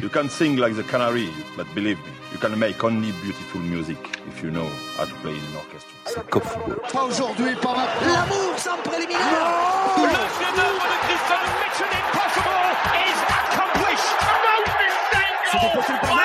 [0.00, 3.98] You can sing like the canary, but believe me, you can make only beautiful music
[4.28, 5.92] if you know how to play in an orchestra.
[6.06, 6.80] C'est Cop Football.
[6.90, 8.12] Pas aujourd'hui, pas maintenant.
[8.14, 9.20] L'amour sans préliminaire.
[9.98, 14.10] Le chef-d'œuvre de Christian Mission Impossible is accomplished.
[15.52, 16.22] C'était possible pour moi.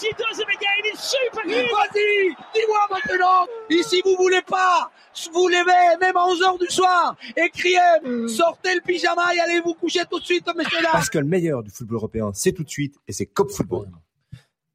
[0.00, 0.84] He does it again.
[0.84, 1.66] It's superhuman.
[1.72, 3.46] Vas-y, dis-moi maintenant.
[3.68, 4.90] Et si vous voulez pas,
[5.32, 9.74] vous levez même à 11h du soir et criez, sortez le pyjama et allez vous
[9.74, 10.92] coucher tout de suite, messieurs dames.
[10.92, 13.88] Parce que le meilleur du football européen, c'est tout de suite et c'est Cop Football.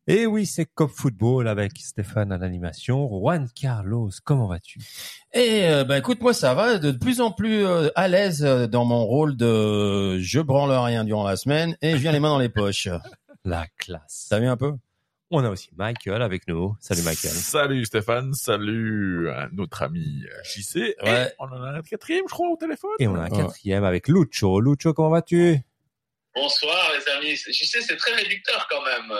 [0.07, 3.07] Et oui, c'est Cop Football avec Stéphane à l'animation.
[3.09, 4.79] Juan Carlos, comment vas-tu?
[5.33, 8.67] Et euh, bah écoute, moi ça va, de plus en plus euh, à l'aise euh,
[8.67, 12.29] dans mon rôle de je branle rien durant la semaine et je viens les mains
[12.29, 12.87] dans les poches.
[13.45, 14.27] La classe.
[14.29, 14.73] T'as vu un peu?
[15.31, 16.75] On a aussi Michael avec nous.
[16.79, 17.31] Salut Michael.
[17.31, 20.95] Salut Stéphane, salut à notre ami JC.
[21.03, 21.27] Ouais.
[21.27, 22.91] Et on en a un quatrième, je crois, au téléphone.
[22.99, 23.37] Et on a un Ouais.
[23.43, 24.61] quatrième avec Lucho.
[24.61, 25.59] Lucho, comment vas-tu?
[26.35, 27.35] Bonsoir les amis.
[27.35, 29.11] Je sais, c'est très réducteur quand même.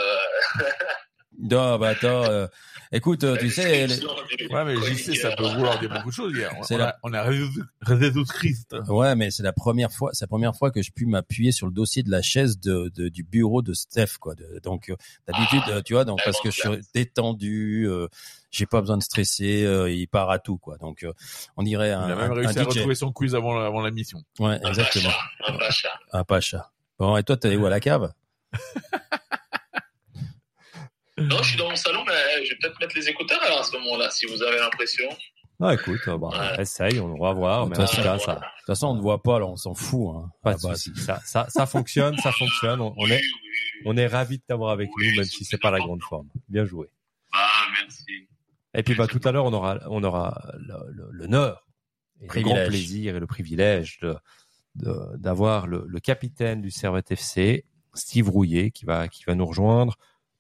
[1.38, 2.48] Non, bah attends, euh,
[2.92, 4.06] écoute, euh, tu sais, les-
[4.54, 5.36] Ouais, mais JC, ça chroniqueur.
[5.36, 6.52] peut vouloir dire beaucoup de choses, hier.
[6.70, 7.66] On, la- a, on a résoudre
[8.88, 11.68] ouais, mais c'est la première fois, c'est la première fois que je puis m'appuyer sur
[11.68, 14.36] le dossier de la chaise de, de- du bureau de Steph, quoi.
[14.36, 14.96] De- donc euh,
[15.28, 18.08] d'habitude, Ah, tu vois, donc parce que je suis détendu, euh,
[18.52, 20.78] j'ai pas besoin de stresser, euh, il part à tout, quoi.
[20.78, 21.12] Donc euh,
[21.58, 22.68] on dirait un, Il a même un- réussi un à DJ.
[22.78, 24.24] retrouver son quiz avant, la- avant la mission.
[24.40, 25.10] Ouais, Un exactement.
[25.10, 25.90] pacha, Un pacha.
[26.14, 26.72] Un pacha.
[26.98, 28.14] Bon, et toi, t'es où à la cave?
[31.18, 33.64] Non, je suis dans mon salon, mais je vais peut-être mettre les écouteurs alors à
[33.64, 35.06] ce moment-là, si vous avez l'impression.
[35.62, 36.62] Ah écoute, euh, bah, Ouais.
[36.64, 37.66] essaye, on va voir.
[37.66, 38.26] De Mais toute en tout façon, cas, voilà.
[38.26, 40.10] ça, De toute façon, on ne voit pas, là, on s'en fout.
[40.14, 40.60] Hein, pas de.
[40.60, 42.82] Ça, ça, ça fonctionne, ça fonctionne.
[42.82, 43.22] On, on est,
[43.86, 46.28] on est ravis de t'avoir avec Oui, nous, même si c'est pas la grande forme.
[46.50, 46.88] Bien joué.
[47.32, 48.28] Ah, merci.
[48.78, 50.52] Et puis bah tout à l'heure, on aura, on aura
[51.12, 51.66] l'honneur,
[52.22, 54.16] et le grand plaisir et le privilège de
[54.76, 57.64] de- d'avoir le, le capitaine du Servette FC,
[57.94, 59.96] Steve Rouillet, qui va qui va nous rejoindre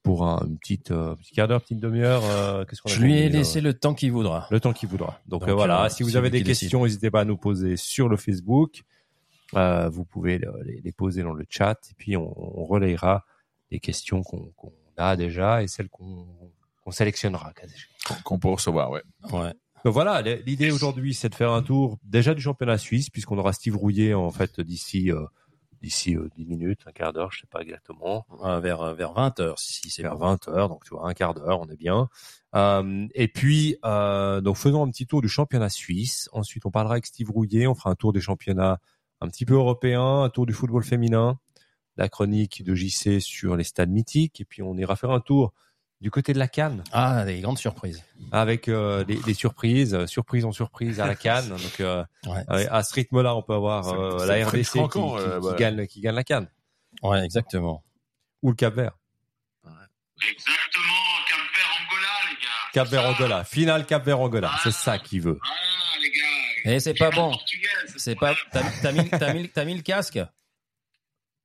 [0.05, 2.21] pour un une petite euh, petit quart d'heure, petite demi-heure.
[2.23, 4.47] euh, Qu'est-ce qu'on a Je lui ai convenu, euh, laissé le temps qu'il voudra.
[4.51, 5.19] le temps qu'il voudra.
[5.27, 7.75] Donc, Donc, euh, voilà, euh, si vous avez des questions, n'hésitez pas à nous poser
[7.75, 8.83] sur le Facebook.
[9.55, 13.25] Euh, vous pouvez le- les, les poser dans le chat et puis on, on relayera
[13.71, 16.25] les questions qu'on qu'on a déjà et celles qu'on
[16.83, 17.51] qu'on sélectionnera.
[18.23, 19.01] Qu'on- peut recevoir, ouais.
[19.33, 19.53] Ouais.
[19.83, 23.53] Donc voilà, l'idée aujourd'hui, c'est de faire un tour déjà du championnat suisse, puisqu'on aura
[23.53, 25.25] Steve Rouillet en fait d'ici euh,
[25.85, 29.39] d'ici euh, 10 minutes, un quart d'heure, je sais pas exactement, Euh, vers vers 20
[29.39, 30.25] heures, si c'est vers bon.
[30.25, 32.09] 20 heures, donc tu vois un quart d'heure, on est bien.
[32.55, 36.27] Euh, et puis euh, donc faisons un petit tour du championnat suisse.
[36.33, 38.79] Ensuite, on parlera avec Steve Rouillet, on fera un tour des championnats
[39.21, 41.39] un petit peu européens, un tour du football féminin,
[41.97, 45.53] la chronique de JC sur les stades mythiques, et puis on ira faire un tour
[46.05, 48.03] du côté de la Cannes Ah, des grandes surprises.
[48.31, 51.49] avec euh, des, des surprises, euh, surprise en surprise à la Cannes.
[51.49, 52.43] Donc euh, Ouais.
[52.51, 55.47] euh, à ce rythme-là, on peut avoir euh, la RDC qui, craquant, qui- euh, qui
[55.47, 55.55] bah.
[55.57, 56.47] gagne qui gagne la Cannes
[57.01, 57.83] Ouais, exactement.
[58.43, 58.91] ou le Cap Vert.
[59.65, 60.93] Exactement,
[61.27, 62.71] Cap Vert Angola, les gars.
[62.73, 63.05] Cap Vert.
[63.09, 64.59] Angola, finale Cap Vert Angola, Ah.
[64.63, 65.39] c'est ça qu'il veut.
[65.43, 65.49] Ah,
[66.03, 66.71] les gars.
[66.75, 67.35] Et c'est pas bon.
[67.97, 68.35] C'est pas.
[68.51, 70.19] T'as t'as mis t'as mis t'as mis le casque?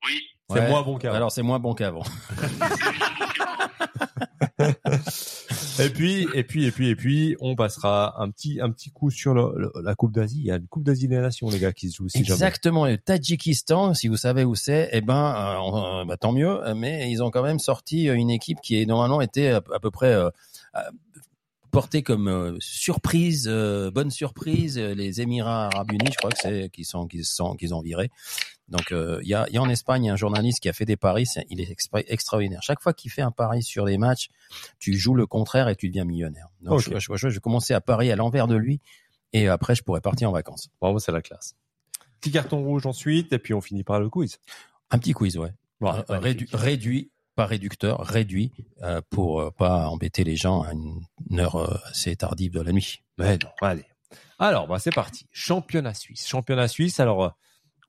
[0.06, 0.20] Oui.
[0.50, 0.68] C'est Ouais.
[0.68, 1.14] moins bon qu'avant.
[1.16, 2.02] Alors c'est moins bon qu'avant.
[5.78, 9.10] Et puis et puis et puis et puis on passera un petit un petit coup
[9.10, 10.38] sur la Coupe d'Asie.
[10.40, 12.34] Il y a une Coupe d'Asie des Nations les gars qui se joue si jamais.
[12.34, 12.86] Exactement.
[12.86, 16.60] Et le Tadjikistan, si vous savez où c'est, eh ben, euh, euh, bah, tant mieux.
[16.74, 19.80] Mais ils ont quand même sorti euh, une équipe qui est normalement été à, à
[19.80, 20.28] peu près euh,
[20.76, 20.80] euh,
[21.70, 24.76] portée comme surprise, bonne surprise.
[24.76, 28.10] Les Émirats Arabes Unis, je crois que c'est qui sont qui sont qu'ils ont viré.
[28.70, 30.84] Donc euh, il y, a, il y a en Espagne un journaliste qui a fait
[30.84, 32.62] des paris, il est extra- extraordinaire.
[32.62, 34.28] Chaque fois qu'il fait un pari sur les matchs,
[34.78, 36.46] tu joues le contraire et tu deviens millionnaire.
[36.62, 38.80] Donc je, je, je, je vais commencer à parier à l'envers de lui
[39.32, 40.68] et après je pourrais partir en vacances.
[40.80, 41.56] Bon, c'est la classe.
[42.20, 44.38] Petit carton rouge ensuite et puis on finit par le quiz.
[44.90, 45.52] Un petit quiz, ouais.
[45.82, 48.52] Euh, rédu- réduit, pas réducteur, réduit
[48.82, 51.00] euh, pour euh, pas embêter les gens à une,
[51.30, 53.02] une heure euh, assez tardive de la nuit.
[53.18, 53.86] Mais non, allez.
[54.38, 55.26] Alors, bah, c'est parti.
[55.32, 56.28] Championnat suisse.
[56.28, 57.00] Championnat suisse.
[57.00, 57.28] Alors, euh,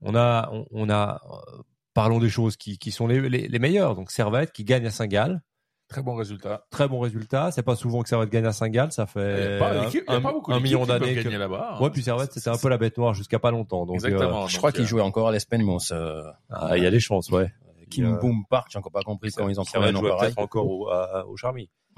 [0.02, 1.62] on a, on, on a, euh,
[1.94, 3.96] parlons des choses qui, qui sont les, les, les meilleures.
[3.96, 5.42] Donc, Servette qui gagne à Saint-Gall.
[5.88, 6.66] Très bon résultat.
[6.70, 7.52] Très bon résultat.
[7.52, 8.92] C'est pas souvent que Servette gagne à Saint-Gall.
[8.94, 9.74] Ça fait pas,
[10.08, 11.16] un, million d'années.
[11.16, 11.72] gagner que- là-bas.
[11.76, 11.82] hein.
[11.84, 13.86] Ouais, puis Servette, c'était un peu la bête noire jusqu'à pas longtemps.
[13.86, 14.48] Donc, euh, Exactement.
[14.48, 15.92] je crois Donc, qu'il euh, jouait encore à l'Espenmos.
[15.92, 17.52] Euh, ah, il y a des chances, ouais.
[17.90, 20.34] Kim Euh, Boom Park, j'ai encore pas compris comment ils ont trouvé un nom pareil.
[20.38, 21.70] encore au, à- au Charmy.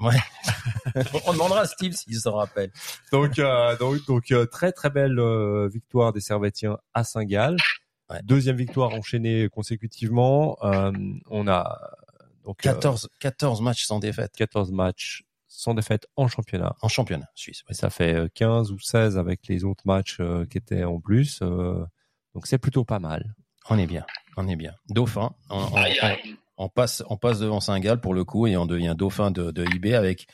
[1.26, 2.70] On demandera à Steve s'il se rappelle.
[3.12, 7.56] Donc, euh, donc, donc euh, très très belle euh, victoire des Servettiens à Saint-Gall.
[8.10, 8.20] Ouais.
[8.22, 10.56] Deuxième victoire enchaînée consécutivement.
[10.62, 10.92] Euh,
[11.30, 11.78] on a
[12.44, 16.74] donc euh, 14, 14 matchs sans défaite 14 matchs sans défaite en championnat.
[16.82, 17.62] en championnat suisse.
[17.70, 21.00] Et ça fait euh, 15 ou 16 avec les autres matchs euh, qui étaient en
[21.00, 21.38] plus.
[21.42, 21.82] euh,
[22.34, 23.34] donc c'est plutôt pas mal.
[23.70, 24.04] On est bien,
[24.36, 24.74] on est bien.
[24.90, 25.32] Dauphin,
[26.58, 29.64] on, passe, on passe devant Saint-Gall pour le coup et on devient dauphin de, de
[29.74, 30.26] IB avec,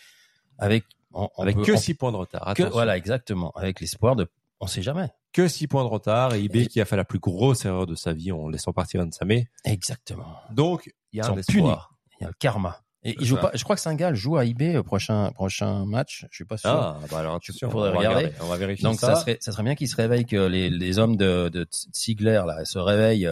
[0.59, 2.55] avec, on, on Avec peut- que on- 6 points de retard.
[2.55, 4.27] que- voilà, exactement, avec l'espoir de,
[4.59, 5.09] on sait jamais.
[5.33, 7.87] Que 6 points de retard et IB Et- qui a fait la plus grosse erreur
[7.87, 9.49] de sa vie en laissant partir Nsamé.
[9.65, 10.37] Exactement.
[10.51, 11.95] Donc, il y a un espoir.
[12.21, 12.81] Il y a le karma.
[13.03, 16.27] Et il joue pas, je crois que Saint-Gall joue à IB au prochain, prochain match.
[16.31, 16.69] Je suis pas sûr.
[16.69, 18.27] Ah, bah alors attention, on Faudrait regarder.
[18.27, 18.37] regarder.
[18.43, 19.15] On va vérifier Donc ça.
[19.17, 21.67] serait, ça serait bien qu'ils se réveillent, que les, les hommes de, de
[21.97, 23.31] Ziegler là se réveillent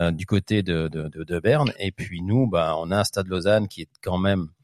[0.00, 1.72] euh, du côté de, de, de, de Berne.
[1.78, 4.55] Et puis nous, bah, on a un Stade Lausanne qui est quand même euh,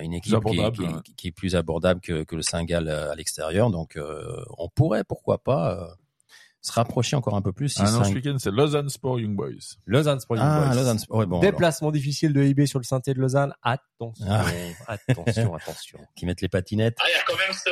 [0.00, 1.00] une équipe qui, est- abordable, qui, est- ouais.
[1.16, 3.70] qui est plus abordable que, que le Saint-Gall euh, à l'extérieur.
[3.70, 5.86] Donc euh, on pourrait, pourquoi pas, euh,
[6.62, 7.68] se rapprocher encore un peu plus.
[7.68, 9.76] Si Ah non, Saint- ce week-end, c'est Lausanne Sport Young Boys.
[9.86, 10.74] Lausanne Sport ah, Boys.
[10.74, 13.54] Lausanne, ouais, bon, alors, Déplacement difficile de IB sur le synthé de Lausanne.
[13.62, 14.44] Attention, Ah.
[14.88, 16.00] attention, attention.
[16.16, 16.96] qui mettent les patinettes.
[17.00, 17.70] Ah, il y a quand même ce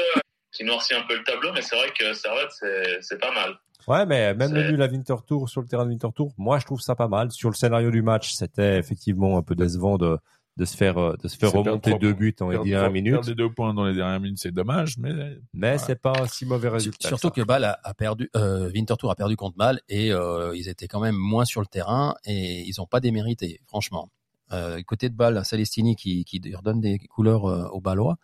[0.57, 3.55] qui noircit un peu le tableau, mais c'est vrai que Servette, c'est c'est pas mal.
[3.89, 6.61] Ouais, mais même le nul à Winter Tour sur le terrain de Winter Tour, moi
[6.61, 7.33] je trouve ça pas mal.
[7.33, 10.17] Sur le scénario du match, c'était effectivement un peu décevant de
[10.57, 12.93] de se faire euh, de se faire remonter perdre deux buts en Perdre- dernière perdre
[12.93, 13.25] minute.
[13.25, 15.13] des deux points dans les dernières minutes, c'est dommage, mais
[15.53, 17.09] Mais c'est pas un si mauvais résultat.
[17.09, 20.57] Surtout que que Bâle a, a perdu, euh, Winterthur a perdu contre Bâle et euh,
[20.57, 24.11] ils étaient quand même moins sur le terrain et ils n'ont pas démérité, franchement.
[24.53, 28.19] Euh, côté de Bâle, Celestini qui, qui redonne des couleurs euh, aux Balois.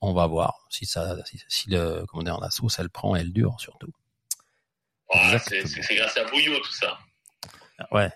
[0.00, 3.32] On va voir si ça, si, si le, comment dire, la sauce elle prend, elle
[3.32, 3.92] dure surtout.
[5.44, 6.98] C'est c'est- c'est grâce à Bouillot, tout ça.
[7.92, 8.10] Ouais.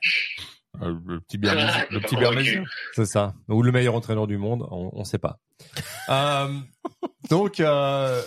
[0.83, 2.59] Euh, le petit Bernésien, le Pas petit.
[2.95, 3.35] C'est ça.
[3.49, 5.39] Ou le meilleur entraîneur du monde, on, on sait pas.
[6.09, 6.59] euh,
[7.31, 8.23] donc, euh,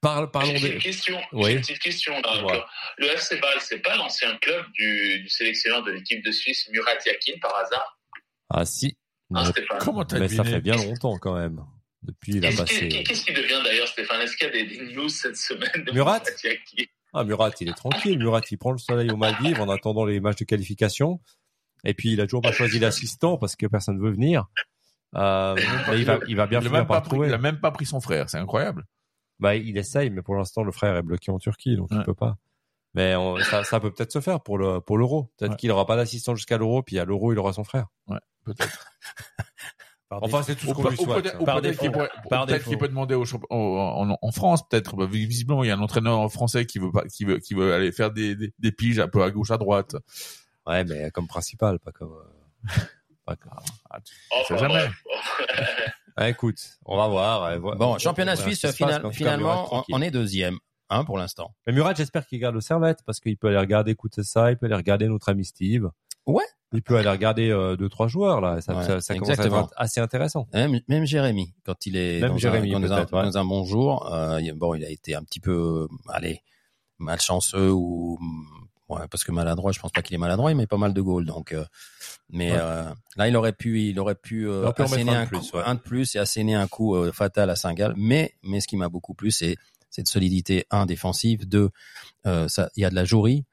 [0.00, 0.72] par- parlons des.
[0.74, 1.44] une question, Oui.
[1.44, 2.12] j'ai une petite question.
[2.20, 2.62] Là, Ouais.
[2.98, 6.92] Le FC Bâle, c'est pas l'ancien club du, du sélectionneur de l'équipe de Suisse, Murat
[7.04, 7.98] Yakin, par hasard?
[8.50, 8.96] Ah si.
[9.30, 11.60] Mais, Stéphane Comment t'as mais ça fait bien longtemps quand même.
[12.02, 12.88] Depuis, il a Qu'est-ce passé.
[12.88, 14.20] qui- Qu'est-ce qui devient d'ailleurs, Stéphane?
[14.20, 16.84] Est-ce qu'il y a des, des news cette semaine de Murat Yakin?
[17.12, 18.18] Ah, Murat, il est tranquille.
[18.18, 21.20] Murat, il prend le soleil aux Maldives en attendant les matchs de qualification.
[21.84, 24.46] Et puis, il a toujours pas choisi l'assistant parce que personne veut venir.
[25.14, 25.54] Euh,
[25.88, 27.38] mais il va, il va bien Il a, finir même par pas pris, il a
[27.38, 28.84] même pas pris son frère, c'est incroyable.
[29.38, 32.04] Bah, il essaye, mais pour l'instant, le frère est bloqué en Turquie, donc il Ouais.
[32.04, 32.36] peut pas.
[32.94, 35.30] Mais on- ça, ça peut peut-être se faire pour le pour l'euro.
[35.38, 35.56] Peut-être Ouais.
[35.58, 37.86] qu'il aura pas d'assistant jusqu'à l'euro, puis à l'euro, il aura son frère.
[38.44, 38.86] Peut-être.
[40.08, 41.22] Enfin, c'est tout ce Ou qu'on lui ou souhaite.
[41.24, 41.60] peut-être ou qu'il
[42.56, 42.70] défaut.
[42.70, 45.80] qu'il peut demander au au- en, en France peut-être bah, visiblement il y a un
[45.80, 49.00] entraîneur français qui veut pas qui veut qui veut aller faire des, des, des piges
[49.00, 49.96] un peu à gauche à droite
[50.66, 52.12] Ouais, mais comme principal, pas comme.
[52.12, 52.68] euh,
[53.24, 53.52] pas comme-
[53.90, 54.86] Ah, tu- Enfin, jamais.
[56.16, 57.58] Ah, écoute, on va voir.
[57.58, 60.58] vo- Bon, on- championnat suisse, passe, final- finalement, Murat, on, est deuxième,
[60.88, 61.54] hein, pour l'instant.
[61.66, 64.56] Mais Murat, j'espère qu'il garde le servette parce qu'il peut aller regarder écouter ça, il
[64.56, 65.90] peut aller regarder notre ami Steve.
[66.26, 66.44] Ouais.
[66.72, 68.60] Il peut aller regarder euh, deux trois joueurs là.
[68.60, 70.48] Ça, Ouais, ça, ça commence à être assez intéressant.
[70.52, 73.06] Même, même Jérémy, quand il est Même dans, Jérémy, un, dans, un, ouais.
[73.22, 76.42] dans un bon jour, euh, bon, il a été un petit peu, allez,
[76.98, 78.18] malchanceux ou
[78.88, 79.72] ouais, parce que maladroit.
[79.72, 81.24] Je pense pas qu'il est maladroit, il met pas mal de goals.
[81.26, 81.64] Donc, euh,
[82.30, 82.58] mais Ouais.
[82.60, 82.84] euh,
[83.16, 85.56] là, il aurait pu, il aurait pu, euh, Il asséner un un, de plus, coup,
[85.56, 85.62] ouais.
[85.66, 87.94] un de plus et asséner un coup euh, fatal à Saint-Gall.
[87.96, 89.56] Mais, mais ce qui m'a beaucoup plu, c'est
[89.90, 91.70] cette solidité un défensive, deux,
[92.26, 93.44] euh, ça, il y a de la jouerie.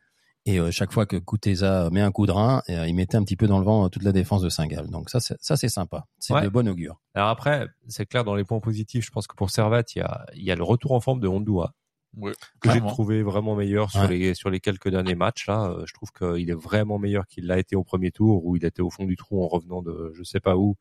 [0.45, 3.37] Et euh, chaque fois que Kuteza met un coup de rein, il mettait un petit
[3.37, 4.89] peu dans le vent toute la défense de Saint-Gall.
[4.89, 6.05] Donc ça, c'est- ça c'est sympa.
[6.19, 6.41] C'est Ouais.
[6.41, 6.99] de bon augure.
[7.13, 9.05] Alors après, c'est clair dans les points positifs.
[9.05, 11.21] Je pense que pour Servette, il y a, il y a le retour en forme
[11.21, 11.73] de Hondoua
[12.15, 14.07] Ouais, que j'ai trouvé vraiment meilleur sur Ouais.
[14.09, 15.71] les sur les quelques derniers matchs là.
[15.71, 18.63] Euh, Je trouve qu'il est vraiment meilleur qu'il l'a été au premier tour où il
[18.65, 20.77] était au fond du trou en revenant de je sais pas où.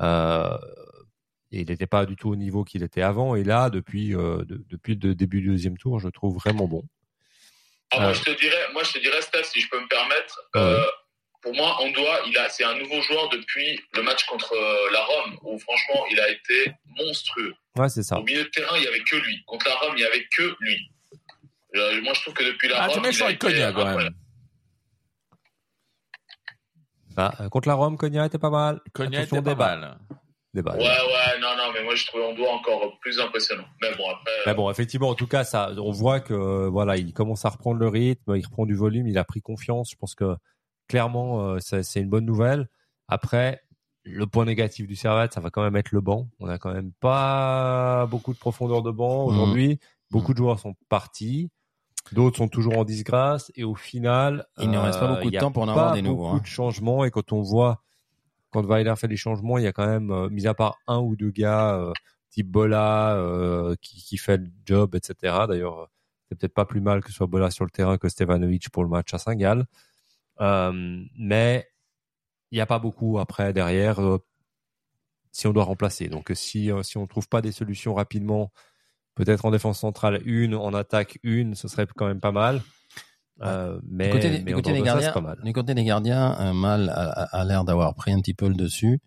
[0.00, 0.58] Euh,
[1.52, 3.36] et il n'était pas du tout au niveau qu'il était avant.
[3.36, 6.66] Et là, depuis euh, de- depuis le début du deuxième tour, je le trouve vraiment
[6.66, 6.82] bon.
[7.92, 8.00] Ah, Euh.
[8.06, 10.40] moi, je te dirais, moi, je te dirais, Steph, si je peux me permettre.
[11.44, 14.90] Pour moi, on doit, il a, c'est un nouveau joueur depuis le match contre euh,
[14.90, 17.52] la Rome, où franchement, il a été monstrueux.
[17.76, 18.18] Ouais, c'est ça.
[18.18, 19.44] Au milieu de terrain, il y avait que lui.
[19.44, 20.90] Contre la Rome, il y avait que lui.
[21.76, 23.46] Euh, moi, je trouve que depuis la Ah, Rome, tu méchant il a avec été
[23.46, 24.14] Cognac quand même.
[27.18, 28.80] Ah, euh, contre la Rome, Cognac était pas mal.
[28.94, 29.98] Cognac Attention, était pas mal.
[30.54, 33.66] Ouais, ouais, non, non, mais moi, je trouvais on doit encore plus impressionnant.
[33.82, 34.32] Mais bon, après.
[34.46, 37.80] Mais bon, effectivement, en tout cas, ça, on voit que voilà, il commence à reprendre
[37.80, 39.90] le rythme, il reprend du volume, il a pris confiance.
[39.90, 40.36] Je pense que
[40.88, 42.68] clairement, euh, c'est une bonne nouvelle.
[43.08, 43.60] Après,
[44.04, 46.28] le point négatif du Servette, ça va quand même être le banc.
[46.40, 49.34] On a quand même pas beaucoup de profondeur de banc Mhm.
[49.34, 49.78] aujourd'hui.
[50.10, 51.50] Beaucoup de joueurs sont partis.
[52.12, 55.32] D'autres sont toujours en disgrâce et au final, Il ne reste pas beaucoup de il
[55.34, 56.40] y a temps pour en avoir des nouveaux, Beaucoup hein.
[56.40, 57.82] de changements et quand on voit
[58.50, 60.98] quand Weiler fait des changements, il y a quand même, euh, mis à part un
[61.00, 61.92] ou deux gars, euh,
[62.30, 65.46] type Bola, euh, qui, qui fait le job, etc.
[65.48, 65.86] D'ailleurs, euh,
[66.28, 68.84] c'est peut-être pas plus mal que ce soit Bola sur le terrain que Stevanovic pour
[68.84, 69.64] le match à Saint-Gall.
[70.40, 71.68] Euh, mais
[72.50, 74.18] il n'y a pas beaucoup après derrière euh,
[75.32, 76.08] si on doit remplacer.
[76.08, 78.52] Donc euh, si si on trouve pas des solutions rapidement,
[79.14, 82.62] peut-être en défense centrale une, en attaque une, ce serait quand même pas mal.
[83.42, 85.20] Euh, mais, du côté, des- mais du en côté dehors des de ça, gardiens, pas
[85.20, 85.40] mal.
[85.42, 89.00] du côté des gardiens, euh, Mal a, l'air d'avoir pris un petit peu le dessus.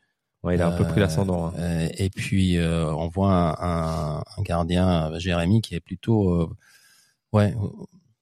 [0.43, 1.47] Ouais, il a un peu pris l'ascendant.
[1.57, 1.87] hein.
[1.97, 6.49] et puis on voit un, un, un gardien, Jérémy, qui est plutôt,
[7.33, 7.55] ouais,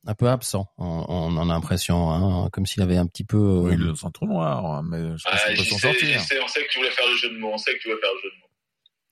[0.06, 0.68] un peu absent.
[0.78, 3.38] On, on en a l'impression, hein, comme s'il avait un petit peu.
[3.38, 5.78] euh, Oui, est son trou noir, hein, mais je pense Ah, qu'il peut j'y s'en
[5.78, 6.20] sais, sortir.
[6.20, 7.80] j'y sais, on sait que tu voulais faire le jeu de mots, on sait que
[7.80, 8.46] tu voulais faire le jeu de mots.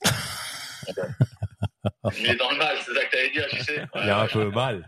[2.19, 3.85] Il est dans le mal, c'est ça que t'allais dire, tu sais.
[3.95, 4.88] Il a un peu mal.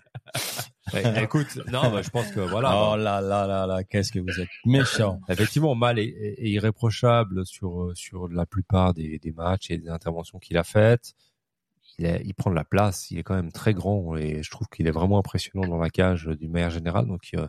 [0.93, 2.91] Ouais, écoute, non, bah, je pense que voilà.
[2.91, 5.19] Oh là là là là, qu'est-ce que vous êtes méchant.
[5.29, 9.77] Effectivement, Mal est, est- est irréprochable sur euh, sur la plupart des, des matchs et
[9.77, 11.13] des interventions qu'il a faites.
[11.98, 14.52] Il, est, il prend de la place, il est quand même très grand et je
[14.52, 17.08] trouve qu'il est vraiment impressionnant dans la cage d'une manière générale.
[17.08, 17.48] Donc euh,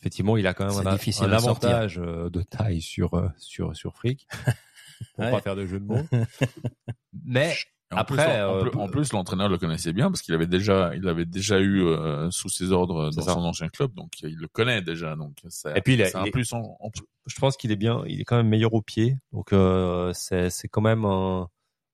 [0.00, 1.22] effectivement, il a quand même un, sortir.
[1.32, 4.26] avantage euh, de taille sur euh, sur sur Frick.
[5.14, 5.30] Pour Ouais.
[5.30, 6.04] pas faire de jeu de mots.
[7.24, 7.54] Mais
[7.92, 10.46] En Après, plus, en, euh, plus- en plus, l'entraîneur le connaissait bien parce qu'il avait
[10.46, 13.32] déjà, il avait déjà eu euh, sous ses ordres dans ça.
[13.32, 15.16] son ancien club, donc il le connaît déjà.
[15.16, 16.90] Donc c'est Et puis, il a- un il est- plus en, en
[17.26, 20.50] je pense qu'il est bien, il est quand même meilleur au pied, donc euh, c'est
[20.50, 21.48] c'est quand même un,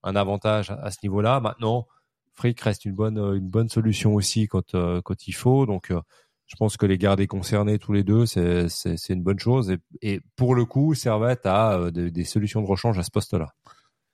[0.06, 1.40] un avantage à, à ce niveau-là.
[1.40, 1.86] Maintenant,
[2.32, 6.00] Frick reste une bonne une bonne solution aussi quand euh, quand il faut, donc euh,
[6.46, 9.70] je pense que les garder concernés tous les deux, c'est c'est c'est une bonne chose
[9.70, 13.10] et, et pour le coup, Servette a euh, des, des solutions de rechange à ce
[13.10, 13.48] poste-là.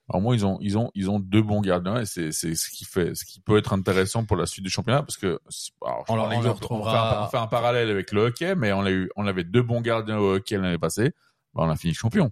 [0.08, 2.68] Alors moi, ils ont, ils ont, ils ont deux bons gardiens et c'est, c'est ce
[2.70, 5.38] qui fait, ce qui peut être intéressant pour la suite du championnat parce que,
[5.86, 8.80] alors, On on retrouvera- fait un, on fait un parallèle avec le hockey, mais on
[8.80, 11.12] a eu, on avait deux bons gardiens au hockey l'année passée,
[11.54, 12.30] bah, on a fini champion.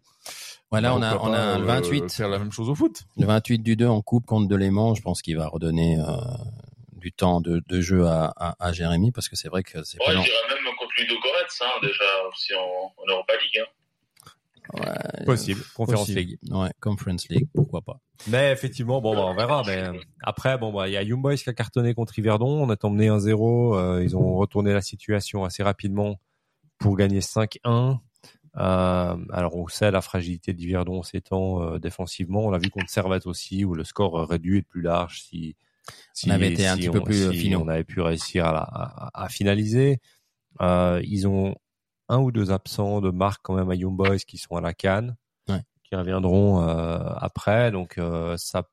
[0.71, 2.13] Voilà, on a, on a le euh, 28.
[2.13, 3.03] faire la même chose au foot.
[3.17, 6.05] Le 28 du 2 en coupe contre Delémont, je pense qu'il va redonner euh,
[6.93, 9.99] du temps de, de jeu à, à, à Jérémy parce que c'est vrai que c'est
[9.99, 13.63] Ouais, pas dirais même contre Ludo Goretz, hein, déjà, aussi en, en Europa League.
[13.63, 13.71] Hein.
[14.73, 16.21] Ouais, Possible, Conference possible.
[16.21, 16.39] League.
[16.51, 17.99] Ouais, Conference League, pourquoi pas.
[18.29, 19.65] Mais effectivement, bon, bah, on verra.
[19.67, 22.63] Mais euh, après, bon, bah, il y a Young Boys qui a cartonné contre Yverdon.
[22.63, 23.77] On a emmené 1-0.
[23.77, 26.21] euh, ils ont retourné la situation assez rapidement
[26.79, 27.99] pour gagner 5-1.
[28.57, 32.47] Euh, alors, on sait la fragilité d'Yverdon ces temps euh, défensivement.
[32.47, 35.57] On l'a vu contre Servette aussi, où le score aurait dû être plus large si,
[36.15, 38.53] si On avait été un petit peu plus, euh, si on avait pu réussir à,
[38.53, 40.01] la- à, à finaliser.
[40.61, 41.55] Euh, ils ont
[42.09, 44.75] un ou deux absents de marque quand même à Young Boys qui sont à la
[44.75, 45.17] canne,
[45.49, 45.63] Ouais.
[45.85, 47.71] qui reviendront euh, après.
[47.71, 48.65] Donc euh, ça,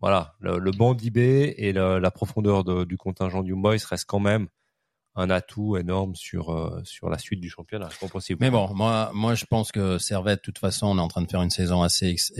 [0.00, 3.76] voilà, le, le banc d'IB et le- la profondeur de- du contingent du Young Boys
[3.88, 4.48] reste quand même
[5.20, 7.88] un atout énorme sur euh, sur la suite du championnat.
[8.40, 11.22] Mais bon, moi, moi, je pense que Servette, de toute façon, on est en train
[11.22, 12.32] de faire une saison assez ex-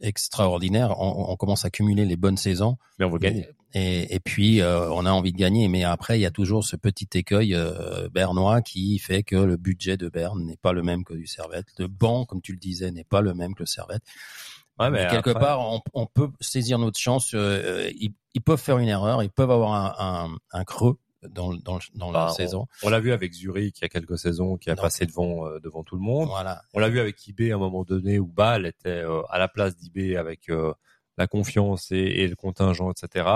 [0.00, 0.98] extraordinaire.
[1.00, 2.76] On, on commence à cumuler les bonnes saisons.
[2.98, 3.48] Mais on veut gagner.
[3.74, 5.68] Et, et puis, euh, on a envie de gagner.
[5.68, 9.56] Mais après, il y a toujours ce petit écueil euh, bernois qui fait que le
[9.56, 11.66] budget de Berne n'est pas le même que du Servette.
[11.78, 14.02] Le banc, comme tu le disais, n'est pas le même que le Servette.
[14.78, 17.32] Ouais, mais mais quelque après- part, on, on peut saisir notre chance.
[17.34, 20.96] euh, ils, ils peuvent faire une erreur, ils peuvent avoir un, un, un creux
[21.28, 22.66] dans, dans, dans la Bah, on- saison.
[22.82, 25.46] On l'a vu avec Zurich il y a quelques saisons, qui a Donc- passé devant
[25.46, 26.28] euh, devant tout le monde.
[26.28, 26.62] Voilà.
[26.74, 29.48] On l'a vu avec IB à un moment donné où Bâle était euh, à la
[29.48, 30.72] place d'IB avec euh,
[31.18, 33.28] la confiance et, et le contingent, etc.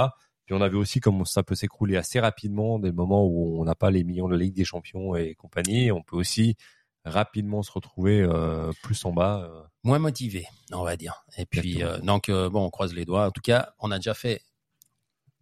[0.47, 3.61] Puis on a vu aussi comment ça peut s'écrouler assez rapidement dès le moment où
[3.61, 5.91] on n'a pas les millions de la Ligue des Champions et compagnie.
[5.91, 6.57] On peut aussi
[7.05, 9.49] rapidement se retrouver euh, plus en bas.
[9.51, 9.63] euh.
[9.85, 11.25] moins motivé, on va dire.
[11.39, 13.27] Et puis euh, donc euh, bon, on croise les doigts.
[13.27, 14.41] En tout cas, on a déjà fait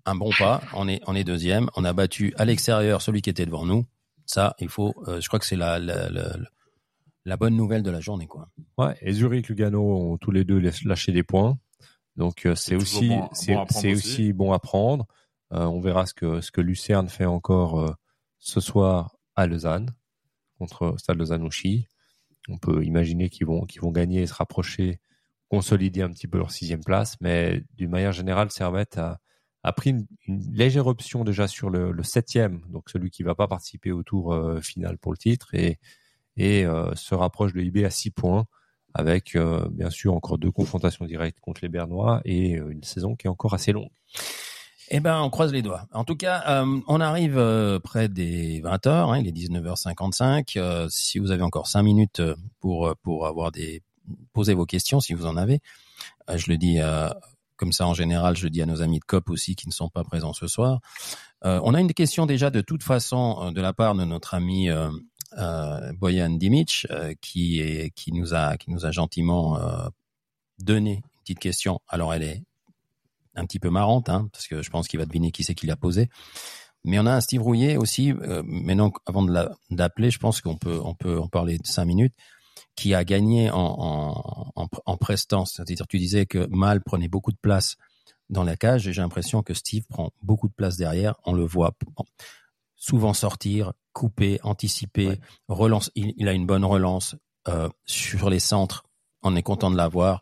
[0.07, 0.61] un bon pas.
[0.75, 1.69] On est on est deuxième.
[1.77, 3.85] On a battu à l'extérieur celui qui était devant nous.
[4.27, 4.95] Ça, il faut.
[5.09, 6.37] euh, je crois que c'est la, la la
[7.27, 8.49] la bonne nouvelle de la journée, quoi.
[8.79, 11.59] Ouais, et Zurich, Lugano ont tous les deux lâ- lâché des points.
[12.17, 13.93] Donc euh, c'est aussi bon- c'est bon aussi.
[13.93, 15.07] aussi bon à prendre.
[15.53, 17.95] Euh, on verra ce que ce que Lucerne fait encore euh,
[18.39, 19.95] ce soir à Lausanne
[20.59, 21.87] contre Stade Lausanne Ouchy.
[22.49, 25.01] On peut imaginer qu'ils vont qu'ils vont gagner et se rapprocher,
[25.49, 27.17] consolider un petit peu leur sixième place.
[27.21, 29.19] Mais d'une manière générale, Servette a
[29.64, 33.35] a pris une, une légère option déjà sur le, le septième, donc celui qui va
[33.35, 35.78] pas participer au tour euh, final pour le titre et
[36.37, 38.47] et euh, se rapproche de IB à six points
[38.92, 43.16] avec euh, bien sûr encore deux confrontations directes contre les Bernois et euh, une saison
[43.16, 43.90] qui est encore assez longue.
[44.90, 45.87] Eh ben, on croise les doigts.
[45.92, 49.12] En tout cas, euh, on arrive euh, près des 20 heures.
[49.12, 50.59] Hein, il est 19h55.
[50.59, 53.83] Euh, si vous avez encore cinq minutes euh, pour euh, pour avoir des
[54.35, 55.61] poser vos questions, si vous en avez,
[56.28, 56.78] je le dis
[57.57, 58.37] comme ça en général.
[58.37, 60.81] Je dis à nos amis de COP aussi qui ne sont pas présents ce soir.
[61.45, 64.35] Euh, on a une question déjà de toute façon euh, de la part de notre
[64.35, 64.91] ami euh,
[65.95, 66.87] Boyan Dimic
[67.21, 69.59] qui nous a gentiment
[70.59, 71.81] donné une petite question.
[71.89, 72.43] Alors elle est
[73.35, 75.67] un petit peu marrante, hein, parce que je pense qu'il va deviner qui c'est qui
[75.67, 76.09] l'a posé.
[76.85, 78.13] Mais on a un Steve Rouillet aussi.
[78.13, 82.15] Euh, maintenant, avant de la- d'appeler, je pense qu'on peut peut en parler cinq minutes.
[82.76, 87.33] Qui a gagné en en, en, en prestance, c'est-à-dire tu disais que Mal prenait beaucoup
[87.33, 87.76] de place
[88.31, 88.88] dans la cage.
[88.88, 91.14] et J'ai l'impression que Steve prend beaucoup de place derrière.
[91.25, 91.73] On le voit
[92.76, 95.90] souvent sortir, couper, anticiper, relance.
[95.95, 97.16] Il, il a une bonne relance
[97.49, 98.85] euh, sur les centres.
[99.23, 100.21] On est content de l'avoir.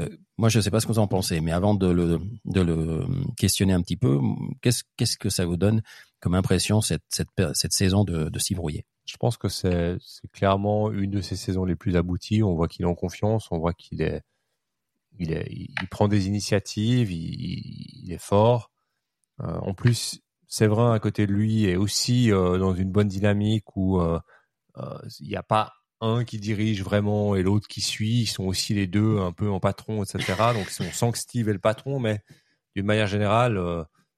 [0.00, 2.18] Euh, moi, je ne sais pas ce que vous en pensez, mais avant de le,
[2.46, 4.18] de le questionner un petit peu,
[4.60, 5.82] qu'est-ce qu'est-ce que ça vous donne
[6.18, 9.98] comme impression cette, cette, cette saison de, de Steve Rouillet Je pense que c'est
[10.32, 12.44] clairement une de ses saisons les plus abouties.
[12.44, 14.22] On voit qu'il est en confiance, on voit qu'il est,
[15.18, 18.70] il est, il prend des initiatives, il, il est fort.
[19.42, 23.76] Euh, en plus, Séverin à côté de lui est aussi euh, dans une bonne dynamique
[23.76, 24.20] où euh,
[25.18, 28.20] il n'y a pas un qui dirige vraiment et l'autre qui suit.
[28.20, 30.34] Ils sont aussi les deux un peu en patron, etc.
[30.54, 32.20] Donc on sent que Steve est le patron, mais
[32.76, 33.60] d'une manière générale,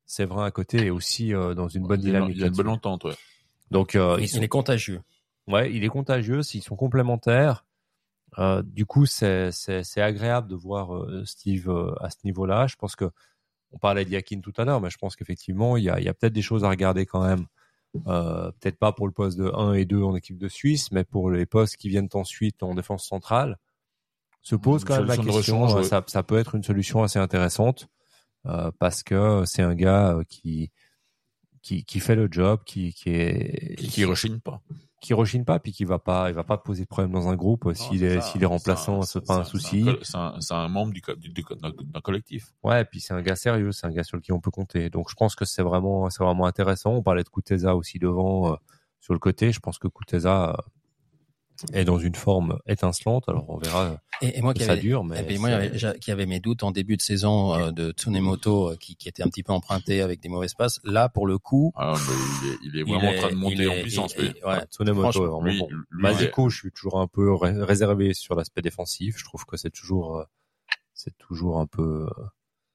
[0.04, 2.37] Séverin à côté est aussi dans une bonne dynamique.
[2.37, 3.16] il y a une bonne entente, ouais.
[3.72, 5.00] Donc euh, il, ils sont- il est contagieux.
[5.48, 7.64] Ouais, il est contagieux, ils sont complémentaires.
[8.38, 9.50] Euh, du coup, c'est
[9.96, 11.68] agréable de voir euh, Steve
[12.00, 12.66] à ce niveau-là.
[12.68, 13.10] Je pense que
[13.72, 16.14] on parlait d'Yakin tout à l'heure, mais je pense qu'effectivement, il y a, y a
[16.14, 17.46] peut-être des choses à regarder quand même.
[18.04, 21.30] Peut-être pas pour le poste de 1 et 2 en équipe de Suisse, mais pour
[21.30, 23.58] les postes qui viennent ensuite en défense centrale,
[24.42, 25.66] se pose quand même la question.
[25.74, 25.84] ouais.
[25.84, 27.88] ça, ça peut être une solution assez intéressante
[28.78, 30.70] parce que c'est un gars qui
[31.62, 34.61] qui, qui fait le job, qui, qui est Qui, qui rechigne pas.
[35.00, 37.35] qui rechigne pas puis qui va pas il va pas poser de problème dans un
[37.37, 40.92] groupe euh, s'il est s'il est remplaçant ça, c'est pas un souci C'est un, membre
[40.92, 41.33] du, du-
[41.92, 42.52] d'un collectif.
[42.62, 45.09] ouais puis c'est un gars sérieux c'est un gars sur lequel on peut compter donc
[45.11, 48.57] je pense que c'est vraiment c'est vraiment intéressant on parlait de Kuteza aussi devant euh,
[49.00, 50.57] sur le côté je pense que Kuteza
[51.73, 55.04] est dans une forme étincelante alors on verra Et, et moi qui ça avais, dure
[55.04, 55.50] mais et puis moi
[56.00, 59.23] qui avait mes doutes en début de saison euh, de Tsunemoto euh, qui, qui était
[59.23, 60.81] un petit peu emprunté avec des mauvaises passes.
[60.85, 63.31] Là, pour le coup, Ah, mais il, est, il est Il vraiment est- en train
[63.31, 64.14] de monter en puissance.
[64.19, 64.64] il- ouais.
[64.71, 68.62] Tsunemoto vraiment lui, bon lui, Masiko je suis toujours un peu ré- réservé sur l'aspect
[68.62, 70.25] défensif je trouve que c'est toujours euh,
[70.95, 72.25] c'est toujours un peu euh,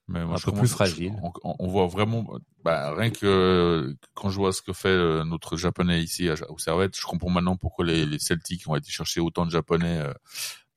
[0.09, 1.13] Mais moi, un je peu plus fragile.
[1.21, 2.25] On, on- on voit vraiment,
[2.63, 6.57] bah, rien que quand je vois ce que fait euh, notre japonais ici à, au
[6.57, 10.13] Servette, je comprends maintenant pourquoi les, les Celtics ont été chercher autant de japonais euh,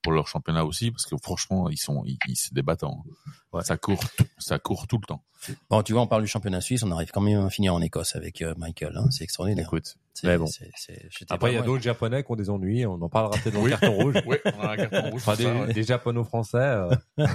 [0.02, 2.18] pour leur championnat aussi, parce que franchement, ils sont, ils,
[2.52, 3.04] des battants.
[3.52, 3.62] Ouais.
[3.62, 5.22] Ça court, tout- ça court tout le temps.
[5.68, 7.80] bon, tu vois, on parle du championnat suisse, on arrive quand même à finir en
[7.82, 8.96] Écosse avec euh, Michael.
[8.96, 9.66] Hein, c'est extraordinaire.
[9.66, 10.46] écoute C'est- mais bon.
[11.30, 13.64] après il y a d'autres japonais qui ont des ennuis on en parlera peut-être dans
[13.64, 15.22] le carton rouge Oui, on a un carton rouge.
[15.24, 15.72] Enfin, des, ça, ouais.
[15.72, 16.90] des japono-français euh,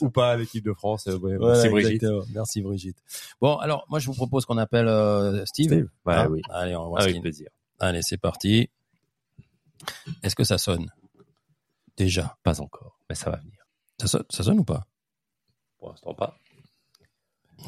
[0.00, 1.06] ou pas à l'équipe de France.
[1.06, 1.92] euh, ouais, Voilà, merci Brigitte.
[2.02, 2.24] exactement.
[2.34, 2.98] Merci Brigitte.
[3.40, 5.66] Bon, alors moi je vous propose qu'on appelle euh, Steve.
[5.72, 7.48] Steve Ouais, Hein oui, Allez, on va voir avec plaisir.
[7.78, 8.68] Allez, c'est parti.
[10.22, 10.90] Est-ce que ça sonne?
[11.96, 12.36] Déjà.
[12.42, 13.64] Pas encore, mais ça va venir.
[14.00, 14.86] Ça sonne, ça sonne ou pas?
[15.78, 16.36] Pour l'instant pas.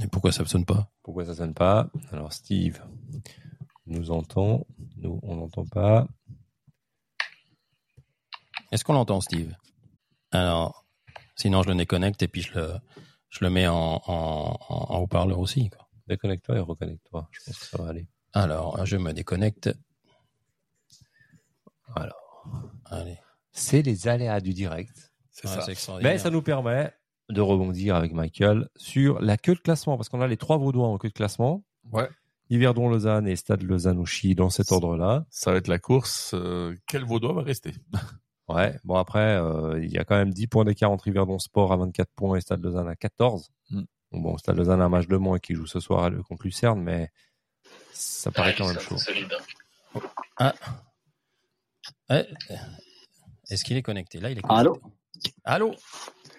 [0.02, 0.90] Et pourquoi ça ne sonne pas?
[1.02, 1.90] Pourquoi ça sonne pas?
[2.10, 2.82] Alors Steve
[3.86, 6.06] nous entend, nous on n'entend pas.
[8.70, 9.54] Est-ce qu'on l'entend, Steve?
[10.30, 10.86] Alors,
[11.36, 12.74] sinon je le déconnecte et puis je le,
[13.28, 15.68] je le mets en, en, en- haut-parleur aussi.
[16.06, 17.28] Déconnecte-toi et reconnecte-toi.
[17.32, 18.08] Je pense que ça va aller.
[18.32, 19.70] Alors, je me déconnecte.
[21.96, 23.18] Alors, Allez.
[23.52, 25.12] c'est les aléas du direct.
[25.30, 25.98] C'est Ouais, ça.
[26.02, 26.92] Mais ça nous permet
[27.30, 30.86] de rebondir avec Michael sur la queue de classement, parce qu'on a les trois Vaudois
[30.88, 31.64] en queue de classement.
[31.90, 32.08] Ouais.
[32.50, 35.24] Yverdon Lausanne et Stade Lausanne Ouchy dans cet ordre-là.
[35.30, 36.32] Ça va être la course.
[36.34, 37.72] euh, quel Vaudois va rester?
[38.48, 41.72] Ouais, bon après, euh, il y a quand même 10 points d'écart entre Yverdon Sport
[41.72, 43.50] à 24 points et Stade Lausanne à 14.
[43.70, 43.82] Mm.
[44.10, 46.82] Bon, Stade Lausanne a un match de moins qui joue ce soir à- contre Lucerne,
[46.82, 47.10] mais
[47.92, 48.96] ça paraît Ouais, quand même ça, chaud.
[48.98, 49.32] c'est solide.
[49.94, 50.00] hein.
[50.38, 50.54] Ah.
[53.50, 54.20] Est-ce qu'il est connecté?
[54.20, 54.60] Là, il est connecté.
[54.60, 54.80] Allô?
[55.44, 55.74] Allô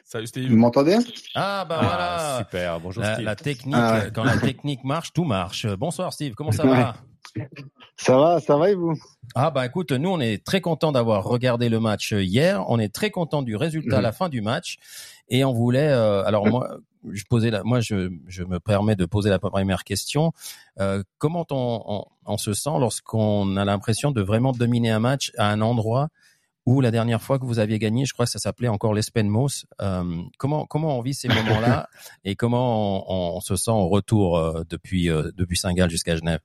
[0.05, 0.51] Salut Vous Steve.
[0.55, 0.97] m'entendez?
[1.35, 3.25] Ah, bah Ah, voilà super, bonjour la, Steve.
[3.25, 4.11] la technique, Ah ouais.
[4.13, 5.65] quand la technique marche, tout marche.
[5.67, 6.95] Bonsoir Steve, comment ça va?
[7.97, 8.93] Ça va, ça va et vous?
[9.35, 12.63] Ah bah écoute, nous on est très content d'avoir regardé le match hier.
[12.69, 14.77] On est très content du résultat à la fin du match
[15.29, 15.87] et on voulait.
[15.89, 16.77] euh, alors moi,
[17.11, 20.31] je posais la, moi je, je me permets de poser la première question.
[20.79, 25.31] Euh, comment on, on, on se sent lorsqu'on a l'impression de vraiment dominer un match
[25.37, 26.09] à un endroit
[26.65, 29.65] où la dernière fois que vous aviez gagné, je crois que ça s'appelait encore l'Espenmos.
[29.81, 31.89] Euh, comment comment on vit ces moments-là
[32.23, 36.39] et comment on, on se sent au retour euh, depuis euh, depuis Saint-Gall jusqu'à Genève?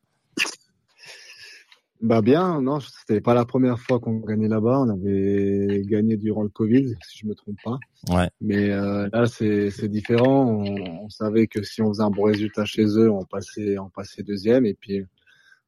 [2.01, 4.81] Bah bien, non, c'était pas la première fois qu'on gagnait là-bas.
[4.81, 7.79] On avait gagné durant le Covid, si je me trompe pas.
[8.09, 8.31] Ouais.
[8.41, 10.47] Mais euh, là, c'est différent.
[10.47, 13.91] On, on savait que si on faisait un bon résultat chez eux, on passait on
[13.91, 14.65] passait deuxième.
[14.65, 15.05] Et puis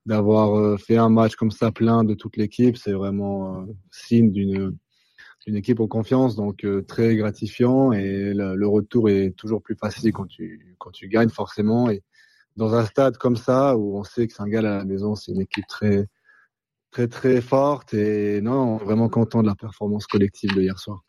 [0.06, 4.30] d'avoir euh, fait un match comme ça plein de toute l'équipe, c'est vraiment euh, signe
[4.30, 4.76] d'une
[5.46, 7.92] d'une équipe en confiance, donc euh, très gratifiant.
[7.92, 11.90] Et le, le retour est toujours plus facile quand tu quand tu gagnes forcément.
[11.90, 12.02] Et
[12.56, 15.40] dans un stade comme ça où on sait que Saint-Gall à la maison, c'est une
[15.40, 16.06] équipe très
[16.90, 21.04] très très forte et non, vraiment content de la performance collective de hier soir.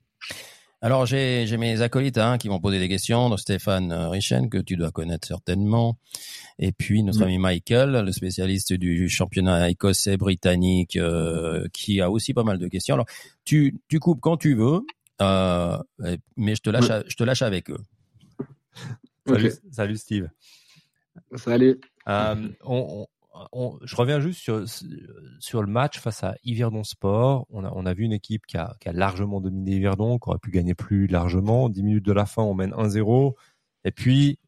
[0.84, 4.50] Alors j'ai j'ai mes acolytes hein, qui vont poser des questions, donc Stéphane euh, Richen
[4.50, 6.00] que tu dois connaître certainement,
[6.58, 12.34] et puis notre ami Michael, le spécialiste du championnat écossais britannique, euh, qui a aussi
[12.34, 12.96] pas mal de questions.
[12.96, 13.06] Alors
[13.44, 14.82] tu tu coupes quand tu veux,
[15.22, 15.78] euh,
[16.36, 17.04] mais je te lâche Ouais.
[17.08, 17.82] je te lâche avec eux.
[19.28, 20.30] Salut, salut Steve.
[21.36, 21.80] Salut.
[22.08, 23.06] Euh, on,
[23.84, 24.42] je reviens juste
[25.40, 27.48] sur, le match face à Yverdon Sport.
[27.50, 31.08] On a, vu une équipe qui a, largement dominé Yverdon, qui aurait pu gagner plus
[31.08, 31.70] largement.
[31.70, 33.34] 10 minutes de la fin, on mène 1-0.
[33.86, 34.40] Et puis,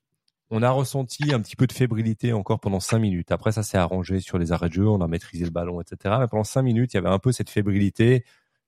[0.50, 3.32] on a ressenti un petit peu de fébrilité encore pendant 5 minutes.
[3.32, 6.15] Après, ça s'est arrangé sur les arrêts de jeu, on a maîtrisé le ballon, etc.
[6.19, 8.26] Mais pendant 5 minutes, il y avait un peu cette fébrilité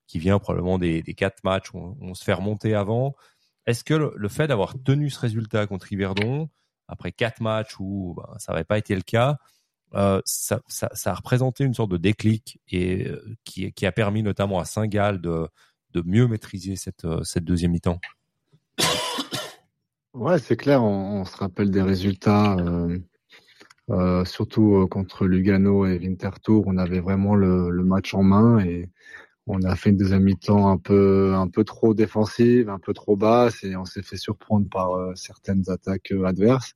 [0.08, 3.16] qui vient probablement des, des quatre matchs où on, se fait remonter avant.
[3.66, 6.50] Est-ce que le, le fait d'avoir tenu ce résultat contre Yverdon,
[6.88, 9.38] après quatre matchs où ben, ça n'avait pas été le cas,
[9.94, 14.60] euh, ça, ça, a représenté une sorte de déclic et euh, qui, a permis notamment
[14.60, 15.48] à Saint-Gall de,
[16.06, 18.00] mieux maîtriser cette, euh, cette deuxième mi-temps.
[20.14, 22.56] Ouais, c'est clair, on, se rappelle des résultats,
[24.26, 28.90] surtout contre Lugano et Winterthur, on avait vraiment le, match en main et
[29.46, 33.76] on a fait une deuxième mi-temps un peu, trop défensive, un peu trop basse et
[33.76, 36.76] on s'est fait surprendre par certaines attaques adverses.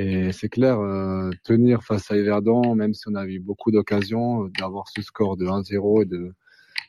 [0.00, 4.48] Et c'est clair, euh, tenir face à Everdon, même si on a eu beaucoup d'occasions,
[4.58, 6.32] d'avoir ce score de 1-0 et de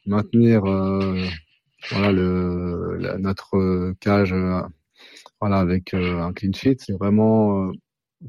[0.06, 1.26] maintenir euh,
[1.92, 4.34] voilà, le, la, notre cage
[5.42, 7.72] voilà, avec euh, un clean sheet, c'est vraiment, euh,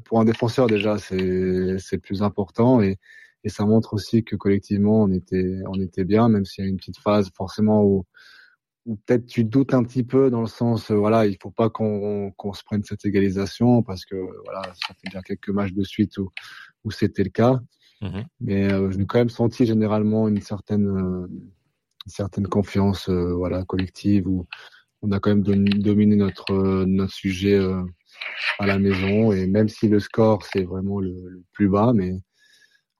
[0.05, 2.97] pour un défenseur déjà, c'est c'est plus important et,
[3.43, 6.69] et ça montre aussi que collectivement, on était, on était bien, même s'il y a
[6.69, 8.05] une petite phase forcément où
[8.85, 12.31] peut-être tu doutes un petit peu dans le sens, euh, voilà, il faut pas qu'on
[12.31, 16.17] qu'on se prenne cette égalisation parce que voilà, ça fait déjà quelques matchs de suite
[16.17, 16.29] où,
[16.83, 17.59] où c'était le cas.
[18.01, 18.21] Mmh.
[18.41, 23.63] Mais euh, j'ai quand même senti généralement une certaine, euh, une certaine confiance, euh, voilà,
[23.63, 24.45] collective où
[25.01, 27.81] on a quand même dominé notre notre sujet euh,
[28.59, 32.13] à la maison et même si le score c'est vraiment le, le, plus bas, mais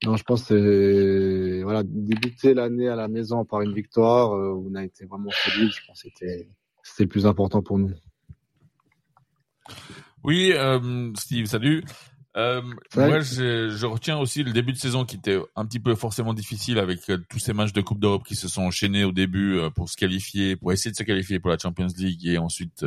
[0.05, 4.75] non, je pense que voilà débuter l'année à la maison par une victoire, euh, on
[4.75, 5.71] a été vraiment solide.
[5.71, 6.49] Je pense que c'était
[6.83, 7.91] c'était le plus important pour nous.
[10.23, 11.83] Oui, euh, Steve, salut.
[12.35, 12.61] Euh,
[12.95, 16.33] moi, je, je, retiens aussi le début de saison qui était un petit peu forcément
[16.33, 19.59] difficile avec euh, tous ces matchs de Coupe d'Europe qui se sont enchaînés au début
[19.59, 22.83] euh, pour se qualifier, pour essayer de se qualifier pour la Champions League et ensuite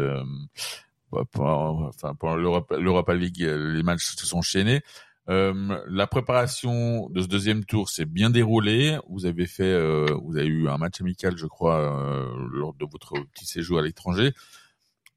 [1.11, 4.83] pour, enfin, pour l'Europa League, les matchs se sont enchaînés.
[5.29, 8.99] Euh, la préparation de ce deuxième tour s'est bien déroulée.
[9.09, 13.15] Vous avez fait, euh, vous avez eu un match amical, je crois, lors de votre
[13.35, 14.33] petit séjour à l'étranger.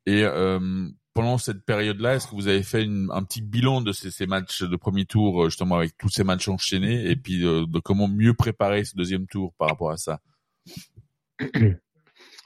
[0.05, 0.23] Et
[1.13, 4.63] pendant cette période-là, est-ce que vous avez fait un petit bilan de ces, ces, matchs
[4.63, 8.85] de premier tour, justement avec tous ces matchs enchaînés, et puis de comment mieux préparer
[8.85, 10.19] ce deuxième tour par rapport à ça?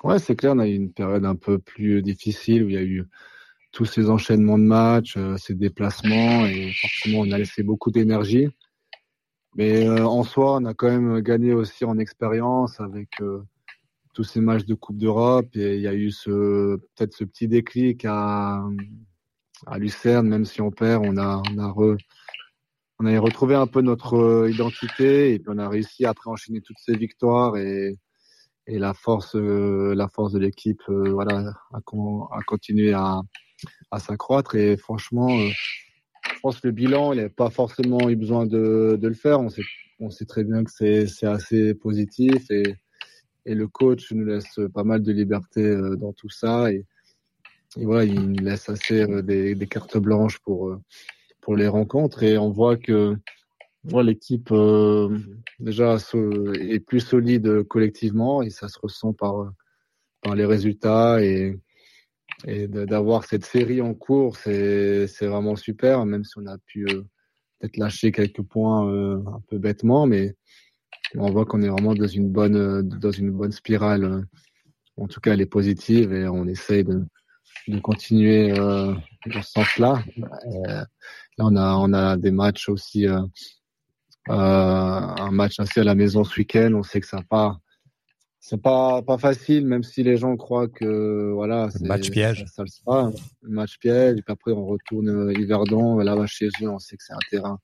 [0.03, 2.77] Ouais, c'est clair, on a eu une période un peu plus difficile où il y
[2.77, 3.05] a eu
[3.73, 8.47] tous ces enchaînements de matchs, euh, ces déplacements, et forcément on a laissé beaucoup d'énergie.
[9.55, 13.43] Mais euh, en soi, on a quand même gagné aussi en expérience avec euh,
[14.13, 17.47] tous ces matchs de Coupe d'Europe et il y a eu ce peut-être ce petit
[17.47, 18.63] déclic à,
[19.65, 21.97] à Lucerne, même si on perd, on a on a re,
[22.99, 26.79] on a retrouvé un peu notre identité et puis on a réussi après enchaîner toutes
[26.79, 27.97] ces victoires et
[28.67, 33.21] et la force euh, la force de l'équipe euh, voilà a, a continué à
[33.91, 34.55] à s'accroître.
[34.55, 35.49] Et franchement euh,
[36.35, 39.39] je pense que le bilan il n'a pas forcément eu besoin de le faire.
[39.99, 45.03] On sait très bien que c'est assez positif et le coach nous laisse pas mal
[45.03, 46.71] de liberté euh, dans tout ça.
[46.71, 46.85] Et,
[47.75, 50.79] voilà il nous laisse assez euh, des, cartes blanches pour
[51.55, 52.23] les rencontres.
[52.23, 53.17] Et on voit que
[54.01, 54.53] l'équipe
[55.59, 55.97] déjà
[56.53, 59.51] est plus solide collectivement et ça se ressent par
[60.23, 61.21] par les résultats.
[61.21, 61.59] Et
[62.45, 66.85] et d'avoir cette série en cours c'est c'est vraiment super même si on a pu
[66.89, 67.03] euh,
[67.59, 70.35] peut-être lâcher quelques points euh, un peu bêtement mais
[71.15, 74.25] on voit qu'on est vraiment dans une bonne dans une bonne spirale.
[74.97, 77.03] En tout cas, elle est positive et on essaye de,
[77.67, 78.93] de continuer euh,
[79.27, 80.03] dans ce sens-là.
[80.17, 80.85] Euh, là,
[81.39, 83.21] on a on a des matchs aussi, euh,
[84.29, 86.73] un match ainsi à la maison ce week-end.
[86.75, 87.57] On sait que ça pas
[88.45, 92.39] c'est pas pas facile, même si les gens croient que voilà, c'est match piège.
[92.39, 94.17] Ça, ça le sera, match piège.
[94.17, 97.57] Et puis après, on retourne Yverdon, là-bas chez eux, on sait que c'est un terrain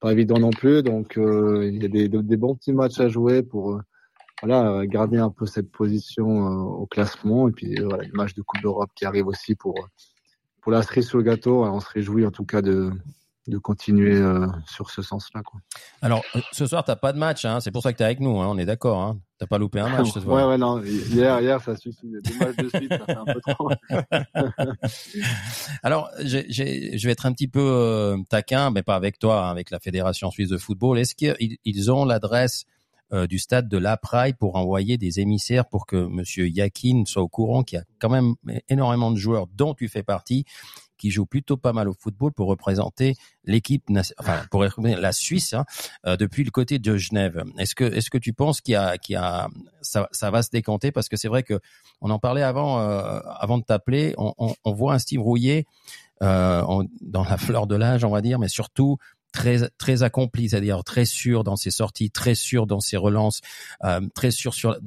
[0.00, 0.82] pas évident non plus.
[0.82, 3.82] Donc euh, il y a des, des, bons petits matchs à jouer pour euh,
[4.42, 7.48] voilà garder un peu cette position euh, au classement.
[7.48, 9.76] Et puis voilà, le match de Coupe d'Europe qui arrive aussi pour
[10.60, 11.62] pour la cerise sur le gâteau.
[11.62, 12.90] Alors, on se réjouit en tout cas de
[13.46, 15.42] de continuer euh, sur ce sens-là.
[15.42, 15.60] Quoi.
[16.00, 18.06] Alors, euh, ce soir, t'as pas de match, hein, c'est pour ça que tu es
[18.06, 19.00] avec nous, hein, on est d'accord.
[19.02, 19.18] Hein.
[19.38, 20.36] T'as pas loupé un match ce soir.
[20.36, 20.82] ouais, ouais, non.
[20.82, 22.06] Hier, hier, ça suffit.
[22.24, 23.70] Deux matchs de suite, ça fait un peu trop.
[25.82, 29.46] Alors, j'ai- j'ai- je vais être un petit peu euh, taquin, mais pas avec toi,
[29.46, 30.98] hein, avec la Fédération suisse de football.
[30.98, 32.64] Est-ce qu'ils ils ont l'adresse
[33.12, 37.28] euh, du stade de l'Apraille pour envoyer des émissaires pour que Monsieur Yakin soit au
[37.28, 38.34] courant qu'il y a quand même
[38.68, 40.46] énormément de joueurs dont tu fais partie?
[40.96, 43.84] Qui jouent plutôt pas mal au football pour représenter l'équipe,
[44.18, 45.64] enfin pour représenter la Suisse hein,
[46.06, 47.44] euh, depuis le côté de Genève.
[47.58, 49.48] Est-ce que est-ce que tu penses qu'il y a qu'il y a
[49.82, 50.92] ça, ça va se décanter?
[50.92, 51.60] Parce que c'est vrai que
[52.00, 55.66] on en parlait avant euh, avant de t'appeler, on, on, on voit un Steve Rouillet
[56.22, 56.62] euh,
[57.00, 58.98] dans la fleur de l'âge, on va dire, mais surtout
[59.32, 63.40] très très accompli, c'est-à-dire très sûr dans ses sorties, très sûr dans ses relances,
[63.82, 64.78] euh, très sûr sur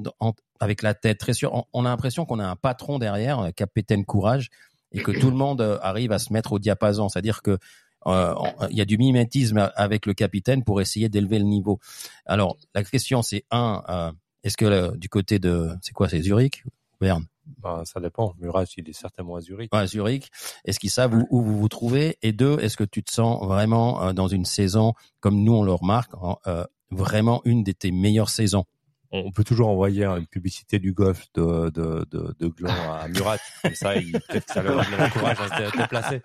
[0.58, 1.54] avec la tête, très sûr.
[1.54, 4.48] On, on a l'impression qu'on a un patron derrière, un capitaine courage,
[4.92, 7.58] et que tout le monde euh, arrive à se mettre au diapason, c'est-à-dire que
[8.06, 8.34] euh,
[8.70, 11.78] il y a du mimétisme avec le capitaine pour essayer d'élever le niveau.
[12.26, 14.12] Alors la question c'est un, euh,
[14.44, 16.64] est-ce que euh, du côté de c'est quoi, c'est Zurich,
[17.00, 17.26] Berne?
[17.62, 18.34] Ben, ça dépend.
[18.38, 19.74] Murat, il est certainement à Zurich.
[19.74, 20.30] Ouais, Zurich.
[20.64, 22.18] Est-ce qu'ils savent où, où vous vous trouvez?
[22.20, 25.62] Et deux, est-ce que tu te sens vraiment euh, dans une saison, comme nous on
[25.62, 26.12] le remarque,
[26.46, 28.64] euh, vraiment une de tes meilleures saisons?
[29.10, 33.38] On peut toujours envoyer une publicité du golf de, de, de, de Gland à Murat.
[33.62, 36.22] Comme ça, il, peut-être que ça leur donne le courage à se déplacer.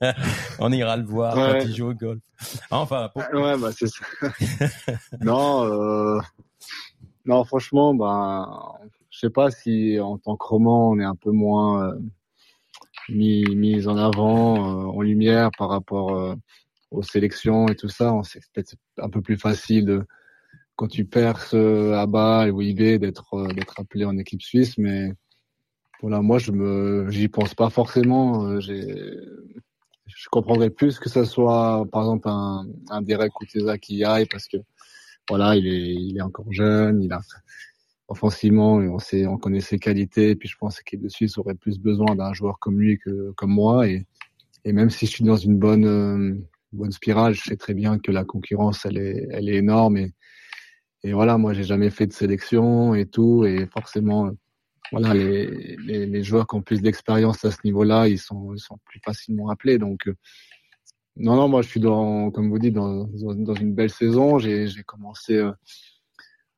[0.58, 1.58] On ira le voir Ouais.
[1.60, 2.20] quand il joue au golf.
[2.70, 4.04] Enfin, pour- Ouais, bah c'est ça.
[5.20, 6.18] non, euh...
[7.24, 8.48] non, franchement, bah,
[9.10, 11.98] je sais pas si en tant que roman, on est un peu moins euh,
[13.10, 16.34] mis, mis en avant, euh, en lumière par rapport euh,
[16.90, 18.12] aux sélections et tout ça.
[18.12, 20.04] On- C'est peut-être un peu plus facile de,
[20.82, 21.06] quand tu
[21.54, 25.12] euh, à Bâle ou IB d'être euh, d'être appelé en équipe suisse, mais
[26.00, 28.48] voilà, moi je me, j'y pense pas forcément.
[28.48, 34.26] euh, je comprendrais plus que ça soit par exemple un, un Derek Kuteza qui aille
[34.26, 34.56] parce que
[35.28, 37.20] voilà il est encore jeune il a
[38.08, 41.54] offensivement on sait on connaît ses qualités et puis je pense que de Suisse aurait
[41.54, 44.04] plus besoin d'un joueur comme lui que comme moi et
[44.64, 46.34] et même si je suis dans une bonne euh,
[46.72, 50.12] bonne spirale je sais très bien que la concurrence elle est elle est énorme et
[51.04, 54.32] et voilà moi j'ai jamais fait de sélection et tout et forcément euh,
[54.92, 58.60] voilà, les, les, les joueurs qui ont plus d'expérience à ce niveau-là, ils sont, ils
[58.60, 59.78] sont plus facilement appelés.
[59.78, 60.14] Donc, euh,
[61.16, 64.38] non, non, moi, je suis dans, comme vous dites, dans, dans, une belle saison.
[64.38, 65.52] J'ai, j'ai commencé euh,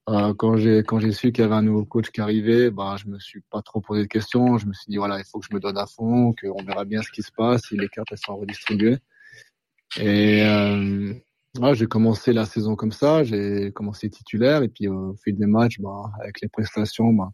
[0.08, 2.96] euh, quand j'ai, quand j'ai su qu'il y avait un nouveau coach qui arrivait, bah,
[2.98, 4.58] je me suis pas trop posé de questions.
[4.58, 6.84] Je me suis dit voilà, il faut que je me donne à fond, qu'on verra
[6.84, 8.98] bien ce qui se passe, si les cartes elles sont redistribuées.
[9.96, 11.14] Et euh,
[11.60, 13.24] ouais, j'ai commencé la saison comme ça.
[13.24, 17.30] J'ai commencé titulaire et puis euh, au fil des matchs, bah, avec les prestations, bah,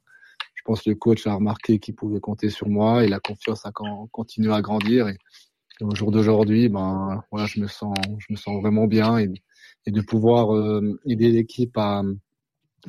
[0.55, 3.65] je pense que le coach a remarqué qu'il pouvait compter sur moi et la confiance
[3.67, 5.09] a con- continué à grandir.
[5.09, 5.17] Et
[5.81, 9.31] au jour d'aujourd'hui, ben voilà, je me sens, je me sens vraiment bien et,
[9.87, 12.03] et de pouvoir euh, aider l'équipe à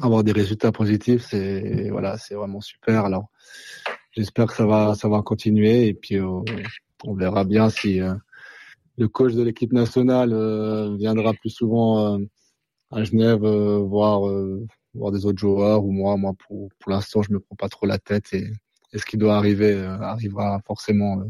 [0.02, 3.06] avoir des résultats positifs, c'est voilà, c'est vraiment super.
[3.06, 3.30] Alors,
[4.12, 6.42] j'espère que ça va, ça va continuer et puis euh,
[7.06, 8.14] on verra bien si euh,
[8.98, 12.20] le coach de l'équipe nationale euh, viendra plus souvent euh,
[12.92, 16.18] à Genève euh, voir euh, voir des autres joueurs ou moi.
[16.18, 18.52] Moi pour pour l'instant je me prends pas trop la tête et,
[18.94, 21.26] et ce qui doit arriver euh, arrivera forcément euh,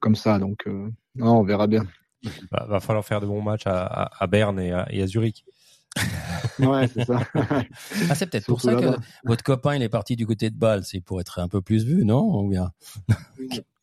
[0.00, 0.38] comme ça.
[0.38, 0.66] Donc
[1.14, 1.84] non on verra bien.
[2.50, 5.06] Va, va falloir faire de bons matchs à, à, à Berne et à, et à
[5.06, 5.44] Zurich.
[6.58, 7.20] Ouais c'est ça.
[7.34, 8.86] Ah, c'est peut-être pour ça que
[9.24, 11.84] votre copain il est parti du côté de Bâle, c'est pour être un peu plus
[11.84, 12.70] vu, non Ou bien?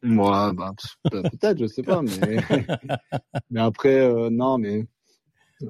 [0.01, 0.73] Moi bah,
[1.09, 2.39] pe- peut-être je sais pas mais
[3.51, 4.85] mais après euh, non mais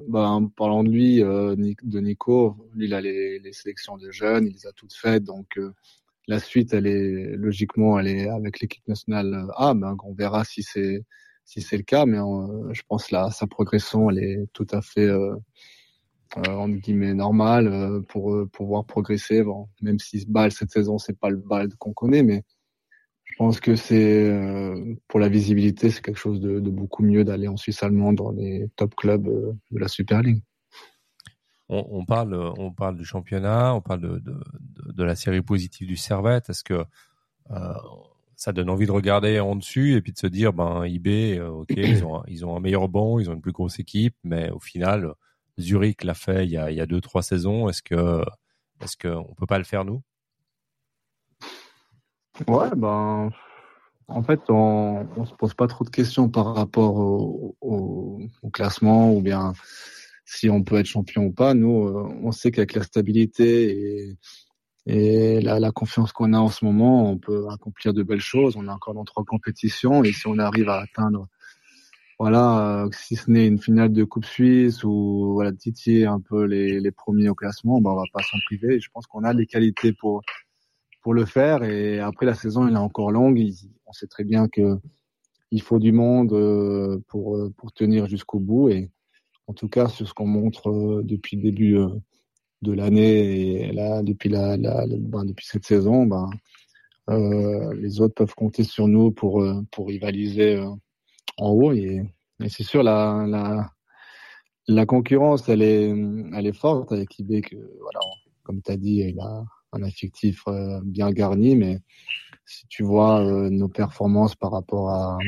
[0.08, 4.10] bah, en parlant de lui euh, de Nico lui il a les, les sélections de
[4.10, 5.72] jeunes il les a toutes faites donc euh,
[6.26, 10.62] la suite elle est logiquement elle est avec l'équipe nationale A ben on verra si
[10.62, 11.04] c'est
[11.44, 12.18] si c'est le cas mais
[12.72, 15.08] je pense là sa progression elle est tout à fait
[16.36, 20.98] entre guillemets normale euh, pour euh, pouvoir progresser bon même si ce bal cette saison
[20.98, 22.44] c'est pas le bal qu'on connaît mais
[23.34, 27.48] je pense que c'est euh, pour la visibilité, c'est quelque chose de, beaucoup mieux d'aller
[27.48, 30.42] en Suisse allemande dans les top clubs euh, de la Super League.
[31.68, 34.22] On, parle, on parle du championnat, on parle de,
[34.92, 36.50] de, la série positive du Servette.
[36.50, 36.84] Est-ce que
[37.50, 37.74] euh,
[38.36, 41.48] ça donne envie de regarder en dessus et puis de se dire, ben IB, euh,
[41.48, 44.14] ok, ils ont, un- ils ont un meilleur banc, ils ont une plus grosse équipe,
[44.22, 45.14] mais au final,
[45.58, 47.68] Zurich l'a fait il y a, il y a deux, trois saisons.
[47.68, 48.24] Est-ce que,
[48.80, 50.02] est-ce que on peut pas le faire nous?
[52.48, 53.30] Ouais, ben,
[54.08, 58.20] en fait, on, on se pose pas trop de questions par rapport au
[58.52, 59.52] classement ou bien
[60.26, 61.54] si on peut être champion ou pas.
[61.54, 64.18] Nous, euh, on sait qu'avec la stabilité et,
[64.86, 68.56] et la, la confiance qu'on a en ce moment, on peut accomplir de belles choses.
[68.56, 71.28] On est encore dans trois compétitions et si on arrive à atteindre
[72.18, 76.44] voilà, euh, si ce n'est une finale de Coupe Suisse ou voilà titiller un peu
[76.44, 78.78] les, les premiers au classement, bah on va pas s'en priver.
[78.80, 80.22] Je pense qu'on a les qualités pour
[81.02, 81.64] pour le faire.
[81.64, 83.40] Et après la saison, elle est encore longue.
[83.86, 84.78] on sait très bien que
[85.50, 88.68] il faut du monde euh, pour pour tenir jusqu'au bout.
[88.70, 88.90] Et
[89.48, 91.78] en tout cas, sur ce qu'on montre euh, depuis le début
[92.62, 96.30] de l'année et là depuis la, la, ben, depuis cette saison, ben
[97.10, 100.64] euh, les autres peuvent compter sur nous pour pour rivaliser
[101.38, 102.02] en haut et,
[102.48, 103.70] c'est sûr la, la
[104.66, 108.00] la concurrence elle est elle est forte avec que voilà
[108.42, 111.78] comme tu as dit il a un effectif euh, bien garni mais
[112.44, 115.18] si tu vois euh, nos performances par rapport à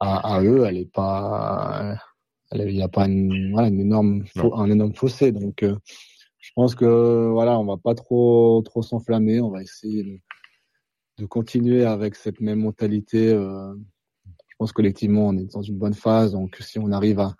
[0.00, 1.98] à, à eux elle est pas
[2.54, 5.32] il n'y a pas une, voilà, une énorme un énorme fossé.
[5.32, 5.76] Donc euh,
[6.38, 9.40] je pense que voilà on va pas trop trop s'enflammer.
[9.40, 10.18] On va essayer de,
[11.18, 13.74] de, continuer avec cette même mentalité euh,
[14.58, 16.32] pense collectivement, on est dans une bonne phase.
[16.32, 17.34] Donc, si on arrive à,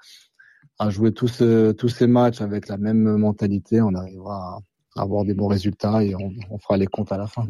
[0.79, 1.43] à jouer tous,
[1.77, 4.61] tous ces matchs avec la même mentalité, on arrivera
[4.97, 7.47] à avoir des bons résultats et on, on fera les comptes à la fin.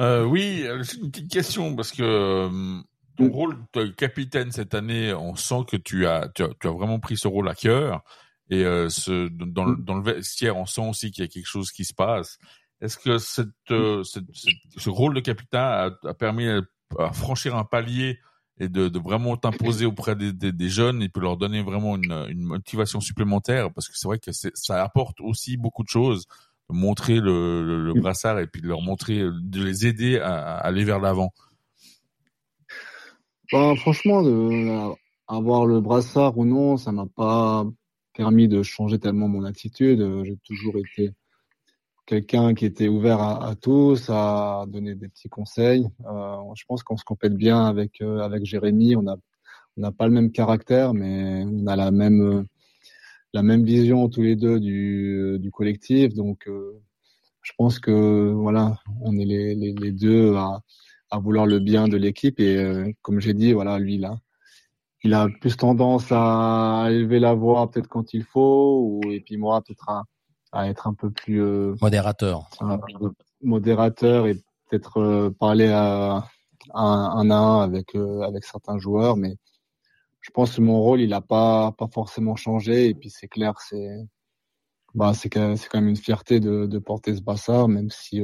[0.00, 2.80] Euh, oui, une petite question parce que euh,
[3.16, 3.32] ton mm.
[3.32, 6.98] rôle de capitaine cette année, on sent que tu as, tu as, tu as vraiment
[6.98, 8.02] pris ce rôle à cœur
[8.48, 9.84] et euh, ce, dans, mm.
[9.84, 12.38] dans le vestiaire, on sent aussi qu'il y a quelque chose qui se passe.
[12.80, 16.48] Est-ce que cette, euh, cette, ce rôle de capitaine a, a permis
[16.98, 18.18] à franchir un palier
[18.58, 21.96] et de, de vraiment t'imposer auprès des, des, des, jeunes et puis leur donner vraiment
[21.96, 26.26] une, une motivation supplémentaire parce que c'est vrai que ça apporte aussi beaucoup de choses
[26.68, 30.56] de montrer le, le, brassard et puis de leur montrer de les aider à, à
[30.58, 31.32] aller vers l'avant.
[33.50, 34.94] Ben, franchement de,
[35.26, 37.64] avoir le brassard ou non ça m'a pas
[38.12, 40.06] permis de changer tellement mon attitude.
[40.24, 41.12] J'ai toujours été
[42.10, 45.86] quelqu'un qui était ouvert à, tous, à donner des petits conseils.
[46.06, 48.96] Euh, je pense qu'on se complète bien avec euh, avec Jérémy.
[48.96, 49.16] On a
[49.76, 52.42] on n'a pas le même caractère, mais on a la même euh,
[53.32, 56.12] la même vision tous les deux du du collectif.
[56.14, 56.48] Donc
[57.42, 60.62] je pense que voilà, on est les, les, les deux à,
[61.12, 62.56] à vouloir le bien de l'équipe et
[63.02, 64.18] comme j'ai dit, voilà, lui là,
[65.04, 69.36] il a plus tendance à élever la voix peut-être quand il faut, ou et puis
[69.36, 70.02] moi peut-être à
[70.52, 72.48] à être un peu plus euh, modérateur,
[73.42, 74.34] modérateur et
[74.68, 76.24] peut-être euh, parler à,
[76.74, 79.36] un à un avec euh, avec certains joueurs, mais
[80.20, 82.88] je pense que mon rôle il a pas pas forcément changé.
[82.88, 83.88] Et puis c'est clair c'est
[84.94, 88.20] bah c'est c'est quand même une fierté de, de porter ce bassard même si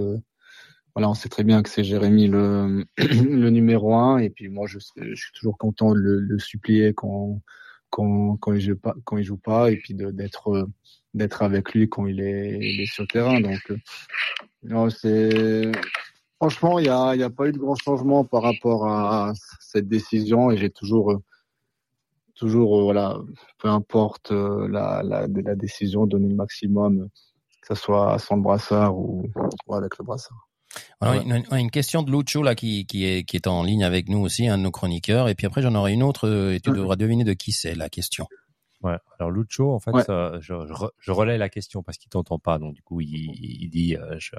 [0.95, 4.19] voilà on sait très bien que c'est Jérémy le le numéro un.
[4.19, 7.41] Et puis moi je, je suis toujours content de le, le supplier quand
[7.91, 10.69] quand quand il joue pas quand il joue pas et puis d'être
[11.17, 13.41] d'être avec lui quand il est, il est sur terrain.
[13.41, 13.77] Donc, euh,
[14.63, 15.73] non, c'est
[16.37, 19.89] franchement, il n'y a, y a pas eu de grand changement par rapport à cette
[19.89, 21.23] décision et j'ai toujours, euh,
[22.35, 23.19] toujours, euh, voilà,
[23.59, 27.09] peu importe la, la, la décision, donner le maximum,
[27.63, 29.27] que ce soit sans le brassard ou,
[29.67, 30.46] ou avec le brassard.
[31.01, 34.09] Alors, une, une, question de Lucho là qui, qui, est, qui est en ligne avec
[34.09, 35.29] nous aussi, un de nos chroniqueurs.
[35.29, 37.89] Et puis après, j'en aurai une autre et tu devras deviner de qui c'est la
[37.89, 38.27] question.
[38.83, 38.97] Ouais.
[39.19, 42.75] Alors Lucho, en fait, je, je, je, relais la question parce qu'il t'entend pas, donc
[42.75, 44.37] du coup il, il dit, euh, je,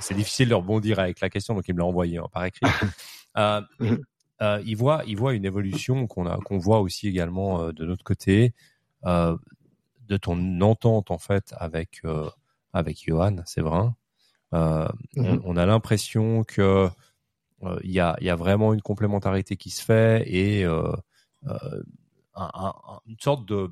[0.00, 2.66] c'est difficile de rebondir avec la question, donc il me l'a envoyé hein, par écrit.
[3.36, 3.60] euh,
[4.42, 7.84] euh, il voit, il voit une évolution qu'on a, qu'on voit aussi également euh, de
[7.84, 8.54] notre côté,
[9.04, 9.36] euh,
[10.08, 12.02] de ton entente en fait avec
[12.72, 13.36] avec Johan,
[14.52, 15.40] On, mhm.
[15.44, 16.88] on, a l'impression que
[17.82, 20.94] il y a, il y a vraiment une complémentarité qui se fait et un,
[23.06, 23.70] une sorte de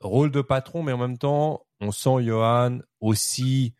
[0.00, 3.74] rôle de patron, mais en même temps, on sent Johan aussi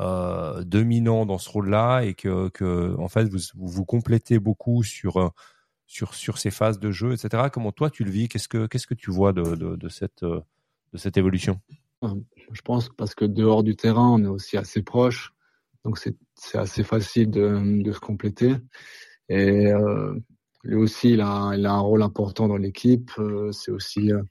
[0.00, 5.32] euh, dominant dans ce rôle-là et que, que en fait, vous, vous, complétez beaucoup sur
[5.86, 7.44] sur sur ces phases de jeu, etc.
[7.52, 8.28] Comment toi tu le vis?
[8.28, 11.60] Qu'est-ce que qu'est-ce que tu vois de, de, de cette de cette évolution?
[12.52, 15.34] Je pense parce que dehors du terrain, on est aussi assez proche,
[15.84, 18.54] donc c'est assez facile de, de se compléter.
[19.28, 20.14] Et euh,
[20.64, 23.10] lui aussi, il a, il a un rôle important dans l'équipe.
[23.18, 24.22] Euh, c'est aussi euh,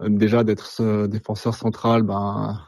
[0.00, 2.60] déjà d'être défenseur central, ben,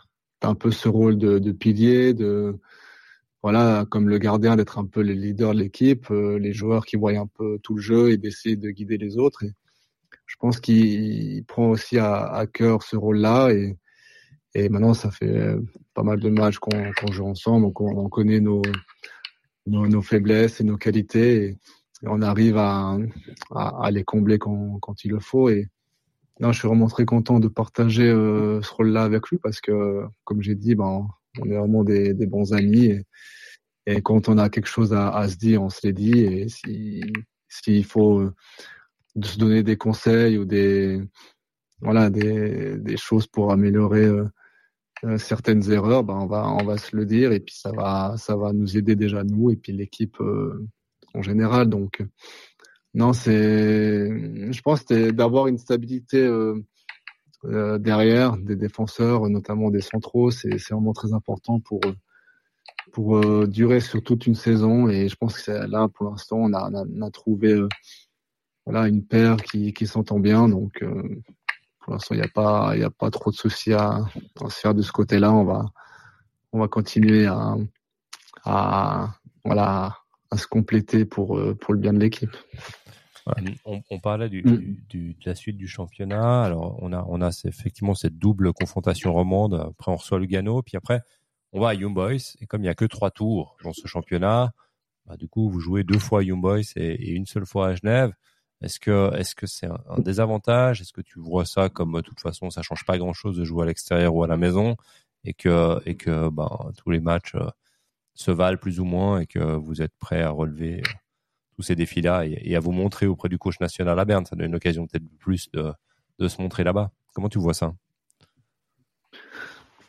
[0.42, 2.59] un peu ce rôle de, de, pilier, de
[3.42, 6.96] voilà, comme le gardien, d'être un peu le leader de l'équipe, euh, les joueurs qui
[6.96, 9.45] voient un peu tout le jeu et d'essayer de guider les autres.
[9.45, 9.53] Et
[10.26, 13.76] je pense qu'il prend aussi à, à cœur ce rôle-là et,
[14.59, 15.54] et maintenant, ça fait
[15.92, 18.62] pas mal de matchs qu'on joue ensemble, donc on, on connaît nos,
[19.66, 21.44] nos, faiblesses et nos qualités.
[21.44, 21.59] Et,
[22.02, 22.96] on arrive à,
[23.54, 25.50] à, les combler quand, quand, il le faut.
[25.50, 25.66] Et
[26.40, 30.04] non, je suis vraiment très content de partager euh, ce rôle-là avec lui parce que,
[30.24, 31.07] comme j'ai dit, ben,
[31.38, 32.94] on est vraiment des, bons amis.
[33.86, 36.20] Et, quand on a quelque chose à, se dire, on se les dit.
[36.20, 37.02] Et si,
[37.50, 38.34] s'il faut euh,
[39.22, 41.02] se donner des conseils ou des
[41.82, 44.26] voilà des, des choses pour améliorer euh,
[45.05, 48.16] euh, certaines erreurs, ben on va on va se le dire et puis ça va
[48.16, 50.16] ça va nous aider déjà nous et puis l'équipe
[51.14, 51.68] en général.
[51.68, 52.03] Donc
[52.94, 56.28] non, c'est je pense d'avoir une stabilité
[57.44, 61.80] derrière des défenseurs, notamment des centraux, c'est vraiment très important pour
[62.92, 64.88] pour euh, durer sur toute une saison.
[64.88, 67.68] Et je pense que là, pour l'instant, on a, on a, trouvé euh,
[68.64, 70.49] voilà une paire qui, qui s'entend bien.
[70.49, 71.03] Donc, euh,
[71.87, 74.05] pour l'instant, il n'y a pas, il a pas trop de soucis à,
[74.45, 75.32] à se faire de ce côté-là.
[75.32, 75.66] On va,
[76.53, 77.55] on va continuer à,
[78.45, 79.14] à,
[79.45, 79.97] voilà,
[80.32, 82.37] à se compléter pour, pour le bien de l'équipe.
[83.64, 84.76] On, on, parlait du, mm.
[84.89, 86.43] du, de la suite du championnat.
[86.43, 89.55] Alors, on a, on a effectivement cette double confrontation romande.
[89.55, 90.62] Après, on reçoit Lugano.
[90.62, 91.03] Puis après,
[91.53, 93.87] on va à Young Boys et comme il y a que trois tours dans ce
[93.87, 94.51] championnat,
[95.07, 97.74] bah, du coup vous jouez deux fois à Young Boys et, une seule fois à
[97.76, 98.12] Genève.
[98.62, 100.80] Est-ce que est-ce c'est un, désavantage?
[100.80, 103.64] Est-ce que tu vois ça comme de toute façon ça change pas grand-chose de jouer
[103.64, 104.76] à l'extérieur ou à la maison
[105.24, 107.48] et que et que ben, tous les matchs euh,
[108.14, 110.92] se valent plus ou moins et que vous êtes prêt à relever euh,
[111.57, 114.24] tous ces défis-là et, à vous montrer auprès du coach national à Berne?
[114.26, 116.90] Ça donne une occasion peut-être plus de, se montrer là-bas.
[117.14, 117.74] Comment tu vois ça?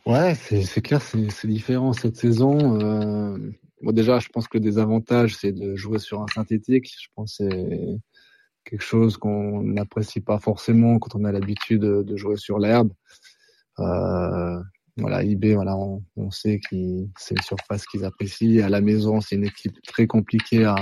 [0.05, 2.79] Ouais, c'est clair, c'est différent cette saison.
[2.79, 3.37] Euh,
[3.91, 6.89] déjà, je pense que le désavantage, c'est de jouer sur un synthétique.
[7.01, 7.97] Je pense que
[8.67, 12.91] quelque chose qu'on n'apprécie pas forcément quand on a l'habitude de, jouer sur l'herbe.
[13.79, 14.59] Euh,
[14.97, 16.75] voilà, IB, voilà, on, sait que
[17.17, 18.65] c'est une surface qu'ils apprécient.
[18.65, 20.75] À la maison, c'est une équipe très compliquée à,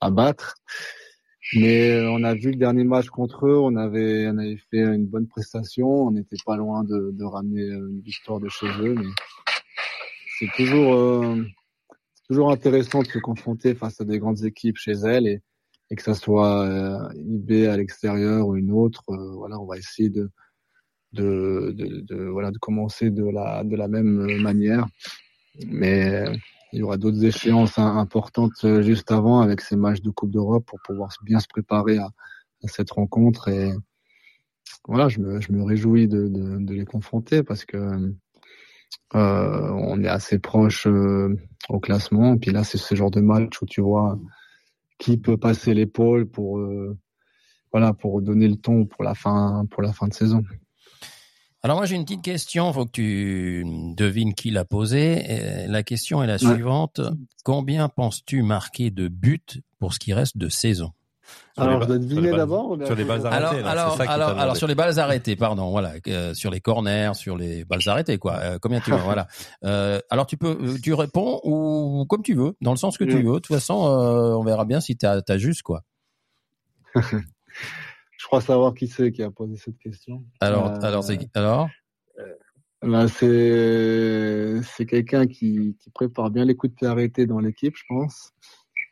[0.00, 0.56] à battre.
[1.54, 5.06] Mais on a vu le dernier match contre eux, on avait, on avait fait une
[5.06, 8.94] bonne prestation, on n'était pas loin de, de, ramener une victoire de chez eux.
[8.94, 9.06] Mais
[10.38, 11.44] c'est toujours, euh,
[12.28, 15.40] toujours intéressant de se confronter face à des grandes équipes chez elles
[15.90, 19.04] et que ça soit euh, IB à l'extérieur ou une autre.
[19.36, 20.30] voilà, on va essayer de,
[21.12, 24.86] de, de, de, voilà, de commencer de la, de la même manière.
[25.66, 26.24] Mais
[26.72, 30.66] il y aura d'autres échéances importantes euh, juste avant avec ces matchs de Coupe d'Europe
[30.66, 32.10] pour pouvoir bien se préparer à,
[32.64, 33.48] cette rencontre.
[33.48, 33.72] Et
[34.86, 37.76] voilà, je me, je me réjouis de, de, de, les confronter parce que
[39.14, 41.34] euh, on est assez proche euh,
[41.68, 42.34] au classement.
[42.34, 44.18] Et puis là, c'est ce genre de match où tu vois
[44.98, 46.96] qui peut passer l'épaule pour euh,
[47.72, 50.42] voilà pour donner le ton pour la fin pour la fin de saison.
[51.62, 53.64] Alors moi j'ai une petite question, faut que tu
[53.96, 55.66] devines qui l'a posée.
[55.66, 57.00] La question est la suivante
[57.46, 60.90] combien penses-tu marquer de buts pour ce qui reste de saison?
[61.56, 62.76] Alors, je dois deviner d'abord.
[62.84, 63.62] Sur les balles arrêtées.
[63.64, 67.64] Alors, alors, alors, sur les balles arrêtées, pardon, voilà, euh, sur les corners, sur les
[67.64, 68.36] balles arrêtées, quoi.
[68.36, 69.26] Euh, combien tu veux, voilà.
[69.64, 73.22] Euh, alors, tu peux, tu réponds ou comme tu veux, dans le sens que tu
[73.22, 73.34] veux.
[73.34, 75.82] De toute façon, on verra bien si t'as as juste, quoi.
[78.26, 80.24] Je crois savoir qui c'est qui a posé cette question.
[80.40, 81.68] Alors, euh, alors c'est alors?
[82.82, 87.76] ben, c'est c'est quelqu'un qui, qui prépare bien les coups de pied arrêtés dans l'équipe,
[87.76, 88.32] je pense,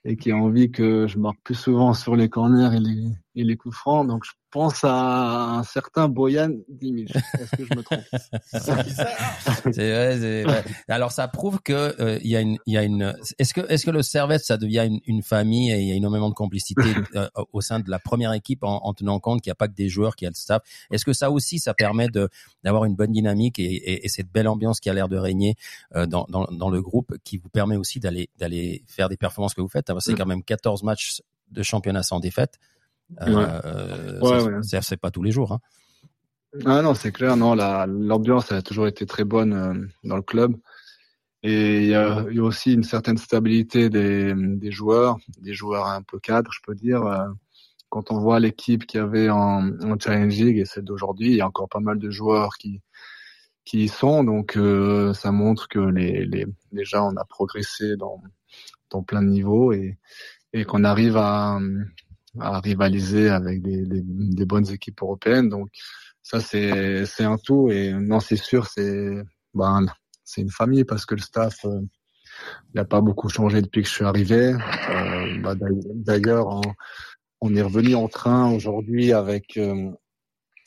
[0.04, 3.04] et qui a envie que je marque plus souvent sur les corners et les,
[3.34, 4.06] et les coups francs.
[4.06, 7.14] Donc je pense à un certain Boyan Dimic.
[7.14, 8.04] Est-ce que je me trompe?
[9.72, 12.84] C'est vrai, vrai, Alors ça prouve que euh, il y a une, il y a
[12.84, 13.16] une.
[13.38, 15.94] Est-ce que, est-ce que le Servette ça devient une, une, famille et il y a
[15.94, 16.82] énormément de complicité
[17.16, 19.68] euh, au sein de la première équipe en, en tenant compte qu'il n'y a pas
[19.68, 20.62] que des joueurs, qu'il y a le staff.
[20.90, 22.28] Est-ce que ça aussi ça permet de
[22.62, 25.56] d'avoir une bonne dynamique et, et, et, cette belle ambiance qui a l'air de régner
[25.96, 29.54] euh, dans, dans, dans le groupe qui vous permet aussi d'aller d'aller faire des performances
[29.54, 29.90] que vous faites?
[29.98, 32.58] C'est quand même 14 matchs de championnat sans défaite.
[33.22, 34.60] Euh, ouais.
[34.62, 35.52] c'est pas tous les jours.
[35.52, 35.60] Hein.
[36.64, 37.36] Ah non, c'est clair.
[37.36, 40.56] Non, l'ambiance a toujours été très bonne euh, dans le club.
[41.42, 46.02] Et il y, y a, aussi une certaine stabilité des, des, joueurs, des joueurs un
[46.02, 47.02] peu cadres, je peux dire.
[47.02, 47.26] Euh,
[47.90, 51.36] quand on voit l'équipe qu'il y avait en, en Challenge League et celle d'aujourd'hui, il
[51.36, 52.80] y a encore pas mal de joueurs qui
[53.64, 54.24] qui y sont.
[54.24, 58.22] Donc euh, ça montre que les, les, déjà on a progressé dans,
[58.90, 59.98] dans plein de niveaux et,
[60.52, 61.58] et qu'on arrive à,
[62.40, 65.48] à rivaliser avec des, des, des, bonnes équipes européennes.
[65.48, 65.68] Donc
[66.22, 69.10] ça c'est c'est un tout et non c'est sûr c'est
[69.54, 69.86] ben
[70.24, 71.80] c'est une famille parce que le staff euh,
[72.72, 74.54] il n'a pas beaucoup changé depuis que je suis arrivé.
[74.90, 75.54] Euh, bah,
[75.94, 76.60] D'ailleurs
[77.40, 79.90] on, est revenu en train aujourd'hui avec euh,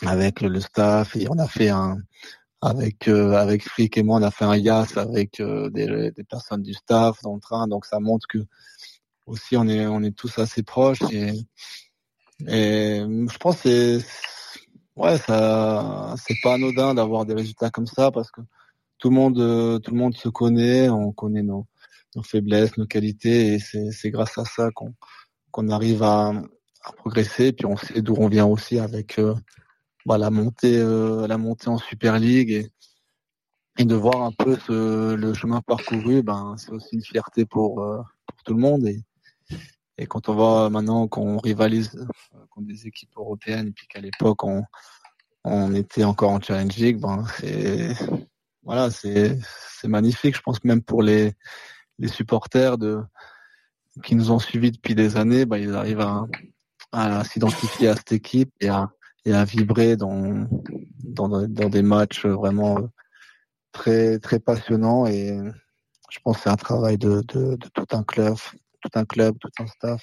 [0.05, 1.97] avec le staff et on a fait un
[2.61, 7.21] avec avec Frick et moi on a fait un YAS avec des personnes du staff
[7.23, 8.39] dans le train donc ça montre que
[9.27, 11.33] aussi on est on est tous assez proches et,
[12.47, 13.99] et je pense c'est
[14.95, 18.41] ouais ça c'est pas anodin d'avoir des résultats comme ça parce que
[18.97, 21.67] tout le monde tout le monde se connaît on connaît nos,
[22.15, 24.93] nos faiblesses nos qualités et c'est c'est grâce à ça qu'on
[25.51, 26.33] qu'on arrive à,
[26.83, 29.35] à progresser, puis on sait d'où on vient aussi avec euh,
[30.05, 32.71] bah, la montée, euh, la montée en Super League et,
[33.77, 37.81] et de voir un peu ce, le chemin parcouru, ben c'est aussi une fierté pour,
[37.81, 37.97] euh,
[38.27, 39.03] pour tout le monde et
[39.97, 41.91] et quand on voit maintenant qu'on rivalise
[42.49, 44.63] contre des équipes européennes, puis qu'à l'époque on,
[45.43, 47.95] on était encore en Challenge League, ben c'est
[48.63, 49.39] voilà, c'est
[49.85, 50.35] magnifique.
[50.35, 51.33] Je pense même pour les
[51.99, 53.01] les supporters de
[54.03, 56.25] qui nous ont suivis depuis des années, ben ils arrivent à
[56.91, 58.91] à s'identifier à cette équipe et à
[59.25, 60.47] et à vibrer dans
[61.03, 62.77] dans dans des matchs vraiment
[63.71, 65.37] très très passionnants et
[66.09, 68.37] je pense que c'est un travail de, de de tout un club
[68.81, 70.01] tout un club, tout un staff.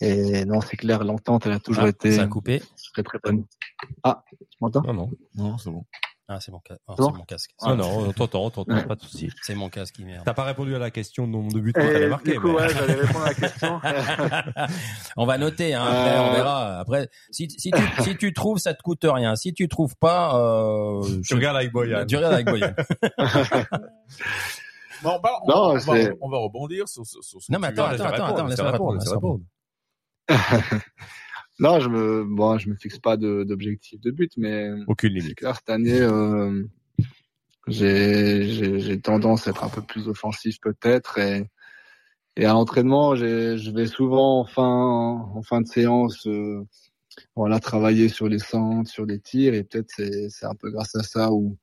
[0.00, 2.60] Et non, c'est clair, l'entente, elle a toujours Ah, été ça a coupé.
[2.92, 3.44] très très bonne.
[4.02, 4.82] Ah, tu m'entends?
[4.82, 5.10] Non, non.
[5.36, 5.84] Non, c'est bon.
[6.26, 7.10] Ah, c'est mon, ca- oh, Bon.
[7.12, 7.50] c'est mon casque.
[7.60, 8.86] Ah non, on t'entend, on t'entend, Ouais.
[8.86, 9.30] pas de souci.
[9.42, 10.22] C'est mon casque qui merde.
[10.24, 12.32] T'as pas répondu à la question de nombre de buts que Et t'avais marqué.
[12.32, 13.80] du coup, mais- ouais, j'allais répondre à la question.
[15.18, 16.22] on va noter, hein, après, Euh.
[16.22, 16.78] on verra.
[16.80, 19.36] Après, si, si, tu, si tu trouves, ça te coûte rien.
[19.36, 22.06] Si tu trouves pas, euh, Tu je- regardes avec Boyan.
[22.06, 22.72] tu regardes avec Boyan.
[25.02, 27.58] Non, bah, on, Non, on va, c'est- on va rebondir sur, sur, sur ce Non,
[27.58, 29.14] que mais attends, attends, attends, attends, laisse-moi répondre, laisse-moi
[30.28, 30.84] répondre.
[31.58, 35.36] non, je me, bon, je me fixe pas d'objectif de but, mais Aucune c'est limite.
[35.38, 36.62] clair, cette année, euh,
[37.66, 41.48] j'ai, j'ai, j'ai tendance à être un peu plus offensif peut-être et,
[42.36, 44.64] et à l'entraînement, je vais souvent en fin,
[45.34, 46.64] en fin de séance, euh,
[47.36, 50.96] voilà, travailler sur les centres, sur les tirs et peut-être c'est, c'est un peu grâce
[50.96, 51.56] à ça où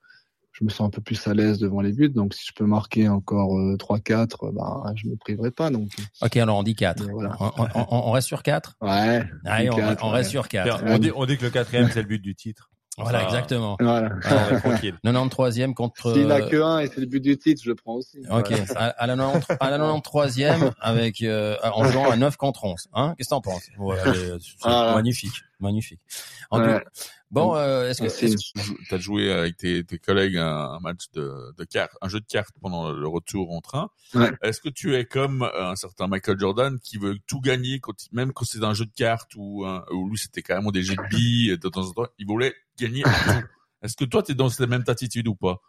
[0.53, 2.09] je me sens un peu plus à l'aise devant les buts.
[2.09, 5.69] Donc si je peux marquer encore euh, 3-4, ben, je me priverai pas.
[5.69, 5.89] Donc
[6.21, 7.03] Ok, alors on dit 4.
[7.05, 7.35] Mais voilà.
[7.39, 9.23] On, on- on- on reste sur 4 ouais.
[9.45, 10.17] Allez, on, quatre, on ouais.
[10.17, 10.83] reste sur 4.
[10.85, 12.69] On dit, on dit que le quatrième, c'est le but du titre.
[12.97, 13.77] Voilà, Ça- exactement.
[13.79, 14.09] Voilà.
[14.51, 14.95] Est tranquille.
[15.05, 16.13] 93e contre...
[16.13, 18.19] S'il n'a euh, que un et c'est le but du titre, je le prends aussi.
[18.29, 18.63] Ok, Voilà.
[18.75, 22.89] à, à la 90, à la 93e avec euh, en jouant à 9 contre 11.
[22.93, 23.63] Hein Qu'est-ce que t'en penses?
[23.77, 24.93] Voilà, les- c'est Voilà.
[24.95, 25.31] magnifique,
[25.62, 26.01] magnifique.
[26.49, 26.80] En Ouais.
[26.84, 26.89] tout-
[27.32, 31.53] bon, euh, est-ce que Tu as joué avec tes, tes collègues un, un match de,
[31.57, 33.89] de cartes, un jeu de cartes pendant le retour en train.
[34.14, 34.32] Ouais.
[34.41, 38.34] Est-ce que tu es comme un certain Michael Jordan qui veut tout gagner, quand, même
[38.34, 39.66] quand c'est un jeu de cartes ou
[40.09, 43.03] lui c'était carrément des jets de billes de temps en temps, il voulait gagner.
[43.82, 45.62] Est-ce que toi tu es dans cette même attitude ou pas?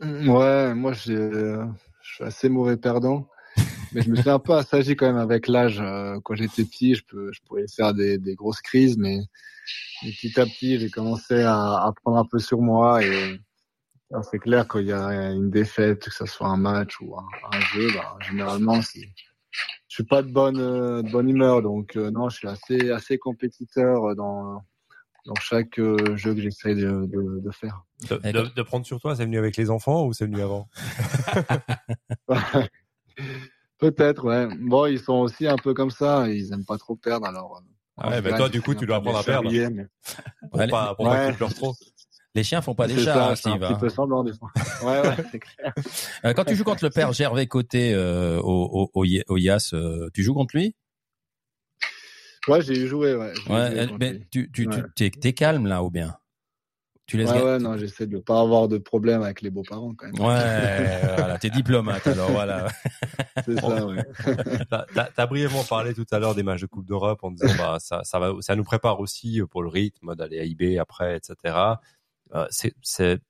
[0.00, 1.66] Ouais, moi euh,
[2.02, 3.28] je suis assez mauvais perdant,
[3.94, 5.80] mais je me suis un peu assagi quand même avec l'âge.
[5.80, 9.20] Euh, Quand j'étais petit, je peux, je pouvais faire des, des grosses crises, mais,
[10.02, 13.40] mais petit à petit, j'ai commencé à, à prendre un peu sur moi et
[14.30, 17.60] c'est clair qu'il y a une défaite, que ce soit un match ou un, un
[17.60, 19.08] jeu, bah, généralement, c'est,
[19.88, 22.90] je suis pas de bonne, euh, de bonne humeur, donc euh, non, je suis assez,
[22.90, 24.62] assez compétiteur dans,
[25.26, 27.82] dans chaque euh, jeu que j'essaie de, de, de faire.
[28.08, 30.68] De, de- de prendre sur toi, c'est venu avec les enfants ou c'est venu avant?
[33.90, 34.48] Peut-être, ouais.
[34.60, 36.26] Bon, ils sont aussi un peu comme ça.
[36.28, 37.62] Ils aiment pas trop perdre, alors.
[37.98, 39.50] Ah ouais, bah toi, du coup, tu dois apprendre à perdre.
[40.50, 40.70] Pour Allez.
[40.70, 41.26] pas, pour pas Ouais.
[41.26, 41.74] que tu pleures trop.
[42.34, 43.60] les chiens font pas des C'est chats, ça, hein, c'est un Steve.
[43.60, 43.78] petit hein.
[43.78, 44.50] peu semblant des fois.
[44.82, 45.72] Ouais, ouais, c'est clair.
[46.24, 50.08] Euh, quand tu joues contre le père Gervais Côté euh, au, au, au, IAS, euh,
[50.14, 50.74] tu joues contre lui?
[52.48, 53.32] Ouais, j'ai eu joué, ouais.
[53.48, 54.82] Ouais, mais tu, tu, Ouais.
[54.96, 56.16] tu t'es, t'es calme là ou bien?
[57.06, 60.14] Tu laisses Ouais, non, j'essaie de pas avoir de problème avec les beaux-parents quand même.
[60.20, 62.68] Ouais, voilà, t'es diplomate alors voilà.
[63.44, 64.02] C'est ça, ouais.
[64.70, 67.52] T'as- T'as t'as brièvement parlé tout à l'heure des matchs de Coupe d'Europe en disant
[67.58, 71.16] bah ça, ça va, ça nous prépare aussi pour le rythme d'aller à IB après,
[71.18, 71.56] etc.
[72.34, 73.20] Euh, c'est, c'est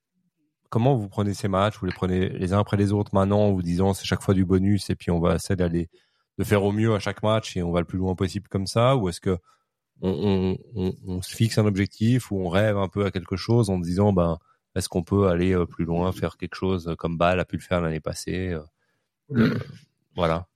[0.69, 1.77] comment vous prenez ces matchs?
[1.79, 4.33] Vous les prenez les uns après les autres maintenant en vous disant c'est chaque fois
[4.33, 5.89] du bonus et puis on va essayer d'aller
[6.37, 8.67] de faire au mieux à chaque match et on va le plus loin possible comme
[8.67, 8.95] ça?
[8.95, 9.37] Ou est-ce que
[10.01, 13.35] on, on, on, on se fixe un objectif ou on rêve un peu à quelque
[13.35, 14.37] chose en disant ben
[14.75, 17.61] est-ce qu'on peut aller euh, plus loin faire quelque chose comme Bâle a pu le
[17.61, 18.59] faire l'année passée euh,
[19.35, 19.57] euh,
[20.15, 20.47] voilà.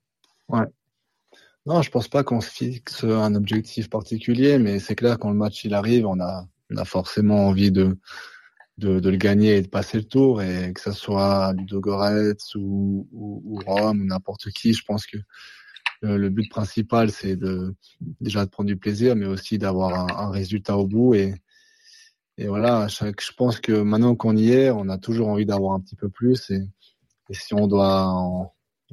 [1.66, 5.36] Non, je pense pas qu'on se fixe un objectif particulier, mais c'est clair quand le
[5.36, 7.98] match il arrive, on a, on a forcément envie de,
[8.78, 13.08] de, de le gagner et de passer le tour, et que ce soit Ludogorets ou,
[13.12, 15.18] ou, ou Rome ou n'importe qui, je pense que
[16.02, 17.76] le, le but principal c'est de
[18.22, 21.34] déjà de prendre du plaisir, mais aussi d'avoir un, résultat au bout et
[22.48, 25.98] voilà, je pense que maintenant qu'on y est, on a toujours envie d'avoir un petit
[25.98, 26.62] peu plus et,
[27.32, 28.08] si on doit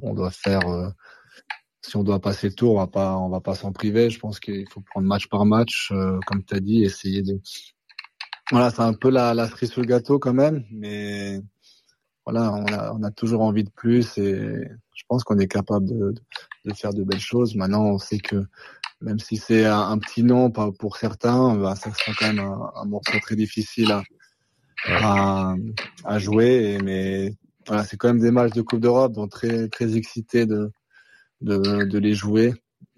[0.01, 0.89] on, doit faire euh,
[1.81, 4.09] si on doit passer le tour, on va pas, on va pas s'en priver.
[4.09, 7.39] Je pense qu'il faut prendre match par match, euh, comme tu as dit, essayer de.
[8.51, 11.41] Voilà, c'est un peu la, la cerise sur le gâteau quand même, mais
[12.25, 16.13] voilà, on a, toujours envie de plus et je pense qu'on est capable de,
[16.67, 17.55] de faire de belles choses.
[17.55, 18.45] Maintenant, on sait que
[19.01, 22.71] même si c'est un, un petit nom pour certains, bah, ça sera quand même un,
[22.75, 24.03] un morceau très difficile à,
[24.87, 25.55] à,
[26.05, 26.79] à jouer.
[26.83, 27.33] Mais
[27.67, 30.71] voilà, c'est quand même des matchs de Coupe d'Europe, donc très, très excité de,
[31.41, 32.53] de, de les jouer.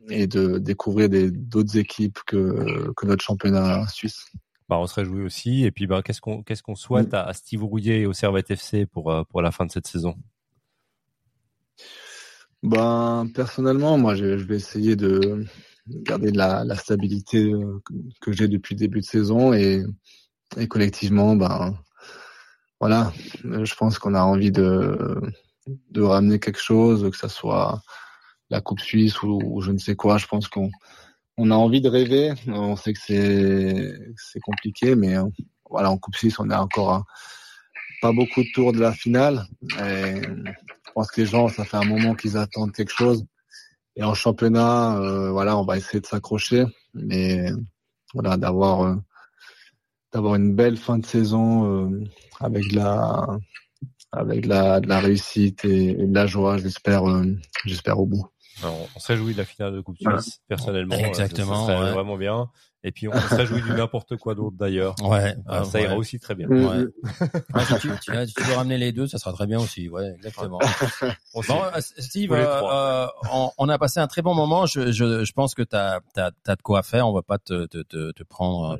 [0.09, 4.25] et de découvrir d'autres équipes que que notre championnat suisse.
[4.67, 5.65] Bah, on se réjouit aussi.
[5.65, 8.51] Et puis, bah, qu'est-ce qu'on qu'est-ce qu'on souhaite à, à Steve Rouillet et au Servette
[8.51, 10.15] FC pour euh, pour la fin de cette saison?
[12.63, 15.45] Ben personnellement, moi je, vais essayer de
[15.87, 17.81] garder la, stabilité euh,
[18.21, 19.83] que, j'ai depuis le début de saison et,
[20.67, 21.77] collectivement, ben
[22.79, 23.13] voilà,
[23.45, 25.21] euh, je pense qu'on a envie de
[25.91, 27.81] de ramener quelque chose, que ça soit
[28.49, 30.17] la Coupe Suisse ou, je ne sais quoi.
[30.17, 30.71] Je pense qu'on
[31.37, 32.33] on a envie de rêver.
[32.47, 35.25] On sait que c'est compliqué, mais euh,
[35.69, 37.05] voilà, en Coupe Suisse, on a encore
[38.01, 39.45] pas beaucoup de tours de la finale.
[40.89, 43.25] Je pense que les gens, ça fait un moment qu'ils attendent quelque chose.
[43.95, 47.51] Et en championnat, euh, voilà, on va essayer de s'accrocher, mais
[48.13, 48.95] voilà, d'avoir euh,
[50.13, 52.03] d'avoir une belle fin de saison euh,
[52.39, 53.27] avec de la
[54.11, 57.23] avec de la, de la réussite et, et de la joie, j'espère, euh,
[57.65, 58.25] j'espère au bout.
[58.63, 60.19] Alors, on se réjouit de la finale de Coupe Voilà.
[60.21, 60.95] Suisse, personnellement.
[60.95, 61.93] euh, Exactement, Ça, ça serait ouais.
[61.93, 62.49] vraiment bien.
[62.83, 64.95] Et puis, on se réjouit du n'importe quoi d'autre d'ailleurs.
[65.03, 66.47] Ouais, Ah, euh, ça ira aussi très bien.
[66.47, 66.77] Mm, Ouais.
[66.77, 66.91] mm.
[67.53, 69.89] Ah, si, tu, tu- si tu veux ramener les deux, ça sera très bien aussi.
[69.89, 70.59] Ouais, exactement.
[71.33, 74.65] On Bon, euh, Steve, euh, euh, on, on a passé un très bon moment.
[74.65, 77.07] Je, je, je pense que tu as, de quoi faire.
[77.07, 78.77] On va pas te, te, te, te prendre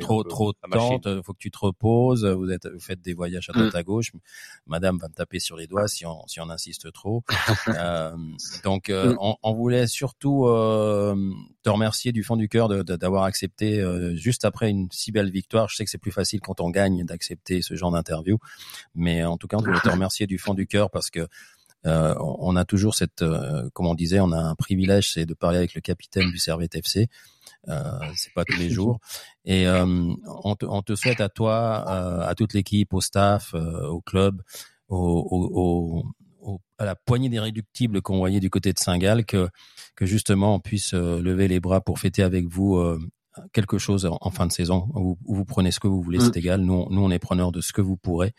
[0.00, 1.00] trop trop de temps.
[1.04, 2.24] Il faut que tu te reposes.
[2.24, 4.12] Vous êtes vous faites des voyages à droite à gauche.
[4.66, 7.22] Madame va me taper sur les doigts si on si on insiste trop.
[7.68, 8.12] Euh,
[8.62, 11.14] donc euh, on, on voulait surtout euh,
[11.62, 15.12] te remercier du fond du cœur de- de- d'avoir accepté euh, juste après une si
[15.12, 15.68] belle victoire.
[15.68, 18.38] Je sais que c'est plus facile quand on gagne d'accepter ce genre d'interview,
[18.94, 21.26] mais en tout cas on voulait te remercier du fond du cœur parce que
[21.86, 25.34] euh, on a toujours cette, euh, comme on disait, on a un privilège, c'est de
[25.34, 27.08] parler avec le capitaine du Servette FC.
[27.68, 29.00] Euh, c'est pas tous les jours.
[29.44, 31.84] Et on, te, on te souhaite à toi,
[32.26, 34.40] à toute l'équipe, au staff, au club,
[34.88, 34.98] au,
[35.30, 36.04] au,
[36.44, 39.48] au- à la poignée d'irréductibles qu'on voyait du côté de Saint-Gall, que,
[39.96, 42.98] que justement on puisse euh, lever les bras pour fêter avec vous euh,
[43.52, 44.88] quelque chose en, en fin de saison.
[44.94, 46.60] Où, où vous prenez ce que vous voulez, c'est égal.
[46.60, 48.32] Nous, nous, on est preneurs de ce que vous pourrez.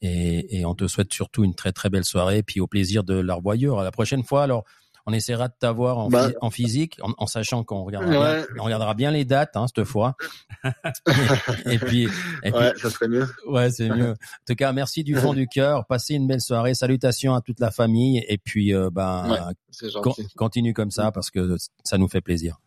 [0.00, 3.04] Et, et on te souhaite surtout une très très belle soirée, et puis au plaisir
[3.04, 3.80] de la revoyure.
[3.80, 4.64] À la prochaine fois, alors
[5.06, 6.30] on essaiera de t'avoir en, Bah.
[6.40, 8.36] en physique, en, en sachant qu'on regardera, Ouais.
[8.52, 10.14] bien, on regardera bien les dates hein, cette fois.
[11.66, 12.04] et puis,
[12.42, 13.26] et puis Ouais, ça serait mieux.
[13.46, 14.10] Ouais, c'est mieux.
[14.12, 15.86] En tout cas, merci du fond du cœur.
[15.86, 16.74] Passez une belle soirée.
[16.74, 18.24] Salutations à toute la famille.
[18.28, 22.58] Et puis, euh, ben, Ouais, con- continue comme ça parce que ça nous fait plaisir.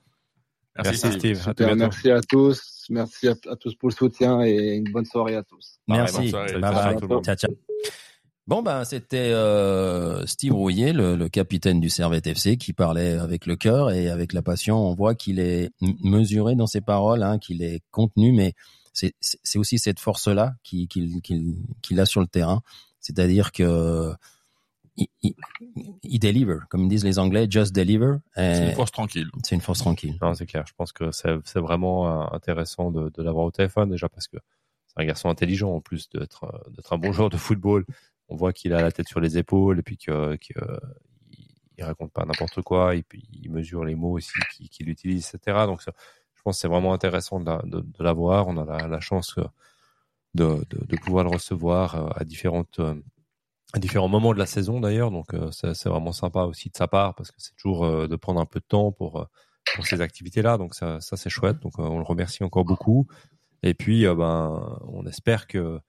[0.84, 1.40] Merci, Steve.
[1.44, 2.86] Super, merci à tous.
[2.90, 5.78] Merci à, à tous pour le soutien et une bonne soirée à tous.
[5.88, 6.30] Merci.
[6.32, 6.54] soirée.
[6.60, 7.22] Bye bye.
[7.24, 7.52] Ciao, ciao.
[8.46, 13.46] Bon, ben, c'était euh, Steve Rouillet, le, le capitaine du Servette FC, qui parlait avec
[13.46, 14.78] le cœur et avec la passion.
[14.86, 15.72] On voit qu'il est
[16.04, 18.54] mesuré dans ses paroles, hein, qu'il est contenu, mais
[18.91, 22.62] c'est c'est- c'est aussi cette force-là qu'il qu'il qu'il qu'il a sur le terrain.
[23.00, 24.12] C'est-à-dire que
[24.98, 25.34] il, il,
[26.04, 28.18] il deliver, comme disent les Anglais, just deliver.
[28.36, 29.30] C'est une force tranquille.
[29.44, 30.18] C'est une force tranquille.
[30.22, 30.66] Non, c'est clair.
[30.68, 34.28] Je pense que c'est c'est vraiment euh, intéressant de, de l'avoir au téléphone déjà parce
[34.28, 34.38] que
[34.88, 37.86] c'est un garçon intelligent en plus d'être euh, d'être un bon joueur de football.
[38.30, 40.60] On voit qu'il a la tête sur les épaules et puis que, que
[41.78, 44.32] il, raconte pas n'importe quoi et puis il mesure les mots aussi
[44.72, 45.66] qu'il utilise, etc.
[45.66, 45.92] Donc je
[46.44, 47.62] pense que c'est vraiment intéressant de, la-
[48.00, 48.48] l'avoir.
[48.48, 49.40] On a la, chance
[50.34, 50.64] de,
[50.98, 52.10] pouvoir le recevoir euh,
[52.80, 52.94] euh,
[53.74, 55.12] à différents moments de la saison d'ailleurs.
[55.12, 58.42] Donc euh, c'est vraiment sympa aussi de sa part parce que c'est toujours de prendre
[58.42, 59.28] un peu de temps pour
[59.84, 60.58] ces activités-là.
[60.58, 61.60] Donc ça, ça c'est chouette.
[61.60, 63.08] Donc on le remercie encore beaucoup.
[63.62, 65.80] Et puis ben on espère que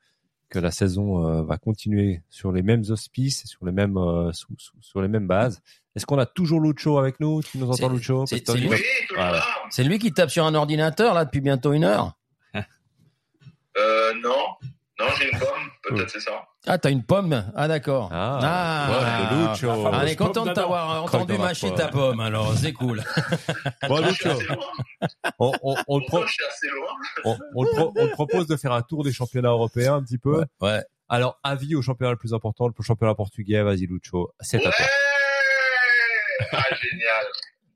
[0.50, 4.32] que la saison euh, va continuer sur les mêmes auspices et sur les mêmes euh,
[4.32, 5.60] sous- sous- sur les mêmes bases.
[5.96, 7.42] Est-ce qu'on a toujours Lucho avec nous?
[7.42, 8.26] Tu nous C'est- entends Lucho?
[8.26, 8.68] c'est- lui.
[8.68, 8.76] Oui,
[9.14, 9.42] Voilà.
[9.98, 12.16] qui tape sur un ordinateur là depuis bientôt une heure?
[13.76, 14.30] Euh, non.
[15.00, 15.48] Non, j'ai une pomme.
[15.82, 16.46] Peut-être c'est ça.
[16.66, 18.08] Ah, t'as une pomme Ah, d'accord.
[18.12, 19.68] Ah, ouais, de Lucho.
[19.70, 21.76] On est content de t'avoir entendu mâcher pomme.
[21.76, 23.02] ta pomme, alors c'est cool.
[23.88, 24.30] Bon, Lucho,
[25.38, 26.24] on, on, on le pro-
[27.24, 30.02] on, on le pro- on le propose de faire un tour des championnats européens un
[30.02, 30.44] petit peu.
[30.62, 30.82] Ouais.
[31.10, 34.70] Alors, avis au championnat le plus important, le championnat portugais, vas-y Lucho, c'est à Ouais
[34.70, 34.86] toi.
[36.52, 37.26] Ah, génial.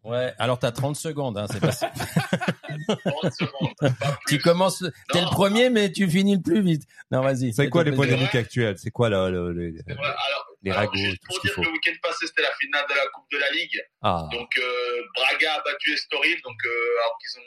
[0.05, 2.39] Ouais, alors t'as 30 secondes, hein, c'est pas 30 secondes.
[2.39, 2.53] pas
[4.29, 6.83] Tu commences, t'es le premier, mais tu finis le plus vite.
[7.11, 7.53] Non, vas-y.
[7.53, 8.77] C'est quoi les polémiques actuelles?
[8.79, 10.07] C'est quoi le, le- le- C'est vrai.
[10.07, 12.27] Alors, les alors, ragots, juste tout pour ce qu'il dire faut que le week-end passé,
[12.27, 13.83] c'était la finale de la Coupe de la Ligue.
[14.03, 16.37] Ah, Donc, euh, Braga a battu Estoril.
[16.43, 16.71] Donc, euh,
[17.03, 17.45] alors qu'ils ont.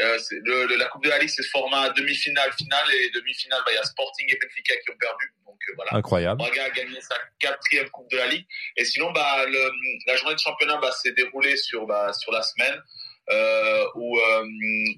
[0.00, 2.86] euh, c'est- le, le- la Coupe de la Ligue, c'est ce format demi-finale, finale.
[2.94, 5.32] Et demi-finale, bah, il y a Sporting et Benfica qui ont perdu.
[5.46, 5.94] Donc, euh, voilà.
[5.94, 6.38] incroyable.
[6.38, 8.46] Braga a gagné sa quatrième Coupe de la Ligue.
[8.76, 9.70] Et sinon, bah, le,
[10.06, 12.80] la journée de championnat bah, s'est déroulée sur, bah, sur la semaine
[13.94, 14.46] où, euh,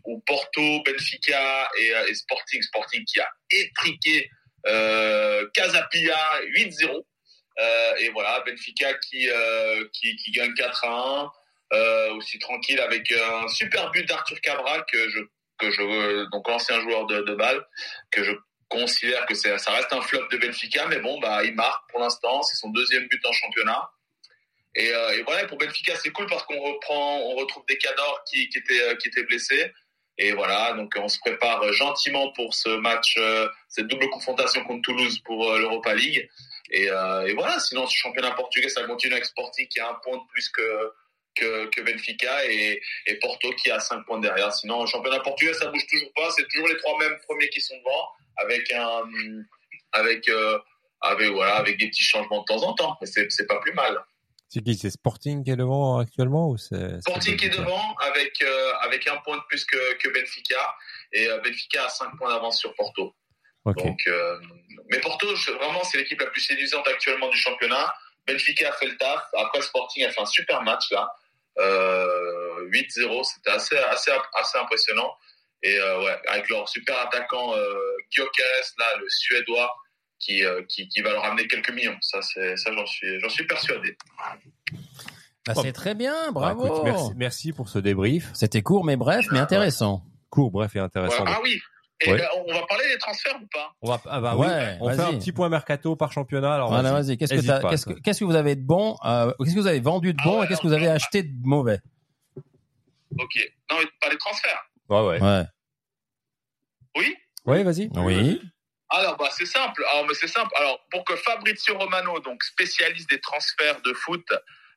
[0.04, 4.30] où Porto, Benfica et, euh, et Sporting, Sporting qui a étriqué
[4.66, 6.18] euh, Casapia
[6.56, 7.06] 8-0.
[7.60, 11.32] Euh, et voilà, Benfica qui, euh, qui, qui gagne 4 à 1.
[11.72, 15.20] euh, aussi tranquille avec un super but d'Arthur Cabral que je
[15.58, 17.62] que je donc ancien joueur de, de balle
[18.10, 18.32] que je
[18.68, 22.42] considère que ça reste un flop de Benfica mais bon bah il marque pour l'instant
[22.42, 23.90] c'est son deuxième but en championnat
[24.74, 28.22] et, euh, et voilà pour Benfica c'est cool parce qu'on reprend on retrouve des cadors
[28.30, 29.72] qui qui étaient qui étaient blessés
[30.18, 34.82] et voilà donc on se prépare gentiment pour ce match euh, cette double confrontation contre
[34.82, 36.28] Toulouse pour euh, l'Europa League
[36.70, 40.16] et, euh, voilà sinon ce championnat portugais ça continue avec Sporting qui a un point
[40.16, 40.92] de plus que
[41.38, 42.80] que, Benfica et,
[43.20, 44.52] Porto qui a 5 points derrière.
[44.52, 46.30] Sinon, le championnat portugais, ça bouge toujours pas.
[46.30, 48.72] C'est toujours les trois mêmes premiers qui sont devant, avec
[49.92, 50.58] avec, euh,
[51.00, 52.96] avec voilà, avec des petits changements de temps en temps.
[53.00, 53.98] Mais c'est pas plus mal.
[54.48, 58.40] C'est qui C'est Sporting qui est devant actuellement ou c'est Sporting qui est devant avec
[58.42, 60.74] euh, avec un point de plus que, que Benfica
[61.12, 63.14] et euh, Benfica a 5 points d'avance sur Porto.
[63.84, 64.40] Donc, euh,
[64.90, 67.92] mais Porto, je- vraiment, c'est l'équipe la plus séduisante actuellement du championnat.
[68.26, 69.22] Benfica a fait le taf.
[69.36, 71.10] Après, Sporting a fait un super match là.
[71.58, 75.14] Euh, 8-0, c'était assez, assez, assez impressionnant.
[75.62, 77.74] Et ouais, avec leur super attaquant euh,
[78.10, 79.74] Gyökeres, là, le Suédois,
[80.18, 81.96] qui, euh, qui, qui va leur ramener quelques millions.
[82.00, 83.96] Ça, c'est, ça, j'en suis, j'en suis persuadé.
[85.46, 86.66] Bah, c'est très bien, Bah, bravo.
[86.66, 88.30] écoute, merci, merci pour ce débrief.
[88.34, 90.02] C'était court mais bref, mais intéressant.
[90.30, 91.24] Court, bref et intéressant.
[91.24, 91.30] Ouais.
[91.34, 91.58] Ah oui.
[92.04, 92.18] Et Ouais.
[92.18, 93.72] ben, on va parler des transferts ou pas?
[93.82, 96.54] On va, ah bah Ouais, oui, on fait un petit point mercato par championnat.
[96.54, 97.06] Alors Voilà, vas-y.
[97.06, 97.16] vas-y.
[97.18, 98.00] Qu'est-ce que, Hésite t'as- pas, qu'est-ce que, toi.
[98.04, 100.38] qu'est-ce que vous avez de bon, euh, qu'est-ce que vous avez vendu de Ah bon
[100.38, 101.80] ouais, et qu'est-ce que vous avez acheté de mauvais?
[102.36, 103.52] Ok.
[103.70, 104.70] Non, mais pas les transferts.
[104.90, 105.20] Ouais, ouais.
[105.22, 105.44] Ouais.
[106.96, 107.16] Oui
[107.46, 107.88] Ouais, vas-y.
[107.96, 108.40] Oui.
[108.90, 109.84] Alors, bah, c'est simple.
[109.92, 110.50] Alors, mais c'est simple.
[110.56, 114.26] Alors, pour que Fabrizio Romano, donc spécialiste des transferts de foot,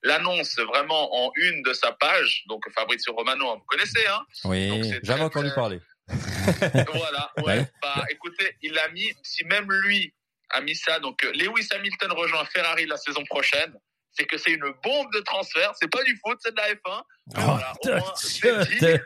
[0.03, 4.25] l'annonce vraiment en une de sa page, donc Fabrizio Romano, vous connaissez, hein?
[4.43, 4.81] Donc, Oui.
[4.89, 5.79] c'est Jamais très, entendu très- parler.
[6.93, 7.31] Voilà.
[7.37, 7.43] Ouais.
[7.59, 7.71] Ouais.
[7.81, 10.13] Bah, écoutez, il a mis, si même lui
[10.49, 13.73] a mis ça, donc euh, Lewis Hamilton rejoint Ferrari la saison prochaine,
[14.13, 15.71] c'est que c'est une bombe de transfert.
[15.79, 17.03] C'est pas du foot, c'est de la F1.
[17.35, 19.01] Mais Oh.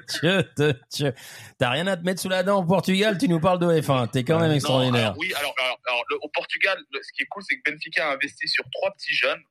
[1.57, 4.09] T'as rien à te mettre sous la dent au Portugal, tu nous parles de F1.
[4.11, 5.01] T'es quand même Non, extraordinaire.
[5.07, 7.71] alors, oui, alors, alors, alors, le- au Portugal, le- ce qui est cool, c'est que
[7.71, 9.41] Benfica a investi sur trois petits jeunes,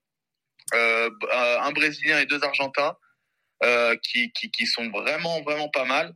[0.74, 2.96] euh, euh, un Brésilien et deux Argentins,
[3.62, 6.12] euh, qui, qui, qui sont vraiment, vraiment pas mal.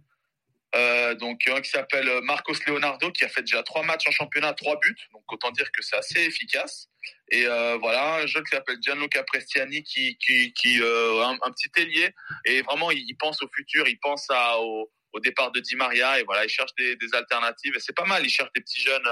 [0.75, 4.53] Euh, donc un qui s'appelle Marcos Leonardo, qui a fait déjà trois matchs en championnat,
[4.53, 6.89] trois buts, donc autant dire que c'est assez efficace.
[7.31, 11.69] Et euh, voilà, un jeune qui s'appelle Gianluca Prestiani, qui, qui, qui euh, un, petit
[11.77, 12.11] ailier,
[12.47, 14.91] et vraiment il, pense au futur, il pense à, au,
[15.23, 18.31] départ de Di Maria, et voilà, il cherche des, alternatives, et c'est pas mal, il
[18.31, 19.09] cherche des petits jeunes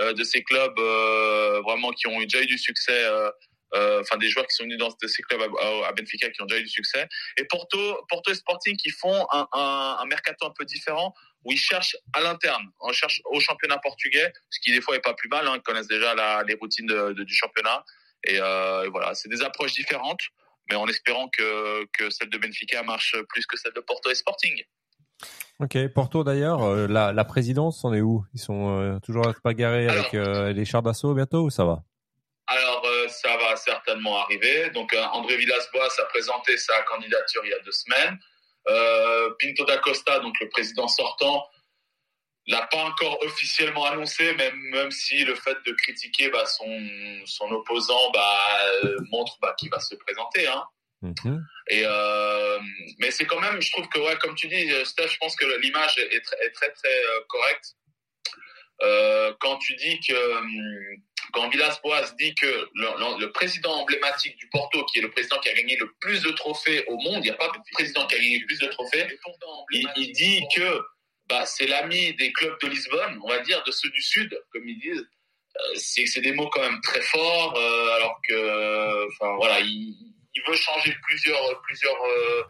[0.00, 0.78] euh, de ces clubs
[1.64, 3.06] vraiment qui ont déjà eu du succès.
[3.74, 6.64] Enfin, des joueurs qui sont venus dans ces clubs à, Benfica qui ont déjà eu
[6.64, 7.06] du succès.
[7.36, 7.78] Et Porto,
[8.08, 11.12] Porto et Sporting qui font un, un mercato un peu différent
[11.46, 15.00] où ils cherchent à l'interne, on cherche au championnat portugais, ce qui des fois est
[15.00, 15.46] pas plus mal.
[15.46, 17.84] Hein, ils connaissent déjà la, les routines de, de- du championnat.
[18.24, 20.24] Et, euh, et voilà, c'est des approches différentes,
[20.68, 24.16] mais en espérant que, que celle de Benfica marche plus que celle de Porto et
[24.16, 24.64] Sporting.
[25.60, 28.24] Ok, Porto d'ailleurs, euh, la, la présidence, on est où?
[28.34, 31.64] Ils sont euh, toujours à se bagarrer avec euh, les chars d'assaut bientôt ou ça
[31.64, 31.84] va?
[32.48, 34.70] Alors, ça va certainement arriver.
[34.70, 38.18] Donc, André Villas-Boas a présenté sa candidature il y a deux semaines.
[38.68, 41.46] Euh, Pinto da Costa, donc le président sortant,
[42.48, 46.80] l'a pas encore officiellement annoncé, même, même si le fait de critiquer bah, son,
[47.24, 48.38] son opposant bah,
[48.84, 50.46] euh, montre bah, qu'il va se présenter.
[50.46, 50.64] Hein.
[51.02, 51.46] Mhm.
[51.68, 52.58] Et euh,
[52.98, 55.44] mais c'est quand même, je trouve que ouais, comme tu dis, Steph, je pense que
[55.60, 57.76] l'image est très, est très très euh, correcte.
[58.82, 60.96] Euh, quand tu dis que hum,
[61.32, 65.54] quand Villas-Boas dit que le, président emblématique du Porto, qui est le président qui a
[65.54, 68.18] gagné le plus de trophées au monde, il n'y a pas de président qui a
[68.18, 69.06] gagné le plus de trophées,
[69.72, 70.80] il, dit que
[71.28, 74.68] bah, c'est l'ami des clubs de Lisbonne, on va dire, de ceux du Sud, comme
[74.68, 75.06] ils disent.
[75.56, 79.94] Euh, c'est des mots quand même très forts, euh, alors que, enfin voilà, il,
[80.46, 82.42] veut changer plusieurs, plusieurs, euh,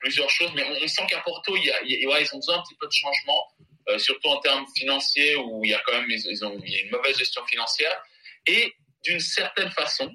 [0.00, 3.98] plusieurs choses, mais on, sent qu'à Porto, ils ont besoin un petit peu de changement,
[3.98, 7.44] surtout en termes financiers, où il y a quand même, ils, ont, une mauvaise gestion
[7.46, 8.02] financière,
[8.46, 10.10] et d'une certaine façon,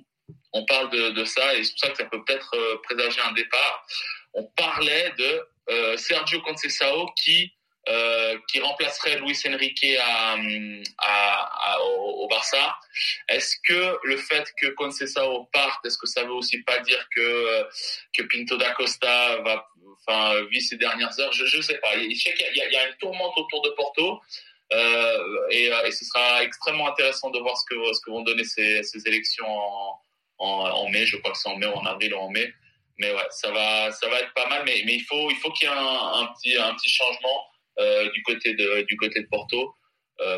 [0.53, 3.31] on parle de, ça, et c'est pour ça que ça peut peut-être euh, présager un
[3.33, 3.85] départ.
[4.33, 7.51] On parlait de euh, Sergio Conceição qui
[7.87, 10.35] euh, qui remplacerait Luis Enrique à,
[11.81, 12.75] au, Barça.
[13.29, 17.67] Est-ce que le fait que Conceição parte, est-ce que ça veut aussi pas dire que
[18.13, 19.65] que Pinto da Costa va
[20.01, 21.31] enfin vit ses dernières heures?
[21.31, 21.93] Je je sais pas.
[21.97, 24.21] Je sais qu'il y il y a une tourmente autour de Porto.
[24.71, 28.81] Euh, et, euh, et ce sera extrêmement intéressant de voir ce que vont donner ces,
[29.05, 29.47] élections
[30.37, 31.05] en, mai.
[31.05, 32.53] Je crois que c'est en mai ou en avril ou en mai.
[32.97, 34.63] Mais ouais, ça va ça va être pas mal.
[34.65, 37.45] Mais il faut il faut qu'il y ait un, petit changement
[37.79, 39.73] euh, du côté de Porto.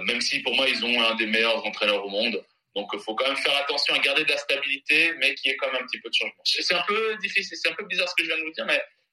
[0.03, 2.43] Même si pour moi ils ont un des meilleurs entraîneurs au monde.
[2.75, 5.53] Donc il faut quand même faire attention à garder de la stabilité, mais qu'il y
[5.53, 6.41] ait quand même un petit peu de changement.
[6.45, 8.65] C'est un peu difficile, c'est un peu bizarre ce que je viens de vous dire,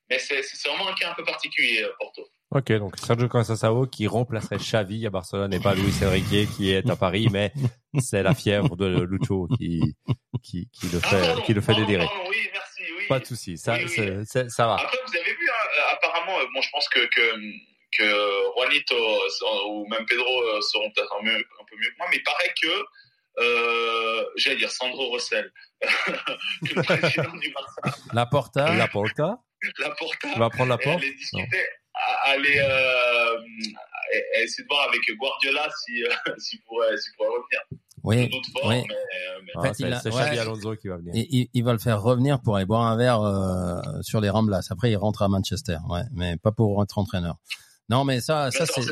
[0.08, 2.30] mais c'est vraiment un cas un peu particulier, Porto.
[2.50, 6.88] Ok, donc Sergio Conceição qui remplacerait Xavi à Barcelone et pas Luis Enrique qui est
[6.88, 7.52] à Paris, mais
[8.00, 9.94] c'est la fièvre de Lucho qui
[10.42, 12.06] qui, qui le Ah, fait pardon, qui le fait pardon, délirer.
[12.06, 13.04] pardon, oui, merci, oui.
[13.06, 13.88] Pas de souci, ça Oui, oui.
[13.90, 14.76] c'est- c'est- ça va.
[14.76, 17.36] Après, vous avez vu, hein, apparemment, euh, bon, je pense que, que,
[17.98, 21.96] que Juanito euh, ou même Pedro euh, seront peut-être un, mieux- un peu mieux que
[21.98, 25.86] moi, mais il paraît que, euh, j'allais dire Sandro Rossell, que
[26.74, 28.74] le président du Barça, La Porta.
[28.74, 29.38] La Porta,
[29.80, 31.02] Laporta, tu vas prendre la porte?
[32.06, 37.12] À- aller euh, à- à essayer de voir avec Guardiola si, euh, s'il pourrait, s'il
[37.16, 37.60] pourrait revenir.
[38.04, 38.84] Oui, fort, oui.
[38.88, 40.38] mais, euh, mais- En fait, c'est il a- c'est ouais.
[40.38, 41.12] Alonso qui va venir.
[41.16, 44.30] Et il, il va le faire revenir pour aller boire un verre euh, sur les
[44.30, 44.66] Ramblas.
[44.70, 47.36] Après, il rentre à Manchester, ouais, mais pas pour être entraîneur.
[47.90, 48.82] Non, mais ça, ça c'est,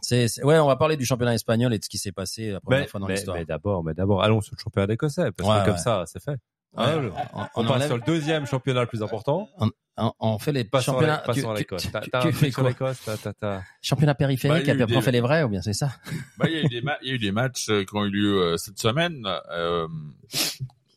[0.00, 2.50] c'est, c'est- ouais, on va parler du championnat espagnol et de ce qui s'est passé
[2.52, 3.36] la première Mais, fois dans mais, l'histoire.
[3.36, 5.80] mais d'abord, mais d'abord, allons sur le championnat d'écossais parce Ouais, que comme ouais.
[5.80, 6.36] ça, c'est fait.
[6.76, 9.48] Ouais, Hein, on, on, on passe enlève- sur le deuxième championnat le plus important.
[9.96, 11.22] on, on fait les championnats.
[11.54, 11.88] l'Écosse.
[11.90, 14.76] T'as- un truc sur l'Écosse, t'as- t'as- t'as- Championnat Bah, périphérique, il y a et
[14.76, 15.90] eu puis après des- on fait les vrais, ou bien c'est ça
[16.36, 17.96] Bah, il y a eu des, ma- il y a eu des matchs euh, qui
[17.96, 19.26] ont eu lieu euh, cette semaine.
[19.50, 19.88] Euh,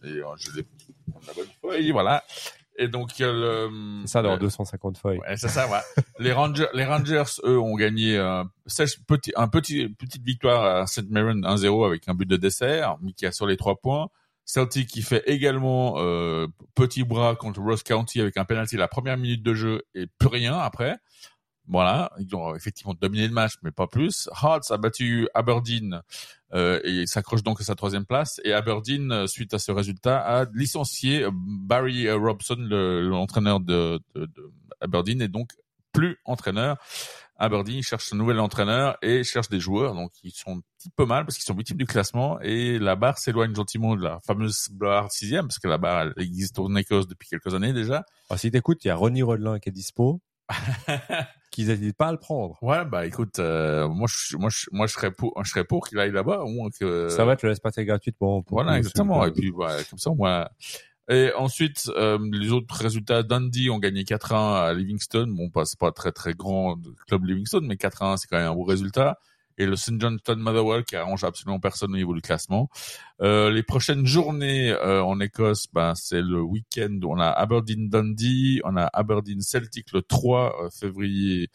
[0.04, 0.64] et euh, je a
[1.28, 2.24] la bonne feuille, voilà.
[2.78, 5.20] Et donc, euh, le, ça dans le- 250 feuilles.
[5.20, 6.04] Ouais, c'est ça, ouais.
[6.20, 10.88] les Rangers, les Rangers, eux, ont gagné un, sèche- petit, un petit, petite victoire à
[10.88, 11.10] St.
[11.10, 14.10] Mirren 1-0 avec un but de dessert, mais qui a sur les trois points.
[14.46, 19.18] Celtic qui fait également euh, petit bras contre Ross County avec un penalty la première
[19.18, 20.98] minute de jeu et plus rien après.
[21.68, 24.28] Voilà, ils ont effectivement dominé le match, mais pas plus.
[24.44, 26.02] Hearts a battu Aberdeen
[26.54, 28.42] euh, et s'accroche donc à sa troisième place.
[28.44, 33.60] Et Aberdeen, euh, suite à ce résultat, a licencié euh, Barry euh, Robson, le- l'entraîneur
[33.62, 35.52] de, de, de Aberdeen, et donc
[35.94, 36.78] plus entraîneur.
[37.42, 41.06] Aberdeen cherche un nouvel entraîneur et cherche des joueurs, donc ils sont un petit peu
[41.06, 44.68] mal parce qu'ils sont victimes du classement et la barre s'éloigne gentiment de la fameuse
[44.72, 48.06] barre sixième parce que la barre elle existe en Écosse depuis quelques années déjà.
[48.30, 50.22] Alors, si t'écoutes, il y a Ronnie Rodelin qui est dispo,
[51.52, 52.58] qu'ils n'hésitent pas à le prendre.
[52.62, 55.88] Ouais, bah écoute, euh, moi je moi je moi je serais pour je serais pour
[55.88, 58.42] qu'il aille là-bas au moins que Ça va, tu le laisses passer gratuitement.
[58.42, 59.26] pour- Voilà, exactement.
[59.26, 60.50] Et puis, voilà, comme ça, moi.
[61.10, 65.28] Et ensuite, euh, les autres résultats, Dundee ont gagné 4-1 à Livingston.
[65.28, 66.78] Bon, pas, c'est pas très très grand
[67.08, 69.18] club Livingston, mais 4-1, c'est quand même un beau résultat.
[69.58, 70.00] Et le St.
[70.00, 72.70] Johnston Motherwell qui arrange absolument personne au niveau du classement.
[73.22, 76.98] Euh, les prochaines journées euh, en Écosse, ben c'est le week-end.
[77.04, 81.50] On a Aberdeen Dundee, on a Aberdeen Celtic le 3 février.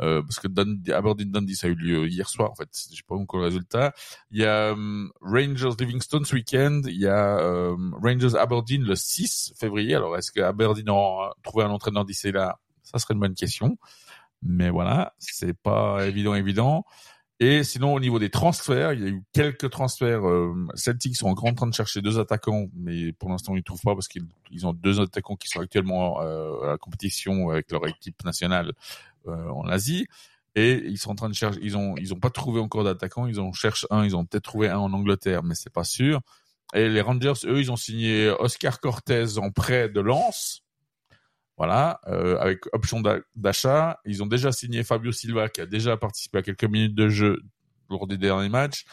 [0.00, 2.68] Euh, parce que Dundee, Aberdeen Dundee ça a eu lieu hier soir en fait.
[2.92, 3.92] J'ai pas encore le résultat.
[4.30, 6.82] Il y a euh, Rangers Livingston ce week-end.
[6.86, 9.94] Il y a euh, Rangers Aberdeen le 6 février.
[9.94, 12.58] Alors est-ce que Aberdeen aura trouvé un entraîneur d'ici là?
[12.82, 13.76] Ça serait une bonne question.
[14.42, 16.84] Mais voilà c'est pas évident évident
[17.40, 21.28] et sinon au niveau des transferts il y a eu quelques transferts euh, Celtic sont
[21.28, 24.26] encore en train de chercher deux attaquants mais pour l'instant ils trouvent pas parce qu'ils
[24.50, 28.72] ils ont deux attaquants qui sont actuellement euh, à la compétition avec leur équipe nationale
[29.28, 30.06] euh, en Asie.
[30.54, 33.26] Et ils sont en train de chercher ils ont ils ont pas trouvé encore d'attaquant
[33.26, 36.20] ils en cherchent un ils ont peut-être trouvé un en Angleterre mais c'est pas sûr.
[36.74, 40.64] Et les Rangers eux ils ont signé Oscar Cortez en prêt de Lens
[41.58, 45.96] voilà euh, avec option d'a- d'achat ils ont déjà signé Fabio Silva qui a déjà
[45.96, 47.42] participé à quelques minutes de jeu
[47.90, 48.84] lors des derniers matchs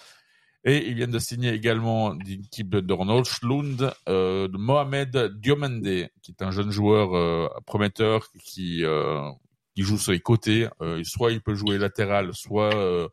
[0.67, 6.31] et ils viennent de signer également d'une équipe de Ronald Schlund, euh, Mohamed Diomande, qui
[6.31, 9.29] est un jeune joueur euh, prometteur qui euh,
[9.75, 10.67] qui joue sur les côtés.
[10.81, 13.07] Euh, soit il peut jouer latéral, soit euh,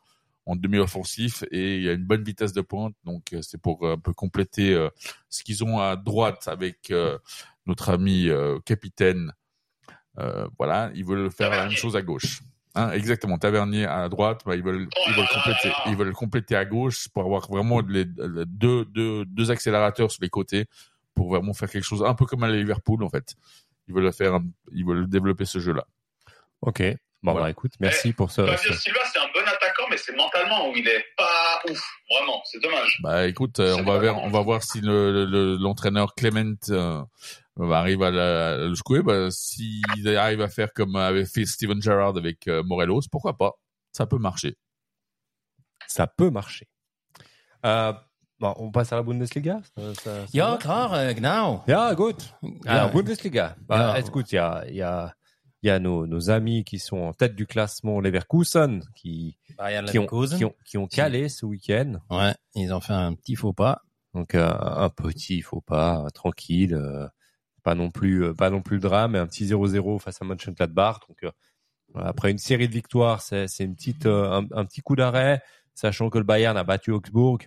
[0.46, 2.94] en demi-offensif, et il a une bonne vitesse de pointe.
[3.04, 4.88] Donc c'est pour un peu compléter euh,
[5.28, 7.18] ce qu'ils ont à droite avec euh,
[7.66, 9.32] notre ami euh, capitaine.
[10.18, 12.40] Euh, voilà, ils veulent faire la même chose à gauche.
[12.74, 16.64] Hein, exactement, Tavernier à droite, bah, ils veulent ils veulent compléter, ils veulent compléter à
[16.64, 20.64] gauche pour avoir vraiment les, les deux, deux deux accélérateurs sur les côtés
[21.14, 23.34] pour vraiment faire quelque chose un peu comme à Liverpool en fait.
[23.88, 24.38] Ils veulent faire,
[24.72, 25.84] ils veulent développer ce jeu-là.
[26.62, 26.82] Ok.
[27.24, 27.46] Bon, Voilà.
[27.46, 28.44] bah écoute, merci pour ça.
[28.46, 31.80] Fabio Silva, c'est un bon attaquant, mais c'est mentalement où il est pas ouf.
[32.10, 32.98] Vraiment, c'est dommage.
[33.02, 37.00] Bah écoute, euh, on va voir, on va voir si le le- l'entraîneur Clement euh,
[37.56, 39.02] va arriver à, la- à le secouer.
[39.02, 43.52] Bah, s'il arrive à faire comme avait fait Steven Gerrard avec euh, Morelos, pourquoi pas?
[43.92, 44.56] Ça peut marcher.
[45.86, 46.66] Ça peut marcher.
[47.66, 47.92] Euh,
[48.40, 49.60] bon, on passe à la Bundesliga.
[50.32, 51.62] Ja, klar, äh, genau.
[51.66, 52.34] Ja, gut.
[52.66, 52.92] Alors, Ja.
[52.92, 53.56] Bundesliga.
[53.68, 53.98] Bah, Ja.
[54.00, 55.14] écoute, il y a, il y a,
[55.62, 59.54] il y a nos, nos amis qui sont en tête du classement Leverkusen, qui, qui
[59.98, 60.38] ont, Leverkusen.
[60.38, 61.98] qui ont, qui ont calé ce week-end.
[62.10, 63.82] Ouais, ils ont fait un petit faux pas.
[64.14, 67.06] Donc, euh, un petit faux pas, euh, tranquille, euh,
[67.62, 70.24] pas non plus, euh, pas non plus le drame, mais un petit 0-0 face à
[70.24, 71.00] Mönchengladbach.
[71.08, 71.30] Donc, euh,
[71.94, 75.42] après une série de victoires, c'est, c'est une petite, euh, un, un petit coup d'arrêt,
[75.74, 77.38] sachant que le Bayern a battu Augsbourg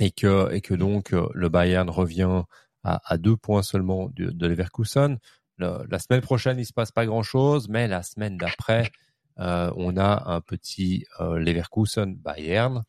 [0.00, 2.42] et que, et que donc euh, le Bayern revient
[2.84, 5.18] à, à deux points seulement de, de Leverkusen.
[5.58, 8.90] le- la semaine prochaine, il se passe pas grand-chose, mais la semaine d'après,
[9.38, 12.84] euh, on a un petit euh, Leverkusen Bayern,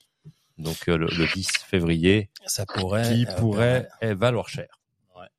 [0.58, 3.04] donc euh, le, le 10 février, Ça pourrait.
[3.04, 4.77] qui euh, pourrait valoir cher.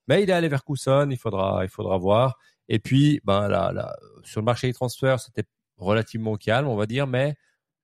[0.08, 2.38] Mais il est à Leverkusen, il faudra, il faudra voir.
[2.68, 3.94] Et puis, ben là, là,
[4.24, 5.44] sur le marché des transferts, c'était
[5.76, 7.34] relativement calme, on va dire, mais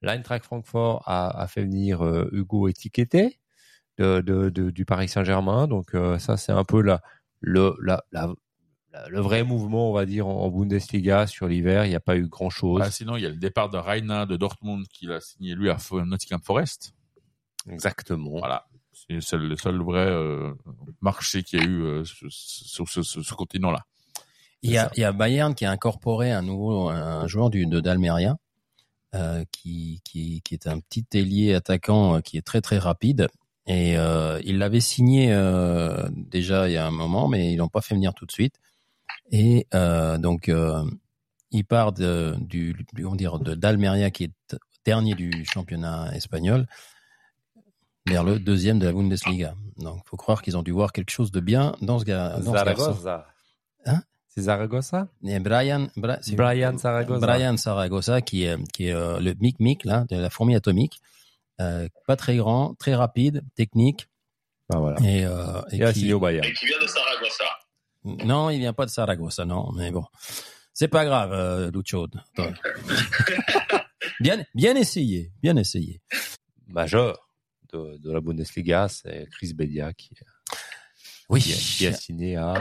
[0.02, 3.38] l'Eintracht Francfort a, a fait venir euh, Hugo Etiqueté
[3.98, 5.66] de, de, de- du Paris Saint-Germain.
[5.68, 7.00] Donc euh, ça, c'est un peu la,
[7.40, 8.32] le, la, la-
[8.92, 11.86] la- le vrai mouvement, on va dire, en, en Bundesliga sur l'hiver.
[11.86, 12.82] Il n'y a pas eu grand-chose.
[12.84, 15.70] Ah, sinon, il y a le départ de Reina de Dortmund qu'il a signé lui
[15.70, 16.92] à Nottingham Forest.
[17.68, 18.38] Exactement.
[18.38, 18.66] Voilà.
[19.08, 20.52] C'est le seul, vrai euh,
[21.00, 23.84] marché qu'il y a eu euh, sur, ce, ce- ce continent-là.
[24.62, 27.66] Il y, a, il y a Bayern qui a incorporé un nouveau un joueur du,
[27.66, 28.36] de d'Almeria
[29.14, 33.28] euh, qui, qui, qui est un petit ailier attaquant qui est très très rapide.
[33.66, 37.68] Et euh, il l'avait signé euh, déjà il y a un moment mais ils l'ont
[37.68, 38.54] pas fait venir tout de suite.
[39.30, 39.66] Et
[40.18, 40.50] donc
[41.50, 46.66] il part de, du, du comment dire de d'Almeria qui est dernier du championnat espagnol
[48.06, 51.32] vers le deuxième de la Bundesliga donc faut croire qu'ils ont dû voir quelque chose
[51.32, 52.82] de bien dans ce gars dans ce garçon.
[52.92, 53.26] Zaragoza.
[53.86, 54.02] Hein?
[54.28, 55.08] C'est Zaragoza?
[55.24, 57.26] Et Brian, Bra- c'est- Brian Zaragoza.
[57.26, 61.00] Brian Zaragoza, qui est, qui est euh, le Mic Mic, là, de la fourmi atomique.
[61.60, 64.08] Euh, pas très grand, très rapide, technique.
[64.70, 64.98] Ben voilà.
[65.02, 66.44] Et, euh, et Il a qui- signé au Bayern.
[66.46, 67.44] Et qui vient de Saragossa.
[68.26, 70.04] Non, il vient pas de Zaragoza, non, mais bon.
[70.72, 72.06] C'est pas grave, euh, Lucho.
[74.20, 76.00] Bien, bien essayé, bien essayé.
[76.68, 77.23] majeur
[77.74, 80.10] de, de la Bundesliga, c'est Chris Bedia qui,
[81.28, 81.40] Oui.
[81.40, 82.54] qui, a, qui a signé à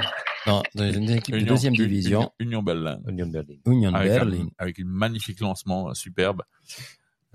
[0.46, 3.00] Dans, dans une équipe de Union- deuxième division, Union Berlin.
[3.08, 3.56] Union Berlin.
[3.66, 4.48] Union Avec, un, Berlin.
[4.58, 6.42] avec une magnifique lancement euh, superbe.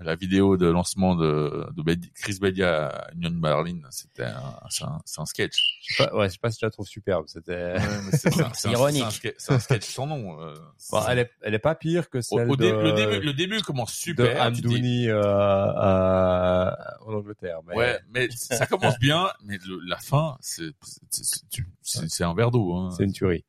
[0.01, 4.85] La vidéo de lancement de, de Bedi- Chris Bedia à Union Berlin, c'était un, c'est
[4.85, 5.79] un, un sketch.
[5.81, 7.25] Je sais pas, ouais, je sais pas si tu la trouves superbe.
[7.27, 7.73] C'était.
[7.73, 7.81] Ouais,
[8.71, 8.99] ironique.
[9.01, 10.41] c'est un sketch- C'est un sketch sans nom.
[10.41, 10.53] euh,
[10.91, 13.25] Bon, elle est, elle est pas pire que au, celle au de, dé- le, début,
[13.25, 14.45] le début commence de super.
[14.53, 17.59] tu dis- Amdouni euh, à- en Angleterre.
[17.67, 22.23] Mais Ouais, mais ça commence bien, mais le- la fin, c'est c'est- c'est- tu- c'est-
[22.23, 22.73] un verre d'eau.
[22.75, 22.91] Hein.
[22.91, 23.45] c'est une tuerie.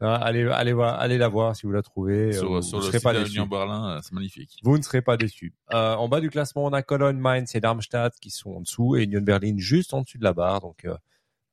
[0.00, 2.32] Ah, allez, allez voir, allez la voir si vous la trouvez.
[2.32, 4.58] Sur, euh, sur vous le site pas de Berlin, euh, c'est magnifique.
[4.62, 5.54] Vous ne serez pas déçus.
[5.72, 8.96] Euh, en bas du classement, on a Cologne, Mainz et Darmstadt qui sont en dessous
[8.96, 10.60] et Union Berlin juste en dessus de la barre.
[10.60, 10.96] Donc, euh,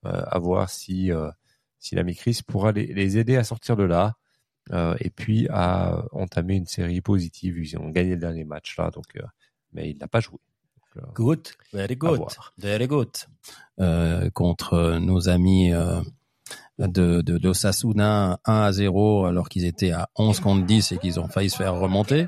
[0.03, 1.29] à voir si euh,
[1.79, 4.15] si l'ami Chris pourra les, les aider à sortir de là
[4.99, 7.57] et puis à entamer une série positive.
[7.57, 9.17] Ils ont gagné le dernier match là, donc
[9.73, 10.37] mais il n'a pas joué.
[10.97, 12.21] Euh, Good, very good,
[12.57, 13.09] very good.
[13.79, 16.01] Euh, contre nos amis euh,
[16.79, 21.19] de, de, d'Osasuna 1 à 0 alors qu'ils étaient à 11 contre 10 et qu'ils
[21.19, 22.27] ont failli se faire remonter.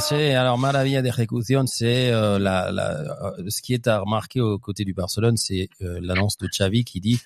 [0.00, 2.90] C'est alors maravilla d'exécution, c'est euh, la, la,
[3.38, 6.84] euh, ce qui est à remarquer aux côtés du Barcelone, c'est euh, l'annonce de Xavi
[6.84, 7.20] qui dit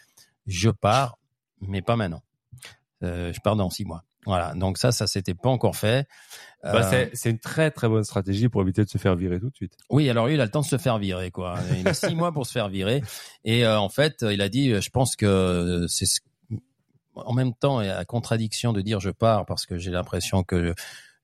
[0.47, 1.19] je pars,
[1.61, 2.23] mais pas maintenant.
[3.03, 4.05] Euh, je pars dans six mois.
[4.27, 4.55] Voilà.
[4.55, 6.07] Donc ça, ça s'était pas encore fait.
[6.63, 9.39] bah, Euh, c'est c'est une très très bonne stratégie pour éviter de se faire virer
[9.41, 9.75] tout de suite.
[9.91, 11.57] oui, alors lui, il a le temps de se faire virer, quoi.
[11.79, 13.03] Il a six mois pour se faire virer.
[13.45, 16.21] Et euh, en fait, il a dit, euh, je pense que c'est ce-
[17.17, 20.75] en même temps et à contradiction de dire je pars parce que j'ai l'impression que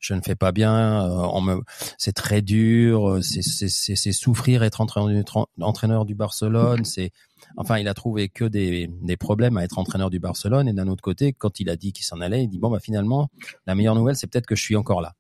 [0.01, 1.05] je ne fais pas bien.
[1.07, 1.61] euh, on me,
[1.99, 3.09] c'est très dur.
[3.09, 5.25] euh, C'est c'est c'est c'est souffrir être entraîneur du,
[5.61, 6.85] entraîneur du Barcelone.
[6.85, 7.11] C'est
[7.57, 10.69] enfin, il a trouvé que des des problèmes à être entraîneur du Barcelone.
[10.69, 12.81] Et d'un autre côté, quand il a dit qu'il s'en allait, il dit bon bah
[12.81, 13.29] finalement,
[13.67, 15.13] la meilleure nouvelle, c'est peut-être que je suis encore là.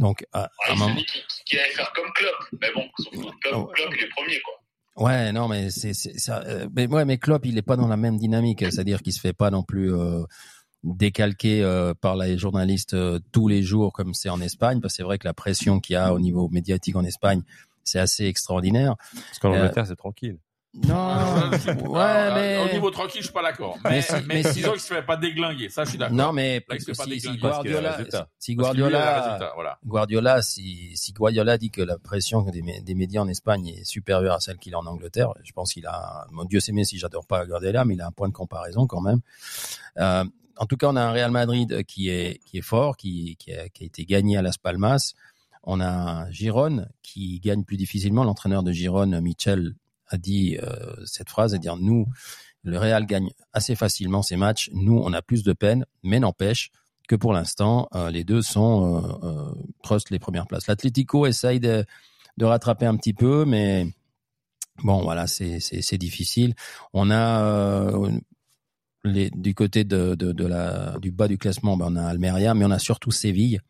[0.00, 0.94] Donc à, à Ouais, un il moment.
[0.94, 2.34] dit qu'il qu'il allait faire comme Klopp.
[2.60, 2.82] Mais bon,
[3.42, 3.70] Klopp, Oh.
[3.74, 4.54] Klopp, il est premier, quoi.
[5.04, 6.42] Ouais, non, mais c'est c'est ça.
[6.44, 9.20] euh, mais ouais, mais Klopp, il est pas dans la même dynamique, c'est-à-dire qu'il se
[9.20, 10.24] fait pas non plus euh,
[10.84, 14.96] décalquer euh, par les journalistes euh, tous les jours comme c'est en Espagne, parce que
[14.98, 17.42] c'est vrai que la pression qu'il y a au niveau médiatique en Espagne,
[17.84, 18.94] c'est assez extraordinaire.
[19.14, 20.38] Parce qu'en Euh, Angleterre, c'est tranquille.
[20.86, 20.94] Non,
[21.88, 23.78] ouais, mais Au niveau tranquille, je suis pas d'accord.
[23.84, 25.70] Mais Mais, si- mais, mais si- disons qu'il se fait pas déglinguer.
[25.70, 26.14] Ça, je suis d'accord.
[26.14, 29.78] non, mais Là, pas si, si Guardiola, si Guardiola, résultat, voilà.
[29.84, 33.84] Guardiola, si, si Guardiola dit que la pression des, mé- des médias en Espagne est
[33.84, 36.98] supérieure à celle qu'il a en Angleterre, je pense qu'il a, mon Dieu sait si
[36.98, 39.20] j'adore pas Guardiola, mais il a un point de comparaison quand même.
[39.96, 40.24] Euh,
[40.58, 43.64] en tout cas, on a un Real Madrid qui est, qui est fort, qui, a,
[43.80, 45.14] été gagné à Las Palmas.
[45.62, 46.30] On a un
[47.02, 48.24] qui gagne plus difficilement.
[48.24, 49.74] L'entraîneur de Giron, Michel,
[50.08, 52.06] a dit euh, cette phrase, à dire nous,
[52.62, 54.70] le Real gagne assez facilement ces matchs.
[54.72, 56.70] Nous, on a plus de peine, mais n'empêche
[57.08, 60.66] que pour l'instant, euh, les deux sont euh, euh, trust les premières places.
[60.66, 61.84] L'Atlético essaye de,
[62.40, 63.86] rattraper un petit peu, mais
[64.84, 66.54] bon, voilà, c'est difficile.
[66.92, 68.10] On a euh,
[69.12, 73.60] du côté du bas du classement, ben on a Almeria, mais on a surtout Séville.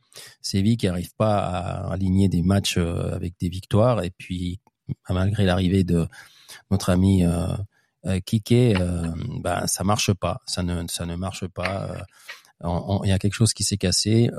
[0.43, 4.61] Séville qui arrive pas à aligner des matchs euh, avec des victoires, et puis
[5.09, 6.07] malgré l'arrivée de
[6.71, 7.47] notre ami euh,
[8.07, 8.21] euh,
[8.53, 12.05] euh, ben ça marche pas, ça ne marche pas.
[12.65, 14.31] Il y a quelque chose qui s'est cassé.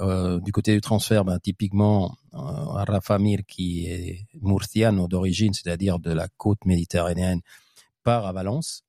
[0.43, 6.27] Du côté du transfert, ben, typiquement, Rafa Mir, qui est murciano d'origine, c'est-à-dire de la
[6.37, 7.39] côte méditerranéenne,
[8.03, 8.83] part à Valence.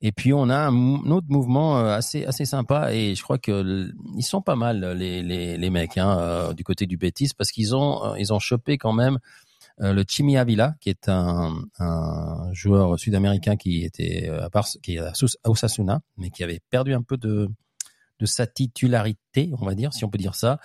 [0.00, 3.90] Et puis on a un, autre mouvement euh, assez assez sympa et je crois que
[4.16, 7.50] ils sont pas mal les les, les mecs hein, euh, du côté du Betis parce
[7.50, 9.18] qu'ils ont euh, ils ont chopé quand même
[9.78, 11.52] le Chimi Avila qui est un,
[12.52, 15.12] joueur sud-américain qui était à part qui est à
[15.44, 17.48] Osasuna mais qui avait perdu un peu de
[18.20, 20.60] de sa titularité, on va dire, si on peut dire ça.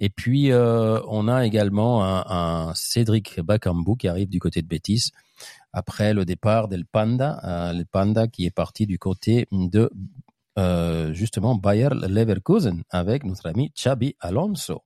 [0.00, 2.24] Et puis, on a également un,
[2.68, 5.10] un Cédric Bakambu qui arrive du côté de Betis
[5.72, 9.90] après le départ d'El Panda, euh, le Panda qui est parti du côté de
[10.58, 14.82] euh, justement Bayer Leverkusen avec notre ami Xabi Alonso.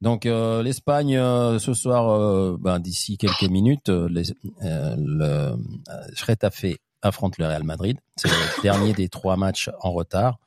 [0.00, 1.16] Donc euh, l'Espagne
[1.58, 4.22] ce soir, ben, d'ici quelques minutes, le
[7.02, 7.98] affronte le Real Madrid.
[8.16, 10.38] C'est le dernier des trois matchs en retard.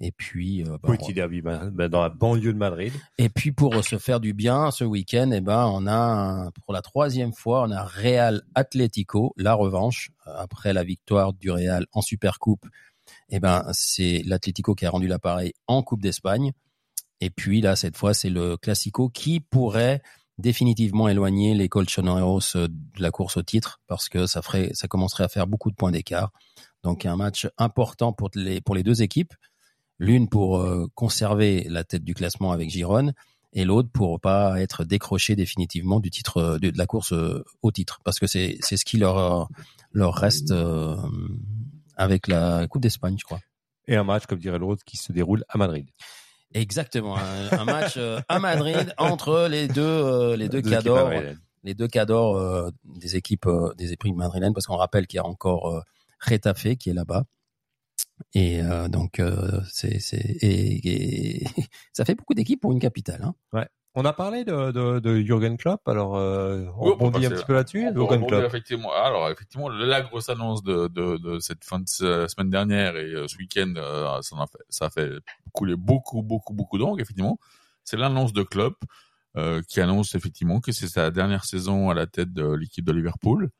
[0.00, 2.92] Et puis, euh, Petit derby bah, bah, dans la banlieue de Madrid.
[3.18, 6.72] et puis pour se faire du bien ce week-end, eh ben on a un- pour
[6.74, 11.86] la troisième fois on a Real Atlético, la revanche Euh, après la victoire du Real
[11.92, 12.66] en Supercoupe.
[13.28, 16.52] Eh ben c'est l'Atlético qui a rendu l'appareil en Coupe d'Espagne.
[17.20, 20.02] Et puis là cette fois c'est le Classico qui pourrait
[20.38, 24.88] définitivement éloigner les Colchoneros euh, de la course au titre parce que ça ferait ça
[24.88, 26.32] commencerait à faire beaucoup de points d'écart.
[26.82, 29.32] Donc un match important pour les pour les deux équipes
[30.04, 33.12] l'une pour euh, conserver la tête du classement avec Giron
[33.52, 37.44] et l'autre pour pas être décroché définitivement du titre euh, de, de la course euh,
[37.62, 39.48] au titre parce que c'est c'est ce qui leur
[39.92, 40.52] leur reste
[41.96, 43.40] avec la Coupe d'Espagne je crois.
[43.86, 45.86] Et un match, comme dirait l'autre, qui se déroule à Madrid.
[46.54, 47.98] Exactement un, un match
[48.28, 51.10] à Madrid entre les deux les deux cadors
[51.62, 53.48] les deux cadors des équipes
[53.78, 55.82] des équipes madrilènes parce qu'on rappelle qu'il y a encore
[56.20, 57.24] Retafe qui est là-bas
[58.34, 61.46] et euh, donc euh, c'est c'est et, et
[61.92, 63.34] ça fait beaucoup d'équipes pour une capitale hein.
[63.96, 67.44] On a parlé de, de, de Jürgen Klopp, alors euh, on Oui, rebondit un petit
[67.44, 67.88] peu là-dessus.
[67.94, 68.44] Jürgen Klopp?
[68.46, 68.92] effectivement.
[68.92, 73.12] Alors, effectivement, la grosse annonce de, de, de cette fin de se- semaine dernière et
[73.28, 75.12] ce week-end, euh, ça, en a fait, ça a fait
[75.52, 77.38] couler beaucoup, beaucoup, beaucoup d'encre, effectivement.
[77.84, 78.82] C'est l'annonce de Klopp,
[79.36, 82.92] euh, qui annonce effectivement que c'est sa dernière saison à la tête de l'équipe de
[82.92, 83.50] Liverpool.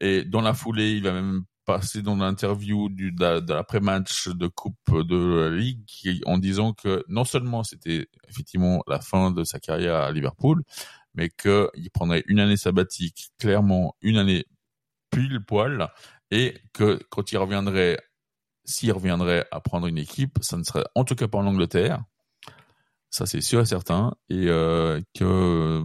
[0.00, 5.02] Et dans la foulée, il va même passer dans l'interview de, de l'après-match de Coupe
[5.02, 9.96] de la Ligue en disant que non seulement c'était effectivement la fin de sa carrière
[9.96, 10.62] à Liverpool,
[11.14, 14.46] mais qu'il prendrait une année sabbatique, clairement une année
[15.10, 15.88] pile poil,
[16.30, 17.98] et que quand il reviendrait,
[18.64, 22.04] s'il reviendrait à prendre une équipe, ça ne serait en tout cas pas en Angleterre,
[23.10, 25.82] ça c'est sûr et certain, et euh, que euh,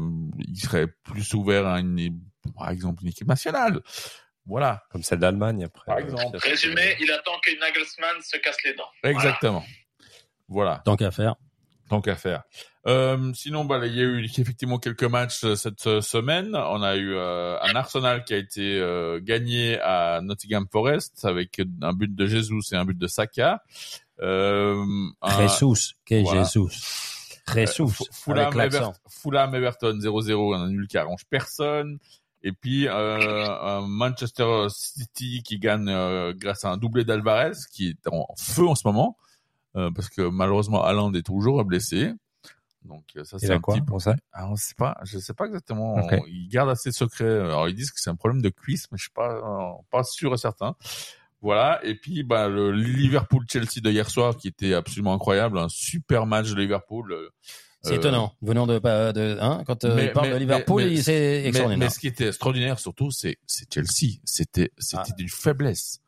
[0.55, 2.19] serait plus ouvert à une,
[2.55, 3.81] par exemple, une équipe nationale.
[4.45, 5.85] Voilà, Comme celle d'Allemagne après.
[5.85, 6.37] Par exemple.
[6.37, 8.89] Résumé, il attend que Nagelsmann se casse les dents.
[9.03, 9.63] exactement.
[10.47, 10.81] Voilà.
[10.83, 11.35] tant qu'à faire
[11.89, 12.43] Tant qu'à faire.
[12.87, 16.55] Euh, sinon, bah, il y a eu effectivement quelques matchs euh, cette euh, semaine.
[16.55, 21.61] On a eu euh, un Arsenal qui a été euh, gagné à Nottingham Forest avec
[21.81, 23.61] un but de Jesus et un but de Saka.
[24.21, 24.83] Euh,
[25.21, 26.43] un- Jesus que voilà.
[26.43, 26.69] Jesus?
[27.53, 28.05] Jesus.
[28.27, 31.99] Ever- Fulham Everton 0-0, un nul qui arrange personne.
[32.43, 37.89] Et puis euh, un Manchester City qui gagne euh, grâce à un doublé d'Alvarez qui
[37.89, 39.17] est en feu en ce moment
[39.75, 42.13] euh, parce que malheureusement Haaland est toujours blessé.
[42.83, 45.19] Donc euh, ça c'est a un quoi petit on sait ah, on sait pas, je
[45.19, 45.97] sais pas exactement.
[46.27, 47.29] Ils gardent assez secret.
[47.29, 50.03] Alors ils disent que c'est un problème de cuisse, mais je suis pas euh, pas
[50.03, 50.75] sûr et certain.
[51.41, 51.79] Voilà.
[51.85, 56.25] Et puis bah le Liverpool Chelsea de hier soir qui était absolument incroyable, un super
[56.25, 57.15] match de Liverpool.
[57.83, 58.79] C'est euh, étonnant venant de
[59.11, 61.99] de hein, quand euh, mais- il parle mais- de Liverpool mais- c'est extraordinaire mais ce
[61.99, 63.37] qui était extraordinaire surtout, c'est
[63.73, 64.19] Chelsea.
[64.23, 65.15] C'était c'était Ah.
[65.17, 65.99] d'une faiblesse.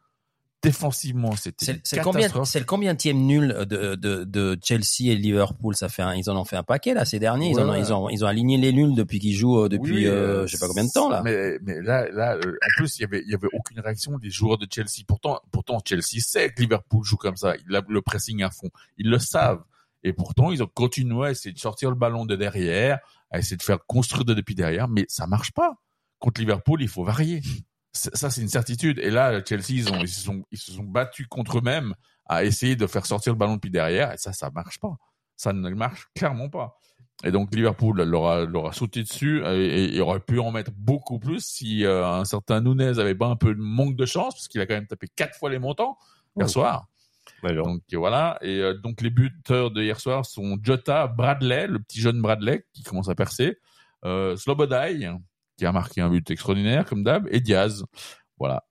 [0.61, 2.29] Défensivement, c'était C'est une c'est le combien,
[2.65, 5.75] combienième nul de, de, de Chelsea et Liverpool?
[5.75, 7.49] Ça fait un, ils en ont fait un paquet là ces derniers.
[7.49, 7.79] Ils, en ont, Ouais.
[7.81, 10.55] ils ont ils ont aligné les nuls depuis qu'ils jouent euh, depuis Oui, euh, je
[10.55, 11.21] sais pas combien de temps là.
[11.21, 14.29] Mais, mais là, là, en plus, il y avait, il y avait aucune réaction des
[14.29, 15.03] joueurs de Chelsea.
[15.05, 17.55] Pourtant, pourtant, Chelsea sait que Liverpool joue comme ça.
[17.67, 18.69] Il a le pressing à fond.
[18.97, 19.63] Ils le savent.
[20.03, 22.99] Et pourtant, ils ont continué à essayer de sortir le ballon de derrière,
[23.31, 25.73] à essayer de faire construire de depuis derrière, mais ça marche pas.
[26.19, 27.41] Contre Liverpool, il faut varier.
[27.93, 28.99] Ça, c'est une certitude.
[28.99, 31.93] Et là, Chelsea, ils, ont, ils, se sont, ils se sont battus contre eux-mêmes
[32.25, 34.11] à essayer de faire sortir le ballon depuis derrière.
[34.11, 34.95] Et ça, ça marche pas.
[35.35, 36.75] Ça ne marche clairement pas.
[37.23, 40.51] Et donc Liverpool leur a, leur a sauté dessus et, et il aurait pu en
[40.51, 44.05] mettre beaucoup plus si euh, un certain Nunez avait pas un peu de manque de
[44.05, 45.97] chance parce qu'il a quand même tapé quatre fois les montants
[46.35, 46.87] hier soir.
[47.51, 48.37] Donc voilà.
[48.41, 52.65] Et euh, donc les buteurs de hier soir sont Jota, Bradley, le petit jeune Bradley
[52.73, 53.57] qui commence à percer,
[54.05, 55.09] euh, Slobodai
[55.57, 57.85] qui a marqué un but extraordinaire comme d'hab et Diaz.
[58.37, 58.63] Voilà.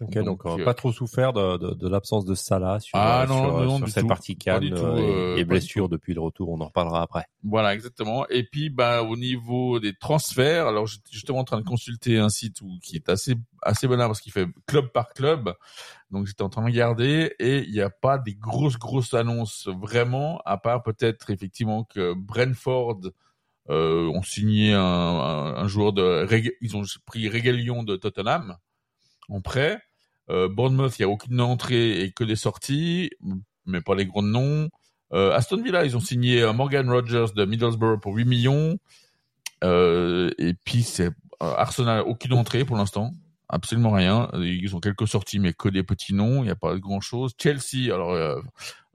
[0.00, 2.98] Ok, Donc, donc, euh, euh, pas trop souffert de, de, de l'absence de Salah sur,
[2.98, 4.08] Ah, euh, non, sur, non, sur du cette tout.
[4.08, 6.48] partie euh, euh, et, blessure depuis le retour.
[6.50, 7.26] On en reparlera après.
[7.44, 8.26] Voilà, exactement.
[8.28, 12.28] Et puis, bah, au niveau des transferts, alors j'étais justement en train de consulter un
[12.28, 15.54] site où, qui est assez assez bon parce qu'il fait club par club.
[16.10, 19.68] Donc j'étais en train de regarder et il n'y a pas des grosses grosses annonces
[19.68, 23.00] vraiment, à part peut-être effectivement que Brentford
[23.70, 26.28] euh, ont signé un, un, un joueur de,
[26.60, 28.58] ils ont pris Régalion de Tottenham
[29.28, 29.80] en prêt.
[30.30, 33.10] Euh, Bournemouth, il n'y a aucune entrée et que des sorties,
[33.66, 34.68] mais pas les gros noms.
[35.12, 38.78] Euh, Aston Villa, ils ont signé euh, Morgan Rogers de Middlesbrough pour 8 millions.
[39.62, 41.10] Et puis c'est
[41.40, 43.12] Arsenal, aucune entrée pour l'instant,
[43.48, 44.28] absolument rien.
[44.34, 46.42] Ils ont quelques sorties, mais que des petits noms.
[46.42, 47.32] Il n'y a pas grand chose.
[47.40, 48.12] Chelsea, alors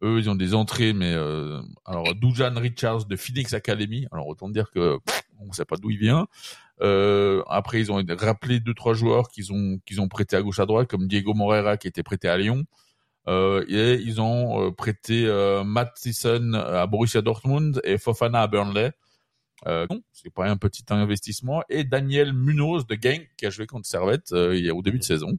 [0.03, 1.11] eux, ils ont des entrées, mais
[1.85, 4.05] alors Dujan Richards de Phoenix Academy.
[4.11, 4.99] Alors autant dire que
[5.39, 6.27] on ne sait pas d'où il vient.
[6.81, 10.59] Euh, après, ils ont rappelé deux trois joueurs qu'ils ont qu'ils ont prêté à gauche
[10.59, 12.65] à droite, comme Diego Moreira qui était prêté à Lyon.
[13.27, 18.91] Euh, et ils ont euh, prêté euh, Matheson à Borussia Dortmund et Fofana à Burnley.
[19.67, 21.61] Euh, c'est pas un petit investissement.
[21.69, 25.37] Et Daniel Munoz de Genk qui a joué contre Servette euh, au début de saison.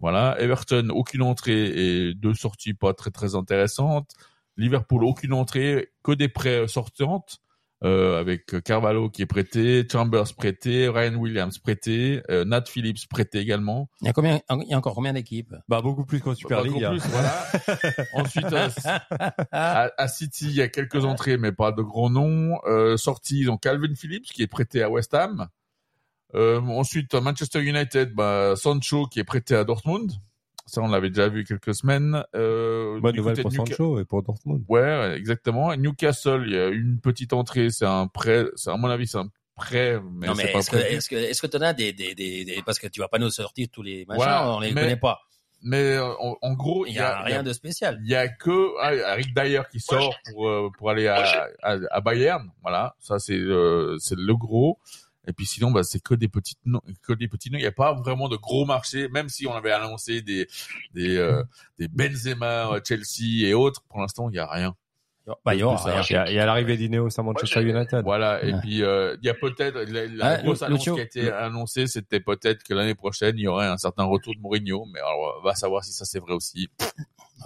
[0.00, 0.36] Voilà.
[0.40, 4.10] Everton, aucune entrée et deux sorties pas très très intéressantes.
[4.56, 7.40] Liverpool, aucune entrée, que des prêts sortantes.
[7.84, 13.38] Euh, avec Carvalho qui est prêté, Chambers prêté, Ryan Williams prêté, euh, Nat Phillips prêté
[13.40, 13.90] également.
[14.00, 15.54] Il y a combien, il y a encore combien d'équipes?
[15.68, 16.72] Bah beaucoup plus qu'en Super Pas League.
[16.72, 16.98] beaucoup hein.
[16.98, 17.46] plus, voilà.
[18.14, 18.68] Ensuite, euh,
[19.52, 22.58] à, à City, il y a quelques entrées, mais pas de gros noms.
[22.66, 25.48] Euh, sorties, ils ont Calvin Phillips qui est prêté à West Ham.
[26.34, 30.12] Euh, ensuite, à Manchester United, bah, Sancho qui est prêté à Dortmund.
[30.66, 32.24] Ça, on l'avait déjà vu quelques semaines.
[32.34, 34.64] Euh, Bonne nouvelle pour Sancho et pour Dortmund.
[34.68, 35.72] Ouais, exactement.
[35.72, 38.46] Et Newcastle, il y a une petite entrée, c'est un prêt.
[38.56, 41.46] C'est à mon avis, c'est un prêt, mais, mais est-ce que, est-ce que, est-ce que
[41.46, 44.04] t'en as des, des, des, des- parce que tu vas pas nous sortir tous les
[44.06, 45.20] machins, Voilà, on les mais- connaît pas.
[45.66, 47.98] Mais euh, en, en gros, Il y a rien de spécial.
[48.04, 51.24] Il y a que ah, Rick Dyer qui sort pour euh, pour aller à,
[51.62, 52.50] à, à Bayern.
[52.62, 54.78] Voilà, ça c'est euh, c'est le gros.
[55.26, 57.58] Et puis sinon, bah, c'est que des petites noms, que des petits noms.
[57.58, 60.46] Il n'y a pas vraiment de gros marchés, même si on avait annoncé des
[60.92, 61.42] des euh,
[61.78, 63.82] des Benzema, euh, Chelsea et autres.
[63.88, 64.74] Pour l'instant, il y a rien.
[65.42, 66.02] Bah, il y aura Plus, rien.
[66.06, 68.02] Il y a, il y a l'arrivée d'Ineos à Manchester United.
[68.04, 68.44] Voilà.
[68.44, 68.60] Et Ouais.
[68.60, 71.32] puis euh, il y a peut-être la, la Ah, grosse annonce Lucio, qui a été
[71.32, 74.84] annoncée, c'était peut-être que l'année prochaine il y aurait un certain retour de Mourinho.
[74.92, 76.68] Mais alors, on va savoir si ça c'est vrai aussi.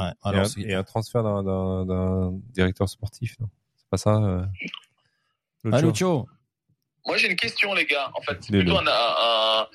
[0.01, 3.49] Ouais, Et alors, un, et un transfert d'un- d'un d'un directeur sportif, non?
[3.77, 4.45] C'est pas ça euh,
[5.71, 6.27] Ah, Lucio.
[7.09, 8.11] Moi, j'ai une question, les gars.
[8.15, 9.67] En fait, c'est plutôt un, un,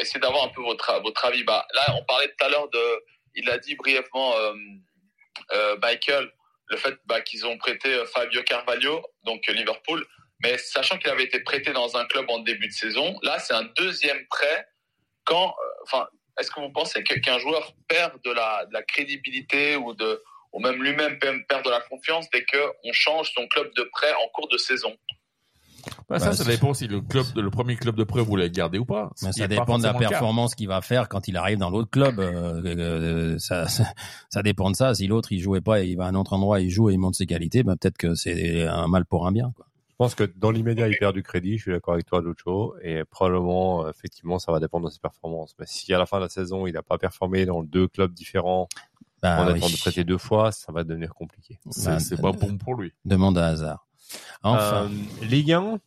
[0.00, 1.42] essayer d'avoir un peu votre, votre avis.
[1.42, 3.04] Bah, là, on parlait tout à l'heure de,
[3.34, 4.54] il a dit brièvement, euh,
[5.54, 6.30] euh, Michael,
[6.68, 10.06] le fait bah, qu'ils ont prêté euh, Fabio Carvalho, donc Liverpool,
[10.40, 13.54] mais sachant qu'il avait été prêté dans un club en début de saison, là, c'est
[13.54, 14.68] un deuxième prêt.
[15.24, 15.52] Quand,
[15.82, 16.06] enfin,
[16.38, 20.22] est-ce que vous pensez que- qu'un joueur perd de la, de la crédibilité ou de,
[20.52, 24.28] ou même lui-même perd de la confiance dès qu'on change son club de prêt en
[24.28, 24.96] cours de saison?
[26.08, 28.50] Bah, ça, Bah, ça dépend si le club, le premier club de prêt vous l'avez
[28.50, 29.10] gardé ou pas.
[29.16, 32.20] Ça dépend de la le performance qu'il va faire quand il arrive dans l'autre club.
[32.20, 33.84] Euh, euh, ça, ça,
[34.30, 34.94] ça dépend de ça.
[34.94, 36.94] Si l'autre il jouait pas et il va à un autre endroit, il joue et
[36.94, 39.52] il monte ses qualités, ben peut-être que c'est un mal pour un bien.
[39.56, 39.66] Quoi.
[39.98, 41.56] Je pense que dans l'immédiat, il perd du crédit.
[41.56, 42.76] Je suis d'accord avec toi, Lucho.
[42.82, 45.54] Et probablement, euh, effectivement, ça va dépendre de ses performances.
[45.58, 48.12] Mais si à la fin de la saison, il n'a pas performé dans deux clubs
[48.12, 48.68] différents,
[49.22, 49.56] Ben, en oui.
[49.56, 51.58] étant de prêter deux fois, ça va devenir compliqué.
[51.70, 52.92] C'est Ben, c'est pas bon pour lui.
[53.06, 53.86] Demande à hasard.
[54.42, 54.90] Enfin.
[54.90, 55.78] Euh, Ligue 1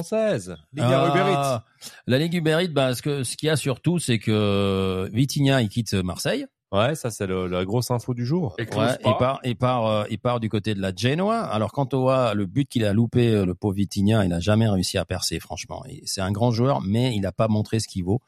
[0.00, 0.56] française.
[0.72, 1.90] Ligue 1 Ah, Uber Eats.
[2.06, 5.62] La Ligue Uber Eats, ben, ce que ce qu'il y a surtout, c'est que Vitinha
[5.62, 6.46] il quitte Marseille.
[6.72, 8.54] Ouais, ça c'est le- la grosse info du jour.
[8.58, 11.40] Et Ouais, il part, il part, euh, il part du côté de la Genoa.
[11.42, 14.40] Alors quant au A, le but qu'il a loupé, euh, le pauvre Vitinha, il a
[14.40, 15.84] jamais réussi à percer, franchement.
[16.04, 18.20] C'est un grand joueur, mais il n'a pas montré ce qu'il vaut.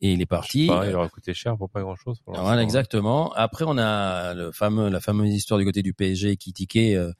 [0.00, 0.66] Et il est parti.
[0.68, 2.18] Bah, il aura coûté cher pour pas grand chose.
[2.26, 3.32] Voilà, exactement.
[3.34, 7.10] Après, on a le fameux, la fameuse histoire du côté du PSG qui tiquait, euh,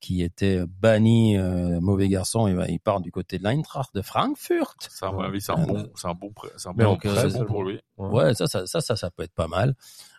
[0.00, 2.48] qui était banni, euh, mauvais garçon.
[2.48, 4.76] Il, va, il part du côté de l'Eintracht de Frankfurt.
[4.90, 7.08] Ça, à mon avis, c'est un bon, c'est un bon, prêt- c'est un bon, prêt,
[7.30, 7.80] c'est bon pour lui.
[7.98, 9.74] Ouais, ça, ça, ça, ça, ça peut être pas mal.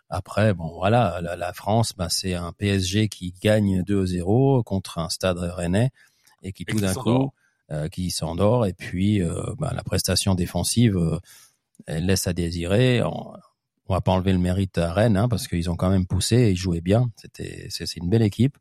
[0.08, 5.08] Après, bon, voilà, la, la France, ben, c'est un PSG qui gagne 2-0 contre un
[5.08, 5.90] Stade Rennais
[6.42, 7.32] et qui Et tout d'un coup,
[7.70, 8.66] euh, qui s'endort.
[8.66, 11.18] Et puis, euh, ben, la prestation défensive, euh,
[11.86, 13.02] elle laisse à désirer.
[13.02, 13.32] On,
[13.88, 16.36] on va pas enlever le mérite à Rennes, hein, parce qu'ils ont quand même poussé
[16.36, 17.10] et ils jouaient bien.
[17.16, 18.56] C'était, c'est, c'est une belle équipe.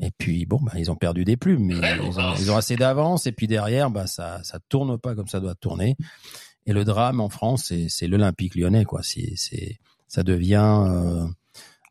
[0.00, 2.76] Et puis bon, ben, ils ont perdu des plumes, mais ils ont, ils ont assez
[2.76, 3.26] d'avance.
[3.26, 5.96] Et puis derrière, ben, ça, ça tourne pas comme ça doit tourner.
[6.66, 9.00] Et le drame en France, c'est, c'est l'Olympique Lyonnais, quoi.
[9.02, 9.78] C'est, c'est,
[10.08, 11.26] ça devient euh,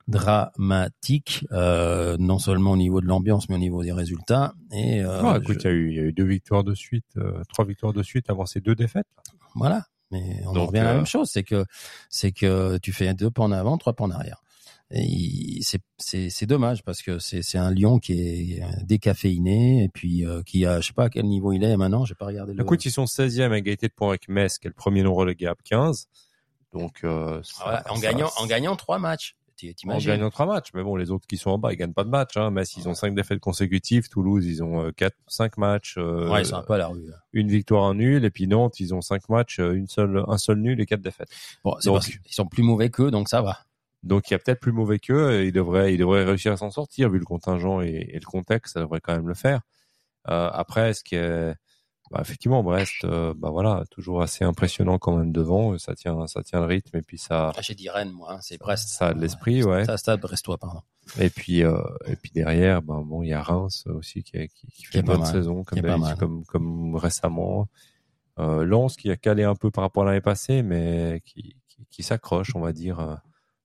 [0.07, 4.53] dramatique, euh, non seulement au niveau de l'ambiance, mais au niveau des résultats.
[4.71, 6.63] Et euh, Ah, écoute, je- il y, a eu, il y a eu deux victoires
[6.63, 9.07] de suite, euh, trois victoires de suite avant ces deux défaites.
[9.55, 9.85] voilà.
[10.11, 11.65] Mais on en revient à la euh, même chose, c'est que
[12.09, 14.41] c'est que tu fais deux pas en avant, trois pas en arrière.
[14.91, 20.25] C'est c'est c'est dommage parce que c'est c'est un Lyon qui est décaféiné et puis
[20.25, 22.53] euh, qui a je sais pas à quel niveau il est maintenant, j'ai pas regardé
[22.53, 22.61] le.
[22.63, 25.13] Écoute, ils sont 16e à égalité de points avec Metz, qui est le premier non
[25.13, 26.07] relégable, 15.
[26.73, 29.35] Donc, euh, ça- Ah en ça- gagnant en gagnant trois matchs.
[29.83, 30.69] En gagnant trois matchs.
[30.73, 32.37] Mais bon, les autres qui sont en bas, ils gagnent pas de match.
[32.37, 32.49] Hein.
[32.49, 34.07] Metz, ils ont cinq défaites consécutives.
[34.07, 35.95] Toulouse, ils ont euh, quatre, cinq matchs.
[35.97, 37.05] euh, Ouais, ils sont un peu à la rue.
[37.09, 37.17] là.
[37.33, 38.23] une victoire, un nul.
[38.23, 41.27] Et puis Nantes, ils ont cinq matchs, une seule, un seul nul et quatre défaites.
[41.65, 43.57] Bon, c'est Donc- parce qu'ils sont plus mauvais qu'eux, donc ça va.
[44.03, 45.41] Donc il y a peut-être plus mauvais qu'eux.
[45.41, 48.25] et Ils devraient, ils devraient réussir à s'en sortir vu le contingent et, et le
[48.25, 48.73] contexte.
[48.73, 49.61] Ça devrait quand même le faire.
[50.29, 51.53] Euh, après, ce qui est,
[52.11, 55.77] bah, effectivement, Brest, euh, bah voilà, toujours assez impressionnant quand même devant.
[55.77, 58.39] Ça tient, ça tient le rythme et puis ça, Ah, J'ai dit Rennes, moi, hein,
[58.41, 58.89] c'est Brest.
[58.89, 59.85] ça a de l'esprit, ouais.
[59.85, 60.81] Ça, Stade Brestois, pardon.
[61.19, 64.85] Et puis, euh, et puis derrière, ben bon, il y a Reims aussi qui, qui,
[64.85, 65.31] fait une bonne mal.
[65.31, 65.81] saison, comme,
[66.17, 67.67] comme, comme récemment.
[68.37, 71.85] Euh, Lens qui a calé un peu par rapport à l'année passée, mais qui, qui,
[71.89, 73.15] qui s'accroche, on va dire, euh,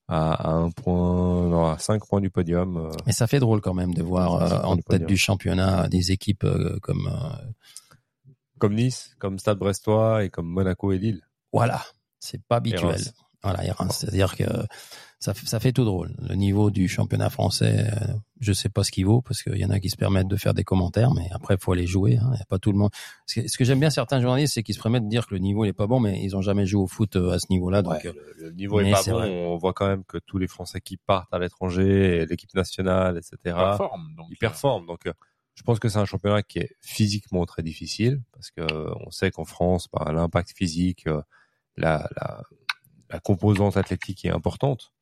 [0.09, 2.77] à, à un point, non, à cinq points du podium.
[2.77, 2.91] euh.
[3.07, 6.45] Mais ça fait drôle quand même de voir euh, en tête du championnat des équipes
[6.45, 11.23] euh, comme euh, comme Nice, comme Stade Brestois et comme Monaco et Lille.
[11.53, 11.83] voilà,
[12.21, 12.91] c'est pas habituel.
[12.93, 13.13] Reims.
[13.43, 14.45] Voilà, et Reims, c'est-à-dire que
[15.33, 16.15] ça, fait tout drôle.
[16.29, 19.65] Le niveau du championnat français, euh, je sais pas ce qu'il vaut parce qu'il y
[19.65, 22.19] en a qui se permettent de faire des commentaires, mais après il faut aller jouer.
[22.19, 22.91] Hein, y a pas tout le monde.
[23.27, 25.35] Ce que, ce que j'aime bien certains journalistes, c'est qu'ils se permettent de dire que
[25.35, 27.39] le niveau il est pas bon, mais ils ont jamais joué au foot euh, à
[27.39, 27.95] ce niveau-là, donc.
[27.95, 29.13] Ouais, euh, le, le niveau est pas bon.
[29.13, 29.47] vrai.
[29.47, 33.57] On voit quand même que tous les Français qui partent à l'étranger, l'équipe nationale, etc.
[34.17, 34.87] Donc, ils performent.
[34.87, 35.13] Donc, euh,
[35.55, 39.11] je pense que c'est un championnat qui est physiquement très difficile parce que euh, on
[39.11, 41.23] sait qu'en France, bah, l'impact physique, euh,
[41.77, 42.43] la, la,
[43.11, 44.93] la composante athlétique est importante.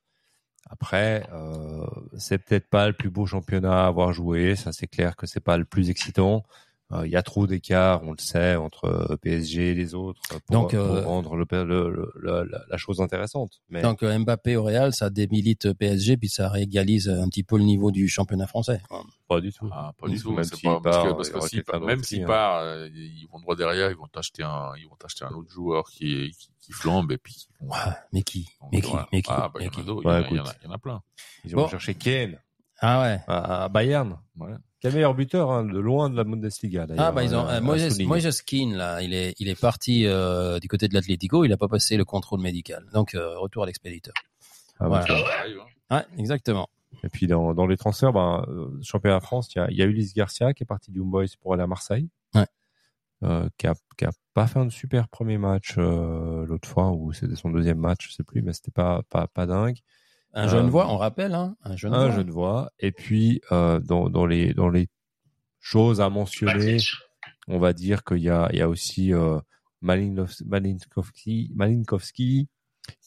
[0.71, 1.87] Après, euh,
[2.17, 4.57] c'est peut-être pas le plus beau championnat à avoir joué.
[4.57, 6.45] Ça, c'est clair que c'est pas le plus excitant.
[6.93, 10.21] Euh, Il y a trop d'écart, on le sait, entre euh, PSG et les autres
[10.29, 13.63] pour, Donc, euh, pour rendre le, le- le- le- la, chose intéressante.
[13.71, 17.57] Mais Donc euh, Mbappé au Real, ça débilite PSG puis ça réégalise un petit peu
[17.57, 18.81] le niveau du championnat français.
[19.29, 19.69] pas du tout.
[19.73, 20.33] Ah, pas du tout.
[20.33, 22.27] Même s'il pas, part, parce que, part- même s'il hein.
[22.27, 25.51] part, euh, ils vont droit derrière, ils vont t'acheter un, ils vont t'acheter un autre
[25.51, 27.49] joueur qui, qui, qui flambe et puis.
[27.61, 28.93] vont- Ah, mais qui donc, Mais qui.
[29.13, 30.25] Mais qui Ah, bah, il Mais y en qui a d'autres, Ouais, il y en
[30.25, 30.59] a- il y en a- écoute.
[30.63, 31.03] il y en a plein.
[31.45, 31.69] Ils ont Bon.
[31.69, 32.39] cherché Kane
[32.81, 33.21] Ah ouais.
[33.27, 34.19] à, à Bayern.
[34.39, 34.51] Ouais.
[34.83, 37.05] Quel meilleur buteur hein, de loin de la Bundesliga d'ailleurs.
[37.05, 38.43] Ah bah ils ont euh, euh, Moises,
[38.75, 41.97] là, il est il est parti euh, du côté de l'Atlético, il a pas passé
[41.97, 42.85] le contrôle médical.
[42.93, 44.13] Donc euh, retour à l'expéditeur.
[44.81, 45.25] Ah, bah, Voilà.
[45.91, 45.97] hein.
[45.99, 46.69] Ouais, exactement.
[47.05, 48.45] Et puis dans, dans les transferts, ben,
[48.83, 51.01] championnat de France, il y a, il y a Ulysse Garcia qui est parti du
[51.01, 52.09] Boys pour aller à Marseille.
[52.35, 52.47] Ouais.
[53.23, 57.13] Euh, qui a qui a pas fait un super premier match euh, l'autre fois ou
[57.13, 59.79] c'était son deuxième match, je sais plus, mais c'était pas pas pas dingue.
[60.35, 62.17] Un Euh, jeune voix, on rappelle hein, un jeune un voix.
[62.17, 62.71] jeune voix.
[62.79, 64.89] Et puis euh, dans dans les dans les
[65.61, 66.93] choses à mentionner, Matic.
[67.49, 69.39] on va dire qu'il y a, il y a aussi euh,
[69.83, 72.49] Malinkovski, Malinkovski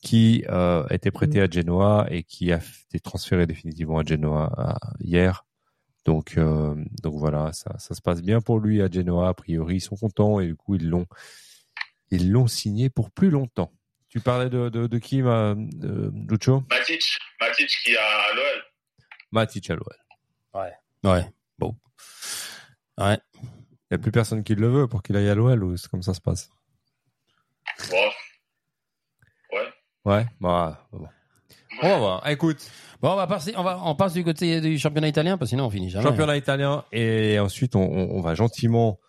[0.02, 2.58] qui euh, a été prêté à Genoa et qui a
[2.90, 5.46] été transféré définitivement à Genoa à- hier.
[6.06, 9.30] Donc, euh, donc voilà, ça, ça se passe bien pour lui à Genoa.
[9.30, 11.08] A priori, ils sont contents et du coup, ils l'ont,
[12.12, 13.72] ils l'ont signé pour plus longtemps.
[14.16, 16.64] Tu parlais de, de, de qui, ma, de Lucho?
[16.70, 17.04] Matic,
[17.42, 18.64] Matic qui a à l'OL.
[19.34, 20.64] Matic à l'OL.
[21.04, 21.26] Ouais.
[21.60, 21.76] Bon.
[22.98, 23.20] Ouais.
[23.44, 23.48] Il
[23.92, 26.02] n'y a plus personne qui le veut pour qu'il aille à l'OL ou c'est comme
[26.02, 26.50] ça se passe?
[27.92, 28.10] Bon.
[29.52, 29.68] Ouais.
[30.06, 31.08] Ouais, bah, bon.
[31.82, 32.28] On va voir.
[32.30, 32.72] Écoute,
[33.02, 35.56] Bon, on va passer, on va, on passe du côté du championnat italien parce que
[35.58, 36.06] sinon on finit jamais.
[36.08, 39.05] championnat italien et ensuite on, on- on va gentiment euh,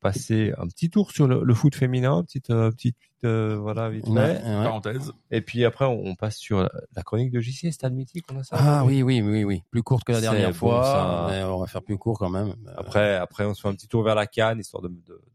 [0.00, 4.06] passer un petit tour sur le, le foot féminin, petite euh, petite euh, voilà vite.
[4.06, 4.40] Ouais, ouais.
[4.42, 5.12] Parenthèse.
[5.30, 8.38] Et puis après on, on passe sur la, la chronique de JC, Stade Mythique, on
[8.38, 8.56] a ça.
[8.58, 9.62] Ah oui, oui, oui, oui.
[9.70, 10.84] Plus courte que la dernière fois.
[10.84, 11.26] ça.
[11.30, 12.54] mais on va faire plus court quand même.
[12.66, 14.94] Euh, Après après on se fait un petit tour vers la canne histoire de, de,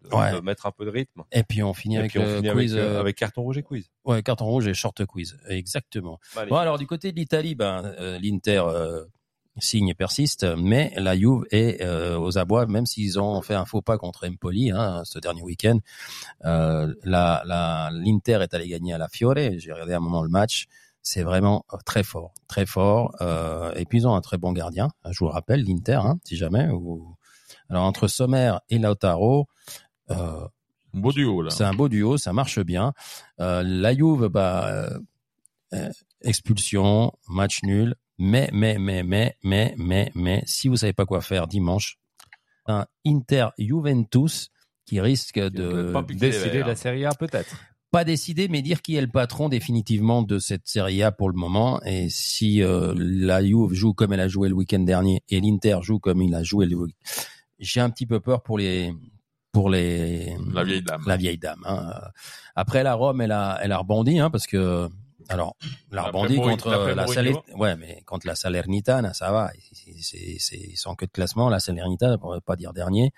[0.10, 0.32] de- Ouais.
[0.34, 1.24] de mettre un peu de rythme.
[1.32, 2.74] Et puis on finit Et avec puis on le finit quiz.
[2.74, 3.90] avec, euh, euh, avec carton rouge et quiz.
[4.06, 5.38] Ouais, carton rouge et short quiz.
[5.50, 6.20] Exactement.
[6.50, 9.04] Bon, alors du côté de l'Italie, ben, euh, l'Inter euh,
[9.60, 13.66] signe et persiste, mais la Juve est euh, aux abois, même s'ils ont fait un
[13.66, 15.80] faux pas contre Empoli hein, ce dernier week-end.
[16.46, 19.36] Euh, la, la, L'Inter est allé gagner à la Fiore.
[19.58, 20.68] J'ai regardé un moment le match.
[21.02, 23.16] C'est vraiment euh, très fort, très fort.
[23.22, 24.90] Euh, et puis ils ont un très bon gardien.
[25.10, 26.70] Je vous le rappelle, l'Inter, hein, si jamais.
[26.70, 27.16] Ou...
[27.70, 29.48] Alors entre Sommer et Lautaro.
[30.10, 30.48] Euh,
[30.94, 31.50] Beau duo, là.
[31.50, 32.94] c'est un beau duo, ça marche bien.
[33.40, 34.88] Euh, la Juve, bah,
[35.74, 35.90] euh,
[36.22, 37.96] expulsion, match nul.
[38.26, 41.98] Mais, mais, mais, mais, mais, mais, mais, si vous savez pas quoi faire dimanche,
[42.68, 44.50] un Inter Juventus
[44.86, 47.58] qui risque de pas Décider la Série A peut-être.
[47.92, 51.36] pas décider, mais dire qui est le patron définitivement de cette Serie A pour le
[51.36, 51.82] moment.
[51.84, 55.80] Et si euh, la Juve joue comme elle a joué le week-end dernier et l'Inter
[55.82, 56.96] joue comme il a joué le week
[57.60, 58.94] j'ai un petit peu peur pour les
[59.52, 61.04] pour les La vieille dame.
[61.06, 61.62] la vieille dame.
[61.66, 61.92] hein.
[62.56, 64.90] Après la Rome, elle a, elle a rebondi, hein, parce que
[65.30, 65.56] alors,
[65.92, 67.14] elle a Après rebondi Mourinho- contre la Mourinho.
[67.14, 69.52] Saler- ouais, mais contre la Salernitana, ça va.
[69.88, 71.50] Ils sont queue de classement.
[71.50, 73.12] La Salernitana, pour pas dire dernier.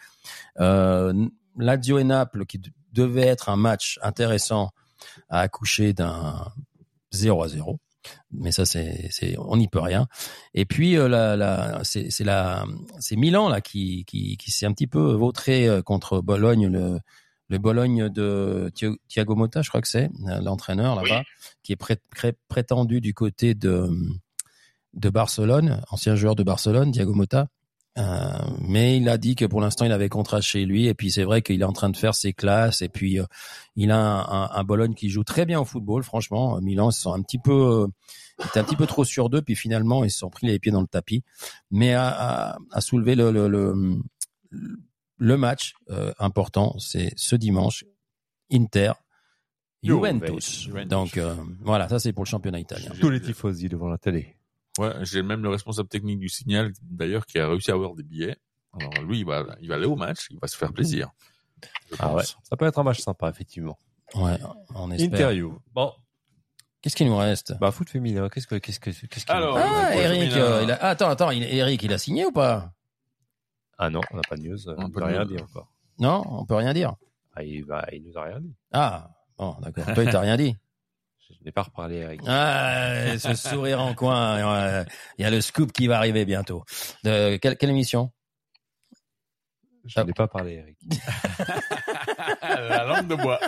[0.59, 1.13] Euh,
[1.57, 2.61] Lazio et Naples, qui
[2.91, 4.71] devait être un match intéressant,
[5.29, 6.51] a accouché d'un
[7.11, 7.79] 0 à 0.
[8.31, 9.09] Mais ça, c'est,
[9.39, 10.07] on n'y peut rien.
[10.53, 12.65] Et puis, euh, la, la, c'est, c'est la,
[12.99, 16.99] c'est Milan là qui, qui, qui s'est un petit peu vautré euh, contre Bologne, le,
[17.47, 18.71] le Bologne de
[19.07, 21.23] Thiago Motta, je crois que c'est euh, l'entraîneur là-bas,
[21.63, 23.89] qui est pré- pré- prétendu du côté de
[24.93, 27.47] de Barcelone, ancien joueur de Barcelone, Thiago Motta.
[27.97, 30.87] Euh, mais il a dit que pour l'instant il avait contrat chez lui.
[30.87, 32.81] Et puis c'est vrai qu'il est en train de faire ses classes.
[32.81, 33.25] Et puis euh,
[33.77, 36.59] il a un, un- un Bologne qui joue très bien au football franchement.
[36.61, 37.53] Milan ils sont un petit peu
[37.83, 37.87] euh,
[38.55, 39.41] un petit peu trop sur deux.
[39.41, 41.23] Puis finalement ils se sont pris les pieds dans le tapis.
[41.71, 43.73] Mais à, à, à soulever le le, le,
[44.49, 44.77] le
[45.19, 47.85] match euh, important c'est ce dimanche
[48.51, 48.93] Inter
[49.83, 50.87] Juventus Juventus.
[50.89, 54.35] donc euh, voilà ça c'est pour le championnat italien Tous les tifosi devant la télé.
[54.77, 58.03] Ouais, j'ai même le responsable technique du signal, d'ailleurs, qui a réussi à avoir des
[58.03, 58.35] billets.
[58.77, 61.11] Alors lui, il va, il va aller au match, il va se faire plaisir.
[61.97, 63.77] Ah ouais, ça peut être un match sympa, effectivement.
[64.15, 64.37] ouais
[64.73, 65.57] on espère Interview.
[65.73, 65.93] Bon,
[66.81, 67.53] qu'est-ce qu'il nous reste?
[67.61, 70.77] Bah foot féminin, qu'est-ce que qu'est-ce que qu'est-ce qu'il Alors, Ah, Eric, euh, il a...
[70.81, 71.43] ah, attends, attends, il...
[71.43, 72.73] Eric, il a signé ou pas?
[73.77, 75.71] Ah non, on n'a pas de news, on On peut peut rien dire encore.
[75.99, 76.93] Non, on peut rien dire.
[77.35, 78.53] Ah, il va, il nous a rien dit.
[78.71, 79.93] Ah, bon, d'accord.
[79.93, 80.55] Toi, il t'a rien dit.
[81.29, 82.21] Je n'ai pas reparlé Eric.
[82.27, 84.85] Ah, ce sourire en coin.
[85.17, 86.63] Il y a le scoop qui va arriver bientôt.
[87.03, 88.11] De quelle, quelle émission?
[89.85, 90.77] Je n'ai pas parlé Eric.
[92.41, 93.39] la langue de bois.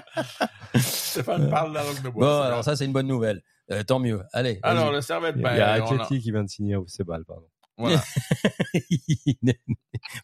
[0.75, 2.25] Stéphane parle de la langue de bois.
[2.25, 3.41] Bon, c'est alors ça, c'est une bonne nouvelle.
[3.71, 4.23] Euh, tant mieux.
[4.33, 4.59] Allez.
[4.63, 6.87] Alors, le servette, Il y bah, a on a- Atleti qui vient de signer au
[6.87, 7.47] Sebal, pardon.
[7.77, 8.03] Voilà.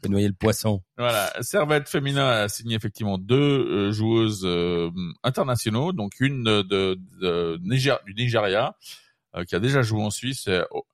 [0.03, 0.83] Va noyer le poisson.
[0.97, 4.89] Voilà, Servette féminin a signé effectivement deux euh, joueuses euh,
[5.23, 8.75] internationaux, donc une de, de, de Niger- du Nigeria
[9.35, 10.85] euh, qui a déjà joué en Suisse, c'est O-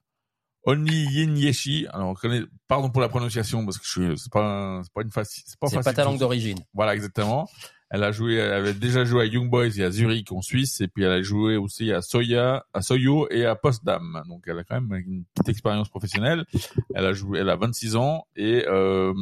[0.64, 1.88] Oni Yinyeshi.
[1.92, 5.02] Alors, on connaît, pardon pour la prononciation parce que je suis- c'est pas c'est pas
[5.02, 5.92] une facile, c'est pas C'est facile.
[5.92, 6.60] pas ta langue d'origine.
[6.74, 7.50] Voilà, exactement.
[7.92, 10.80] Elle a joué, elle avait déjà joué à Young Boys et à Zurich en Suisse,
[10.82, 14.22] et puis elle a joué aussi à Soya, à Soyo et à Postdam.
[14.28, 16.46] Donc elle a quand même une petite expérience professionnelle.
[16.94, 19.14] Elle a joué, elle a 26 ans et euh,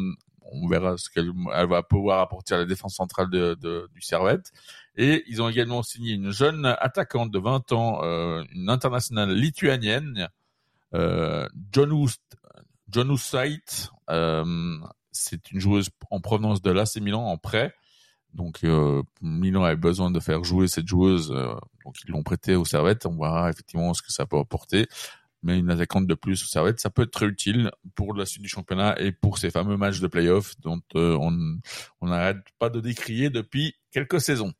[0.52, 4.02] on verra ce qu'elle elle va pouvoir apporter à la défense centrale de, de- du
[4.02, 4.52] Servette.
[4.98, 10.28] Et ils ont également signé une jeune attaquante de 20 ans, euh, une internationale lituanienne,
[10.94, 12.18] euh, Jonus
[12.92, 13.62] Jonusait.
[14.10, 14.78] Euh,
[15.12, 17.74] c'est une joueuse en provenance de l'AC Milan en prêt.
[18.38, 21.54] Donc euh, Milan avait besoin de faire jouer cette joueuse, euh,
[21.84, 23.08] donc ils l'ont prêtée au Servette.
[23.08, 24.88] On verra effectivement ce que ça peut apporter.
[25.44, 28.42] Mais une attaquante de plus au Servette, ça peut être très utile pour la suite
[28.44, 31.60] du championnat et pour ces fameux matchs de playoff dont euh, on
[32.02, 34.54] on n'arrête pas de décrier depuis quelques saisons.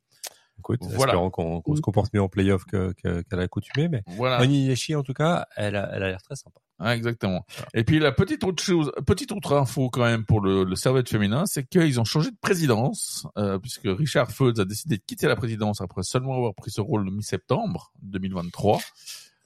[0.58, 1.12] Écoute, Voilà.
[1.12, 4.40] espérons qu'on se comporte mieux en playoff qu'à l'accoutumée, mais Voilà.
[4.40, 6.60] En tout cas, elle a elle a l'air très sympa.
[6.80, 7.44] Ah, exactement.
[7.74, 11.08] Et puis la petite autre chose, petite autre info quand même pour le, le Servette
[11.08, 15.26] féminin, c'est qu'ils ont changé de présidence euh, puisque Richard Feuds a décidé de quitter
[15.26, 18.78] la présidence après seulement avoir pris ce rôle le mi-septembre 2023.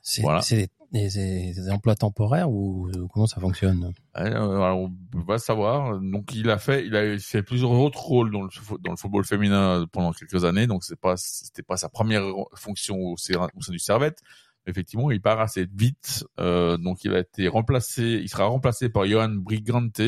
[0.02, 0.42] C'est Voilà.
[0.42, 3.92] c'est des, des- des emplois temporaires ou comment ça fonctionne?
[4.14, 5.98] Ouais, euh, alors, on va savoir.
[6.00, 8.48] Donc il a fait, il a fait plusieurs autres rôles dans le,
[8.80, 10.66] dans le football féminin pendant quelques années.
[10.66, 12.24] Donc c'est pas, c'était pas sa première
[12.56, 14.20] fonction au sein du Servette.
[14.66, 16.24] Effectivement, il part assez vite.
[16.38, 20.00] Euh, donc il a été remplacé, il sera remplacé par Johan Brigante,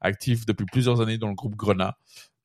[0.00, 1.96] actif depuis plusieurs années dans le groupe Grenat.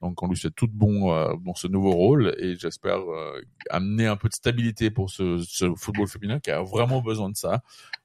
[0.02, 3.42] Donc on lui souhaite tout de bon euh, dans ce nouveau rôle et j'espère euh,
[3.70, 7.36] amener un peu de stabilité pour ce, ce football féminin qui a vraiment besoin de
[7.36, 7.64] ça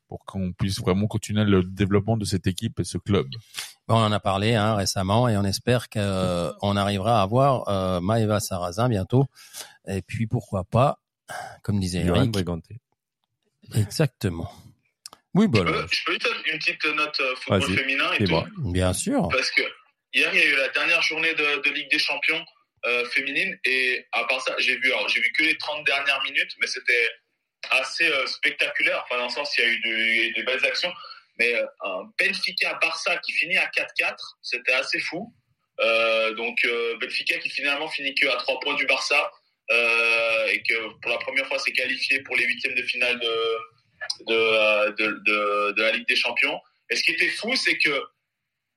[0.08, 3.28] pour qu'on puisse vraiment continuer le développement de cette équipe et ce club.
[3.86, 8.00] Bon, on en a parlé hein, récemment et on espère qu'on arrivera à voir euh,
[8.00, 9.26] Maeva Sarrazin bientôt.
[9.86, 11.00] Et puis pourquoi pas,
[11.62, 12.70] comme disait Johan Eric, Brigante.
[13.76, 14.52] Exactement.
[15.34, 18.44] Oui, Je bon, peux, je peux juste une petite note euh, football féminin et tout.
[18.72, 19.28] bien sûr.
[19.30, 19.62] Parce que
[20.12, 22.44] hier, il y a eu la dernière journée de, de Ligue des Champions
[22.86, 23.56] euh, féminine.
[23.64, 26.66] Et à part ça, j'ai vu, alors, j'ai vu que les 30 dernières minutes, mais
[26.66, 27.08] c'était
[27.70, 29.04] assez euh, spectaculaire.
[29.04, 30.92] Enfin, dans le sens, il y a eu de- des belles actions.
[31.38, 35.32] Mais euh, un Benfica-Barça qui finit à 4-4, c'était assez fou.
[35.80, 36.58] Euh, donc,
[37.00, 39.30] Benfica qui finalement finit que à 3 points du Barça.
[39.70, 43.34] Euh, et que pour la première fois, s'est qualifié pour les huitièmes de finale de,
[44.26, 46.60] de, euh, de, de, de la Ligue des Champions.
[46.90, 47.90] Et ce qui était fou, c'est que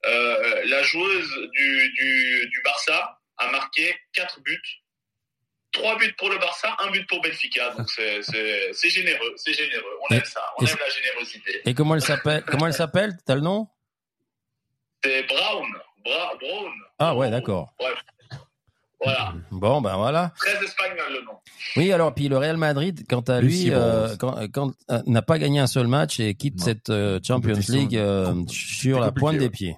[0.05, 4.61] euh, la joueuse du, du, du Barça a marqué 4 buts.
[5.71, 7.71] 3 buts pour le Barça, 1 but pour Benfica.
[7.71, 8.21] Donc c'est-
[8.89, 9.97] généreux, c'est généreux.
[10.07, 11.61] On Et- aime ça, on aime la générosité.
[11.65, 13.17] Et comment elle s'appelle Comment elle s'appelle?
[13.25, 13.67] T'as le nom?
[15.03, 15.67] C'est Brown.
[16.05, 16.71] Bra Brown.
[16.99, 17.73] Ah ouais, d'accord.
[17.79, 17.87] Ouais.
[19.03, 19.33] Voilà.
[19.51, 20.31] Bon, ben voilà.
[20.37, 21.33] Très espagnol le nom.
[21.75, 24.17] Oui, alors puis le Real Madrid, quant à lui, euh, Bronze.
[24.17, 26.65] quand, quand- euh, n'a pas gagné un seul match et quitte Non.
[26.65, 27.99] cette euh, Champions League
[28.47, 29.39] sur la pointe ouais.
[29.39, 29.77] des pieds.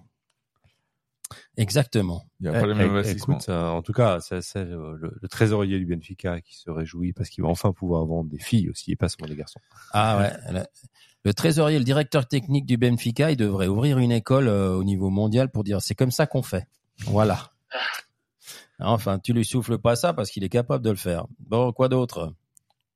[1.57, 2.23] Exactement.
[2.41, 3.11] Il n'y a pas les mêmes eh.
[3.11, 7.49] Écoute, en tout cas, c'est le, trésorier du Benfica qui se réjouit parce qu'il va
[7.49, 9.61] enfin pouvoir vendre des filles aussi et pas seulement des garçons.
[9.93, 10.31] Ah ouais.
[10.51, 10.63] Le,
[11.23, 15.49] le trésorier, le directeur technique du Benfica, il devrait ouvrir une école au niveau mondial
[15.49, 16.67] pour dire c'est comme ça qu'on fait.
[17.05, 17.51] Voilà.
[18.79, 21.25] Enfin, tu lui souffles pas ça parce qu'il est capable de le faire.
[21.39, 22.33] Bon, quoi d'autre?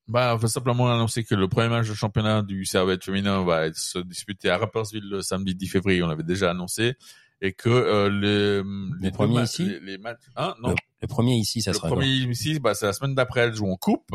[0.08, 3.72] Bah, on va simplement annoncer que le premier match de championnat du Servette féminin va
[3.74, 6.02] se disputer à Rapperswil le samedi 10 février.
[6.04, 6.96] On l'avait déjà annoncé.
[7.42, 8.62] Et que euh, les,
[9.02, 9.64] les, premier ma- ici?
[9.66, 12.74] les, les matchs, hein, non, le, le premier ici, ça le sera premier ici, bah,
[12.74, 14.14] c'est la semaine d'après, elles jouent en coupe.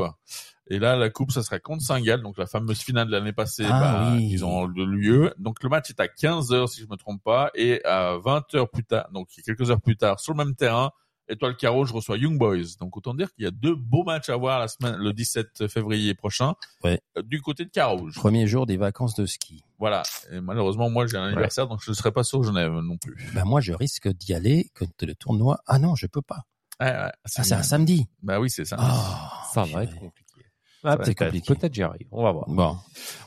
[0.67, 3.65] Et là, la coupe, ça sera contre Saint-Gall, donc la fameuse finale de l'année passée,
[3.67, 4.29] Ah bah, oui.
[4.31, 5.33] ils ont le lieu.
[5.39, 8.55] Donc le match est à 15 heures, si je me trompe pas, et à 20
[8.57, 10.91] heures plus tard, donc quelques heures plus tard, sur le même terrain,
[11.29, 12.77] Étoile Carreau, je reçois Young Boys.
[12.81, 15.69] Donc autant dire qu'il y a deux beaux matchs à voir la semaine, le 17
[15.69, 17.01] février prochain, Ouais.
[17.17, 18.15] euh, du côté de Carouge.
[18.15, 19.65] Premier jour des vacances de ski.
[19.79, 20.03] Voilà.
[20.33, 23.17] Et malheureusement, moi, j'ai un anniversaire, donc je ne serai pas sur Genève non plus.
[23.35, 25.59] Ben moi, je risque d'y aller quand le tournoi.
[25.67, 26.43] Ah non, je peux pas.
[26.81, 28.07] Ouais, ouais, Ah, c'est un samedi.
[28.23, 28.77] Bah oui, c'est ça.
[28.79, 30.45] Ah, Ça va être compliqué.
[30.87, 31.55] Ah, C'est peut-être, compliqué.
[31.55, 32.07] peut-être j'y arrive.
[32.11, 32.45] On va voir.
[32.49, 32.77] Bon,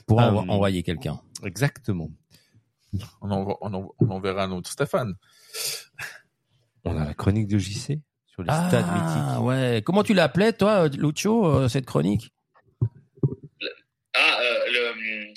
[0.06, 1.20] pour Euh, envoyer quelqu'un.
[1.44, 2.10] Exactement.
[3.22, 5.16] On, en, on, en- on enverra notre Stéphane.
[6.86, 9.46] On a la chronique de JC sur les stades Ah mythiques.
[9.46, 9.82] ouais.
[9.86, 12.32] Comment tu l'appelais toi, Lucio, euh, cette chronique?
[14.16, 15.34] Ah, euh, le,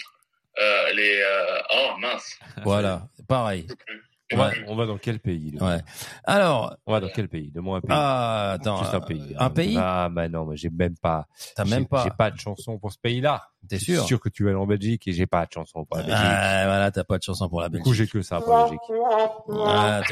[0.60, 1.20] euh, les.
[1.24, 2.38] euh, oh mince.
[2.64, 3.66] Voilà, pareil.
[4.32, 5.80] On va, on va dans quel pays là Ouais.
[6.24, 7.50] Alors, On va dans quel pays?
[7.50, 7.90] Donne-moi un pays.
[7.92, 9.34] ah, attends, Juste un pays.
[9.36, 9.76] un pays?
[9.76, 11.26] Ah, bah non, moi j'ai même pas.
[11.56, 12.04] T'as j'ai- même pas.
[12.04, 13.42] J'ai pas de chanson pour ce pays-là.
[13.68, 14.04] T'es Je suis sûr?
[14.04, 16.22] sûr que tu vas aller en Belgique et j'ai pas de chanson pour la Belgique.
[16.22, 18.06] Ah, voilà, t'as pas de chanson pour la du coup, Belgique.
[18.06, 18.78] j'ai que ça pour la Belgique.
[19.66, 20.02] Ah,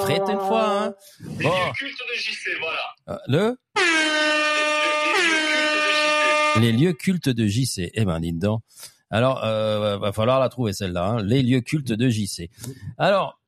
[0.00, 0.94] Frette une fois, hein.
[1.38, 2.80] Les Bon, lieux cultes de JC, voilà.
[3.10, 3.58] euh, le?
[6.56, 7.50] Les, les- les lieux cultes de JC.
[7.52, 7.90] les lieux cultes de JC.
[7.94, 8.62] Eh ben, dis donc.
[9.10, 11.06] Alors, euh, va falloir la trouver celle-là.
[11.06, 11.22] Hein.
[11.22, 12.48] Les lieux cultes de JC.
[12.96, 13.40] Alors,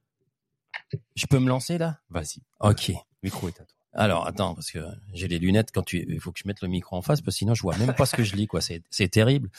[1.15, 1.99] je peux me lancer là?
[2.11, 2.43] Vas-y.
[2.61, 2.89] Ok.
[2.89, 3.77] Le micro est à toi.
[3.95, 4.81] Alors, attends, parce que
[5.13, 7.37] j'ai les lunettes quand tu, il faut que je mette le micro en face, parce
[7.37, 8.61] que sinon je vois même pas ce que je lis, quoi.
[8.63, 9.51] C'est, c'est terrible.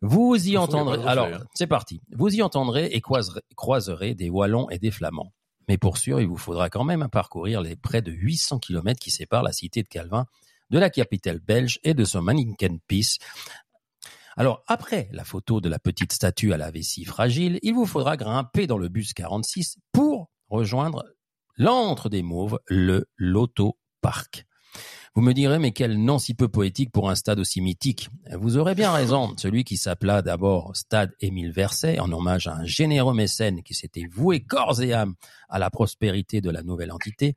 [0.00, 2.00] Vous y entendrez, alors, c'est parti.
[2.12, 5.32] Vous y entendrez et croiserez, croiserez des Wallons et des Flamands.
[5.68, 9.10] Mais pour sûr, il vous faudra quand même parcourir les près de 800 kilomètres qui
[9.10, 10.26] séparent la cité de Calvin
[10.70, 13.18] de la capitale belge et de son Mannequin Peace.
[14.38, 18.16] Alors, après la photo de la petite statue à la vessie fragile, il vous faudra
[18.16, 21.04] grimper dans le bus 46 pour rejoindre
[21.56, 24.46] l'antre des mauves, le Loto Park.
[25.16, 28.10] Vous me direz, mais quel nom si peu poétique pour un stade aussi mythique.
[28.32, 29.34] Vous aurez bien raison.
[29.38, 34.06] Celui qui s'appela d'abord Stade Émile Verset, en hommage à un généreux mécène qui s'était
[34.08, 35.16] voué corps et âme
[35.48, 37.34] à la prospérité de la nouvelle entité,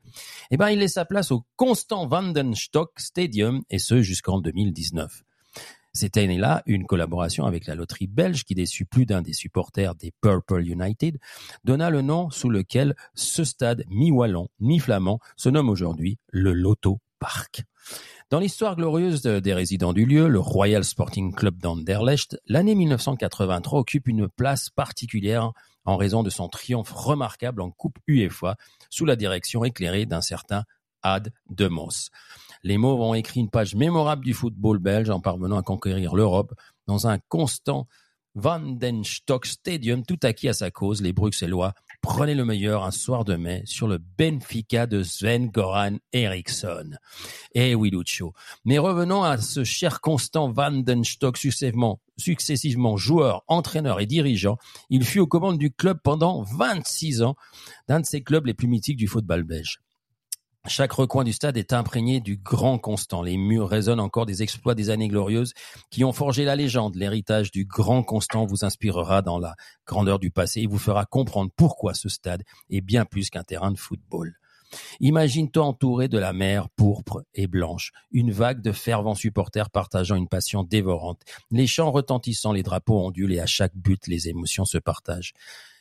[0.51, 5.23] eh ben, il laissa place au Constant Vandenstock Stadium, et ce jusqu'en 2019.
[5.93, 10.13] Cette année-là, une collaboration avec la loterie belge qui déçut plus d'un des supporters des
[10.21, 11.17] Purple United
[11.65, 17.63] donna le nom sous lequel ce stade mi-wallon, mi-flamand se nomme aujourd'hui le Loto Park.
[18.29, 23.79] Dans l'histoire glorieuse de- des résidents du lieu, le Royal Sporting Club d'Anderlecht, l'année 1983
[23.79, 25.51] occupe une place particulière
[25.83, 28.55] en raison de son triomphe remarquable en Coupe UEFA
[28.89, 30.63] sous la direction éclairée d'un certain
[31.03, 32.11] Ad de Moss.
[32.63, 36.53] Les Mauves ont écrit une page mémorable du football belge en parvenant à conquérir l'Europe
[36.87, 37.87] dans un constant
[38.35, 41.01] Vandenstock Stadium tout acquis à sa cause.
[41.01, 45.97] Les Bruxellois prenaient le meilleur un soir de mai sur le Benfica de Sven Goran
[46.13, 46.91] Eriksson.
[47.53, 48.33] Eh oui, Lucio.
[48.63, 54.57] Mais revenons à ce cher Constant Vandenstock successivement, successivement joueur, entraîneur et dirigeant.
[54.89, 57.35] Il fut aux commandes du club pendant 26 ans,
[57.87, 59.81] d'un de ces clubs les plus mythiques du football belge.
[60.67, 63.23] Chaque recoin du stade est imprégné du grand constant.
[63.23, 65.53] Les murs résonnent encore des exploits des années glorieuses
[65.89, 66.95] qui ont forgé la légende.
[66.95, 69.55] L'héritage du grand constant vous inspirera dans la
[69.87, 73.71] grandeur du passé et vous fera comprendre pourquoi ce stade est bien plus qu'un terrain
[73.71, 74.35] de football.
[74.99, 80.29] Imagine-toi entouré de la mer pourpre et blanche, une vague de fervents supporters partageant une
[80.29, 84.77] passion dévorante, les chants retentissant, les drapeaux ondulent et à chaque but les émotions se
[84.77, 85.33] partagent.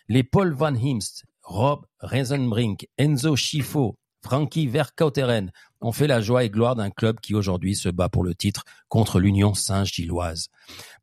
[0.09, 5.51] Les Paul Van Himst, Rob Reisenbrink, Enzo Schifo, Frankie Vercauteren
[5.81, 8.65] ont fait la joie et gloire d'un club qui aujourd'hui se bat pour le titre
[8.89, 10.48] contre l'Union Saint-Gilloise.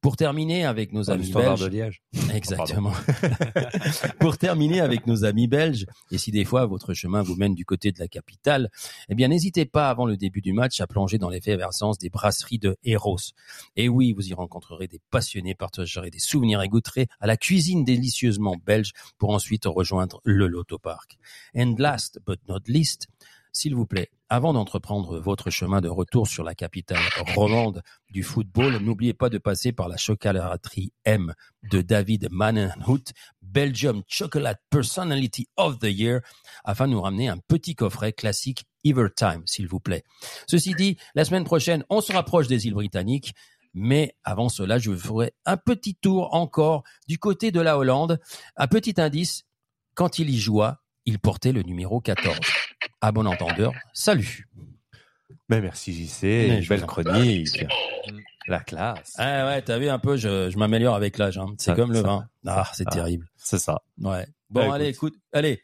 [0.02, 2.04] Pour terminer avec nos Dans amis belges, de Liège.
[2.34, 2.94] Exactement.
[4.20, 7.66] Pour terminer avec nos amis belges, et si des fois votre chemin vous mène du
[7.66, 8.70] côté de la capitale,
[9.10, 12.60] eh bien n'hésitez pas avant le début du match à plonger dans l'effervescence des brasseries
[12.60, 13.18] de Héros.
[13.76, 17.84] Et oui, vous y rencontrerez des passionnés, partagerez des souvenirs et goûterez à la cuisine
[17.84, 21.18] délicieusement belge pour ensuite rejoindre le Loto Park.
[21.56, 23.08] And last but not least,
[23.58, 27.02] s'il vous plaît, avant d'entreprendre votre chemin de retour sur la capitale
[27.36, 27.82] romande
[28.12, 34.60] du football, n'oubliez pas de passer par la chocolaterie M de David Mannenhout, Belgium Chocolate
[34.70, 36.22] Personality of the Year,
[36.64, 40.04] afin de nous ramener un petit coffret classique Evertime, s'il vous plaît.
[40.48, 43.34] Ceci dit, la semaine prochaine, on se rapproche des îles britanniques.
[43.74, 48.20] Mais avant cela, je ferai un petit tour encore du côté de la Hollande.
[48.56, 49.44] Un petit indice,
[49.96, 52.38] quand il y joua, il portait le numéro 14.
[53.02, 54.48] À bon entendeur, salut.
[55.50, 57.64] Mais merci JC, Mais belle chronique,
[58.48, 59.14] la classe.
[59.18, 61.38] Ah ouais, t'as vu un peu, je, je m'améliore avec l'âge.
[61.38, 61.54] Hein.
[61.58, 62.26] C'est Ça- comme le ça- vin.
[62.48, 62.92] Ah, c'est Ah.
[62.92, 63.28] terrible.
[63.36, 63.82] C'est ça.
[64.02, 64.26] Ouais.
[64.50, 65.62] Bon, Bah, allez, écoute, allez,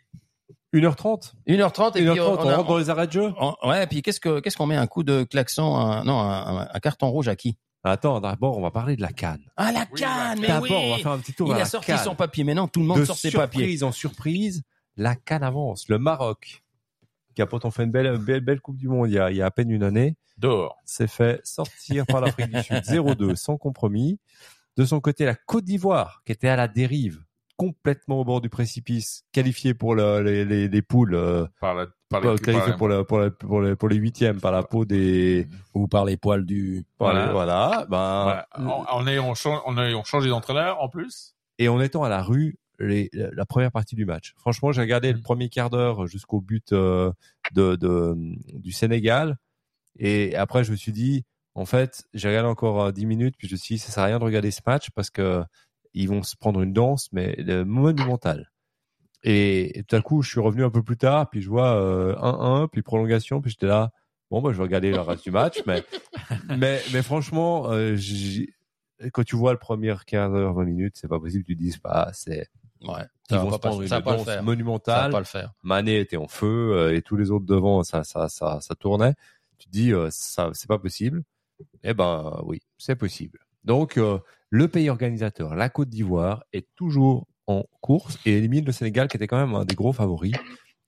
[0.73, 3.55] 1h30 1h30 et 1h30, puis on, on, a- rentre dans les arrêts de jeu on-
[3.63, 6.57] ouais, et puis qu'est-ce que qu'est-ce qu'on met un coup de klaxon, un, non, un,
[6.61, 7.57] un- un carton rouge à qui?
[7.83, 9.41] Attends, d'abord, on va parler de la canne.
[9.57, 10.71] Ah la Oui, canne, mais D'abord, oui.
[10.71, 11.97] on va faire un petit tour Il vers a la sorti canne.
[11.97, 12.43] son papier.
[12.45, 13.83] Maintenant, tout le monde de sort ses surprise papiers.
[13.83, 14.63] en surprise,
[14.95, 15.89] la canne avance.
[15.89, 16.62] Le Maroc,
[17.33, 19.37] qui a pourtant fait une belle, belle, belle Coupe du Monde il y a, il
[19.37, 20.77] y a à peine une année, Dehors.
[20.85, 24.19] s'est fait sortir par l'Afrique du Sud 0-2 sans compromis.
[24.77, 27.19] De son côté, la Côte d'Ivoire, qui était à la dérive,
[27.57, 31.85] complètement au bord du précipice, qualifiée pour le- les, les, les poules, euh, Par la,
[32.09, 34.51] par pas les, qualifiée par- pour, la, pour, la- pour, les, pour les huitièmes par
[34.51, 35.47] la peau des...
[35.75, 36.83] Ou par les poils du.
[36.99, 37.31] Voilà, Voilà.
[37.31, 38.23] voilà, ben,
[38.57, 38.73] Voilà.
[38.75, 41.35] En, en ayant, chan- en ayant changé d'entraîneur, en plus.
[41.59, 44.33] et en étant à la rue les, la première partie du match.
[44.37, 45.23] Franchement, j'ai regardé le Mm.
[45.23, 47.11] premier quart d'heure jusqu'au but euh,
[47.51, 48.15] de, de,
[48.53, 49.37] du Sénégal.
[49.97, 51.23] Et après, je me suis dit,
[51.55, 54.03] en fait, j'ai regardé encore euh, 10 minutes, puis je me suis dit, ça sert
[54.03, 55.43] à rien de regarder ce match parce que
[55.93, 58.49] ils vont se prendre une danse, mais le monumental.
[59.23, 61.75] Et, et tout à coup, je suis revenu un peu plus tard, puis je vois
[61.77, 63.91] euh, 1-1, puis prolongation, puis j'étais là,
[64.31, 65.83] bon, bah, je vais regarder le reste du match, mais,
[66.57, 67.95] mais, mais franchement, euh,
[69.13, 71.75] quand tu vois le premier quart d'heure, 20 minutes, c'est pas possible, tu te dis,
[71.83, 72.47] bah, c'est,
[72.83, 73.05] Ouais.
[73.29, 74.33] ils Ça va vont pas se prendre une ça va pas le danse faire.
[74.33, 75.11] Ça va monumentale.
[75.11, 75.53] pas le faire.
[75.63, 79.13] Mané était en feu euh, et tous les autres devant, ça, ça, ça, ça tournait.
[79.57, 81.23] Tu te dis, euh, ça, c'est pas possible.
[81.83, 83.39] Eh ben, oui, c'est possible.
[83.63, 84.19] Donc, euh,
[84.49, 89.17] le pays organisateur, la Côte d'Ivoire, est toujours en course et élimine le Sénégal, qui
[89.17, 90.33] était quand même un des gros favoris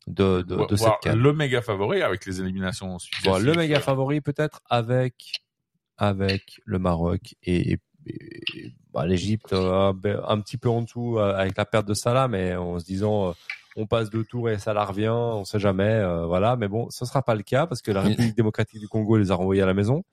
[0.07, 0.45] de,
[0.76, 1.15] cette CAN.
[1.15, 3.43] le méga favori avec les éliminations successives.
[3.43, 5.15] Le méga favori peut-être avec
[5.97, 7.77] avec le Maroc et,
[8.94, 9.94] bah, l'Égypte euh, un,
[10.27, 13.30] un petit peu en dessous euh, avec la perte de Salah, mais en se disant
[13.30, 13.34] euh,
[13.76, 16.56] on passe deux tours et Salah revient, on sait jamais, euh, voilà.
[16.56, 19.32] Mais bon, ce sera pas le cas parce que la République démocratique du Congo les
[19.32, 20.03] a renvoyés à la maison.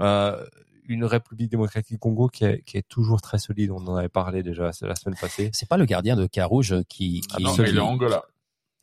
[0.00, 0.44] Euh,
[0.86, 3.70] une République démocratique du Congo qui est, qui est toujours très solide.
[3.72, 5.50] On en avait parlé déjà la semaine passée.
[5.52, 7.20] C'est pas le gardien de Carouge qui.
[7.20, 8.22] qui Ah non, mais il est Angola.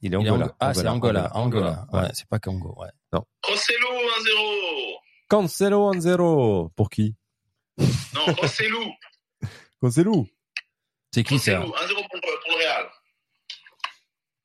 [0.02, 0.45] Il est il est Angola.
[0.45, 1.32] Ango- Ah, c'est Angola.
[1.36, 1.88] Angola.
[1.94, 2.76] Ouais, c'est pas Congo.
[2.78, 2.90] Ouais.
[3.44, 4.95] Rossellou 1-0.
[5.30, 6.70] Cancelo 1-0.
[6.76, 7.16] Pour qui?
[7.77, 8.84] Non, Rossellou.
[9.81, 10.27] Cancelo.
[11.14, 12.85] C'est qui ça Rossellou 1-0 pour, pour le Real.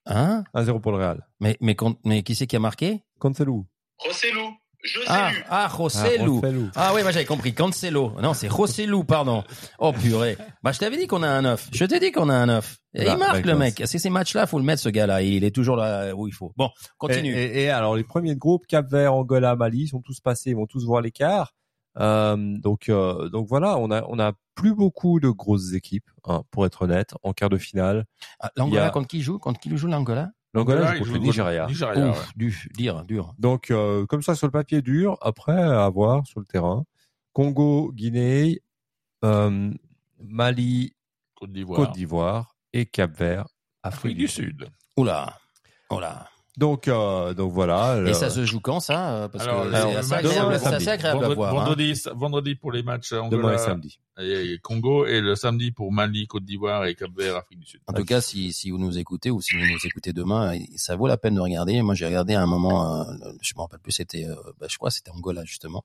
[0.07, 1.27] Hein 1-0 pour le Real.
[1.41, 3.67] mais, mais, qui c'est qui a marqué Cancelo.
[3.99, 4.57] Rossellou.
[4.83, 6.37] Je Ah, ah, Rossellou.
[6.41, 6.71] Rossellou.
[6.75, 7.53] Ah oui, moi j'avais compris.
[7.55, 8.19] Cancelo.
[8.23, 9.45] Non, c'est Rossellou, pardon.
[9.79, 10.39] Oh purée.
[10.63, 11.69] Bah je t'avais dit qu'on a un 9.
[11.75, 12.79] Je t'ai dit qu'on a un 9.
[12.95, 13.83] Et Bah, il marque bah, le mec.
[13.85, 15.21] C'est ces matchs-là, faut le mettre ce gars-là.
[15.23, 16.55] Il est toujours là où il faut.
[16.57, 17.37] Bon, continue.
[17.37, 20.51] Et, et- et alors les premiers de groupe, Cap Vert, Angola, Mali, sont tous passés,
[20.51, 21.53] ils vont tous voir l'écart.
[21.99, 26.43] Euh, donc euh, donc voilà, on a on a plus beaucoup de grosses équipes, hein,
[26.51, 28.07] pour être honnête, en quart de finale.
[28.39, 29.39] Ah, L'Angola a- contre qui joue?
[29.39, 30.31] Contre qui joue l'Angola?
[30.55, 31.67] L'Angola joue contre le Nigeria.
[31.67, 32.09] Nigeria, ouais.
[32.11, 32.33] Ouf,
[33.07, 33.35] dur.
[33.39, 36.85] Donc euh, comme ça sur le papier dur, après à voir sur le terrain.
[37.33, 38.63] Congo, Guinée,
[39.25, 39.73] euh,
[40.21, 40.95] Mali,
[41.35, 41.77] Côte d'Ivoire.
[41.87, 43.47] Côte d'Ivoire et Cap Vert,
[43.83, 44.69] Afrique du Sud.
[44.97, 45.39] Oula.
[45.91, 46.30] Oula.
[46.57, 48.03] Donc euh, donc voilà.
[48.07, 50.67] Et ça se joue quand ça euh, Parce Alors, que c'est assez, agréable- demain, c'est
[50.67, 50.89] assez samedi.
[50.91, 51.51] agréable à vendredi, voir.
[51.53, 51.57] hein.
[51.59, 54.01] vendredi, vendredi pour les matchs demain Angola et samedi.
[54.19, 57.81] et Congo et le samedi pour Mali, Côte d'Ivoire et Cap Vert, Afrique du Sud.
[57.87, 60.97] En tout cas, si, si vous nous écoutez ou si vous nous écoutez demain, ça
[60.97, 61.81] vaut la peine de regarder.
[61.83, 63.05] Moi, j'ai regardé à un moment, euh,
[63.41, 65.85] je me rappelle plus, c'était, euh, bah, je crois, que c'était Angola justement.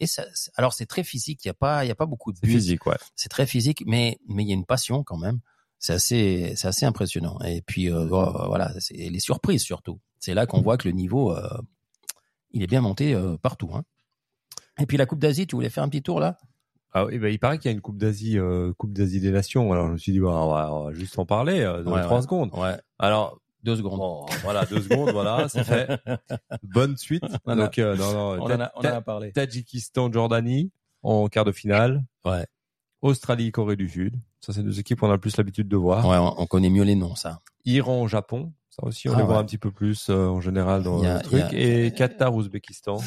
[0.00, 1.44] Et ça, c'est- alors c'est très physique.
[1.44, 2.52] Il y a pas, il y a pas beaucoup de C'est buts.
[2.54, 2.96] physique, ouais.
[3.14, 5.38] C'est très physique, mais mais il y a une passion quand même.
[5.82, 7.38] C'est assez, c'est assez impressionnant.
[7.44, 9.98] Et puis euh, voilà, c'est les surprises surtout.
[10.18, 11.48] C'est là qu'on voit que le niveau, euh,
[12.52, 13.70] il est bien monté euh, partout.
[13.74, 13.82] Hein.
[14.78, 16.36] Et puis la Coupe d'Asie, tu voulais faire un petit tour là?
[16.92, 19.72] Ah bah, il paraît qu'il y a une Coupe d'Asie, euh, Coupe d'Asie des Nations.
[19.72, 21.92] Alors je me suis dit, bah, on, va, on va juste en parler euh, dans
[21.94, 22.22] Ouais, trois ouais.
[22.22, 22.50] secondes.
[22.54, 23.98] Ouais, Alors deux secondes.
[23.98, 26.00] bon, voilà, deux secondes, voilà, c'est fait.
[26.62, 27.24] Bonne suite.
[27.46, 29.32] A- Donc euh, non, non, On en a, on en a parlé.
[29.32, 32.04] Tadjikistan, Jordanie en quart de finale.
[32.26, 32.46] Ouais.
[33.02, 34.16] Australie, Corée du Sud.
[34.40, 36.06] Ça, c'est deux équipes qu'on a le plus l'habitude de voir.
[36.08, 37.40] Ouais, on, on connaît mieux les noms, ça.
[37.66, 38.52] Iran, Japon.
[38.70, 41.14] Ça aussi, on Ah les voit un petit peu plus euh, en général dans a-
[41.16, 41.40] le truc.
[41.42, 42.98] a- Et Qatar, Ouzbékistan.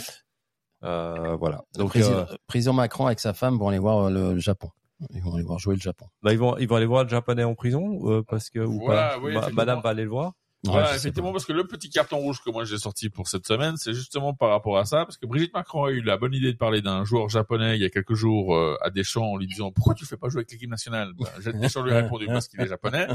[0.84, 1.64] Euh, voilà.
[1.78, 4.70] Donc, président, euh, président Macron avec sa femme vont aller voir le, le Japon.
[5.14, 6.06] Ils vont aller voir jouer le Japon.
[6.22, 8.80] bah, ils vont, ils vont aller voir le japonais en prison euh, parce que ou
[8.80, 9.18] Voilà, pas.
[9.20, 9.56] oui, Ma- effectivement.
[9.62, 10.34] Madame va aller le voir.
[10.66, 13.76] Voilà, effectivement, parce que le petit carton rouge que moi j'ai sorti pour cette semaine,
[13.76, 16.54] c'est justement par rapport à ça, parce que Brigitte Macron a eu la bonne idée
[16.54, 19.48] de parler d'un joueur japonais il y a quelques jours euh, à Deschamps en lui
[19.48, 21.12] disant pourquoi tu fais pas jouer avec l'équipe nationale?
[21.18, 23.08] Ben, Deschamps lui a répondu parce qu'il est japonais,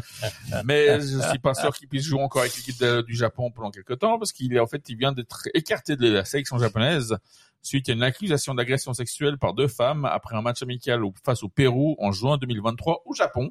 [0.64, 3.98] mais je suis pas sûr qu'il puisse jouer encore avec l'équipe du Japon pendant quelques
[3.98, 7.16] temps, parce qu'il est en fait il vient d'être écarté de la sélection japonaise
[7.62, 11.48] suite à une accusation d'agression sexuelle par deux femmes après un match amical face au
[11.48, 13.50] Pérou en juin 2023 au Japon.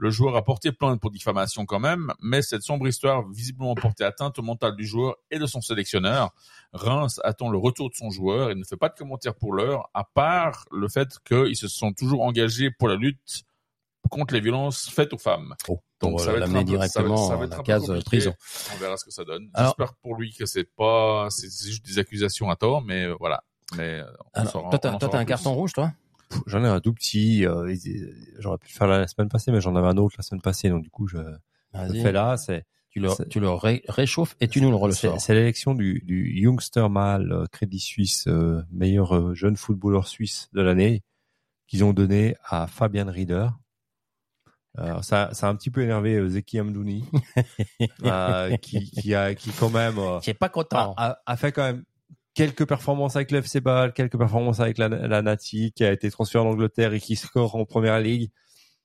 [0.00, 4.04] Le joueur a porté plainte pour diffamation quand même, mais cette sombre histoire visiblement porté
[4.04, 6.30] atteinte au mental du joueur et de son sélectionneur.
[6.72, 9.90] Reims attend le retour de son joueur et ne fait pas de commentaires pour l'heure,
[9.94, 13.42] à part le fait qu'ils se sont toujours engagés pour la lutte
[14.08, 15.54] contre les violences faites aux femmes.
[15.64, 18.04] pour Donc, ça va être l'amener ça va- directement ça va être la case compliqué.
[18.04, 18.34] prison.
[18.72, 19.50] On verra ce que ça donne.
[19.58, 23.42] J'espère pour lui que c'est pas, c'est juste des accusations à tort, mais euh, voilà.
[23.76, 24.04] Mais euh,
[24.34, 25.26] on Alors, saura- toi, t'as un plus.
[25.26, 25.92] carton rouge, toi?
[26.46, 27.44] J'en ai un tout petit.
[27.46, 27.74] euh,
[28.38, 30.68] J'aurais pu le faire la semaine passée, mais j'en avais un autre la semaine passée,
[30.70, 31.18] donc du coup, je
[31.74, 32.36] je le fais là.
[32.36, 35.20] C'est Tu le, tu le ré- réchauffes et tu nous le ressors.
[35.20, 40.48] c'est l'élection du, du Youngster Mal euh, Crédit Suisse, euh, meilleur euh, jeune footballeur suisse
[40.54, 41.02] de l'année,
[41.66, 43.48] qu'ils ont donné à Fabian Rieder.
[44.76, 47.04] Alors ça, ça a un petit peu énervé euh, Zeki Amdouni,
[48.04, 50.94] euh, qui, qui a, qui quand même euh, Qui est pas content.
[50.96, 51.84] a, a- a fait quand même
[52.38, 56.08] quelques performances avec le FC Bâle, quelques performances avec la, la Nati, qui a été
[56.10, 58.30] transféré en Angleterre et qui score en première ligue.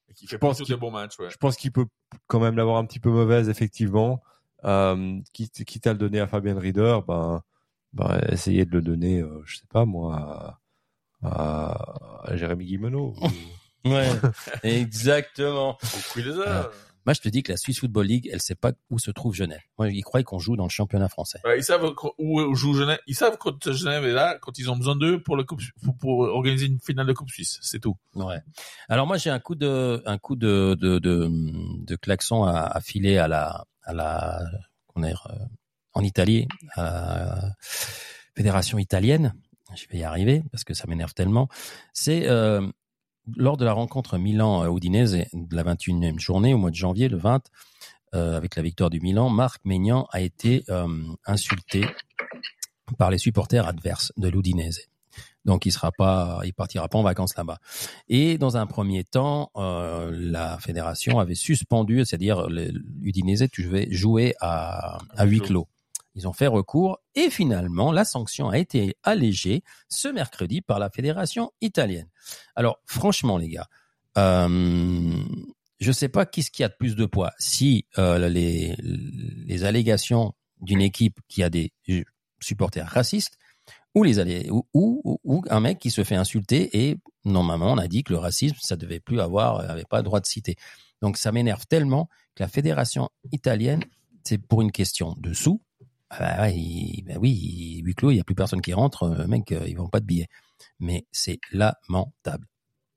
[0.09, 1.29] Et qui fait Je pense qu'il- des bons matchs, ouais.
[1.29, 1.85] Je pense qu'il peut
[2.27, 4.23] quand même l'avoir un petit peu mauvaise, effectivement.
[4.65, 7.43] Euh, quitte, quitte à le donner à Fabien Rieder, ben,
[7.93, 10.59] ben, essayer de le donner, euh, je sais pas moi,
[11.21, 13.13] à, à, à Jérémy Guimeno.
[13.85, 14.07] Ouais,
[14.63, 15.77] exactement.
[15.83, 16.69] Au.
[17.05, 19.33] Moi, je te dis que la Swiss Football League, elle sait pas où se trouve
[19.33, 19.61] Genève.
[19.77, 21.39] Moi, ils croient qu'on joue dans le championnat français.
[21.43, 22.99] Ouais, ils savent où joue Genève.
[23.07, 25.61] Ils savent quand Genève est là, quand ils ont besoin d'eux pour le coupe,
[25.99, 27.59] pour, organiser une finale de Coupe Suisse.
[27.61, 27.97] C'est tout.
[28.15, 28.39] Ouais.
[28.89, 32.81] Alors moi, j'ai un coup de, un coup de, de, de, de klaxon à, à
[32.81, 34.41] filer à la, à la,
[34.87, 35.45] qu'on est, euh,
[35.93, 37.55] en Italie, à la
[38.35, 39.33] fédération italienne.
[39.75, 41.47] Je vais y arriver parce que ça m'énerve tellement.
[41.93, 42.67] C'est euh,
[43.35, 47.43] lors de la rencontre Milan-Udinese de la 21e journée au mois de janvier, le 20,
[48.15, 50.87] euh, avec la victoire du Milan, Marc Maignan a été euh,
[51.25, 51.85] insulté
[52.97, 54.87] par les supporters adverses de l'Udinese.
[55.45, 57.57] Donc il sera pas, il partira pas en vacances là-bas.
[58.07, 64.35] Et dans un premier temps, euh, la fédération avait suspendu, c'est-à-dire l'Udinese, tu devais jouer
[64.39, 65.67] à huis clos.
[66.15, 70.89] Ils ont fait recours et finalement la sanction a été allégée ce mercredi par la
[70.89, 72.07] fédération italienne.
[72.55, 73.67] Alors franchement les gars,
[74.17, 75.23] euh,
[75.79, 77.31] je sais pas qui ce qui a de plus de poids.
[77.39, 81.73] Si euh, les, les allégations d'une équipe qui a des
[82.39, 83.37] supporters racistes
[83.95, 87.77] ou les allé- ou, ou, ou un mec qui se fait insulter et normalement on
[87.77, 90.55] a dit que le racisme ça devait plus avoir avait pas le droit de citer.
[91.01, 93.83] Donc ça m'énerve tellement que la fédération italienne
[94.23, 95.61] c'est pour une question de sous.
[96.15, 98.73] Ah bah ouais, il- bah oui, il- huis clos, il y a plus personne qui
[98.73, 100.27] rentre, euh, mec, euh, ils vont pas de billets.
[100.79, 102.45] Mais c'est lamentable.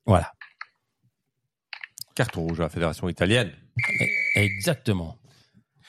[0.06, 0.32] Voilà,
[2.14, 3.52] Carton rouge à la fédération italienne.
[4.34, 5.18] exactement.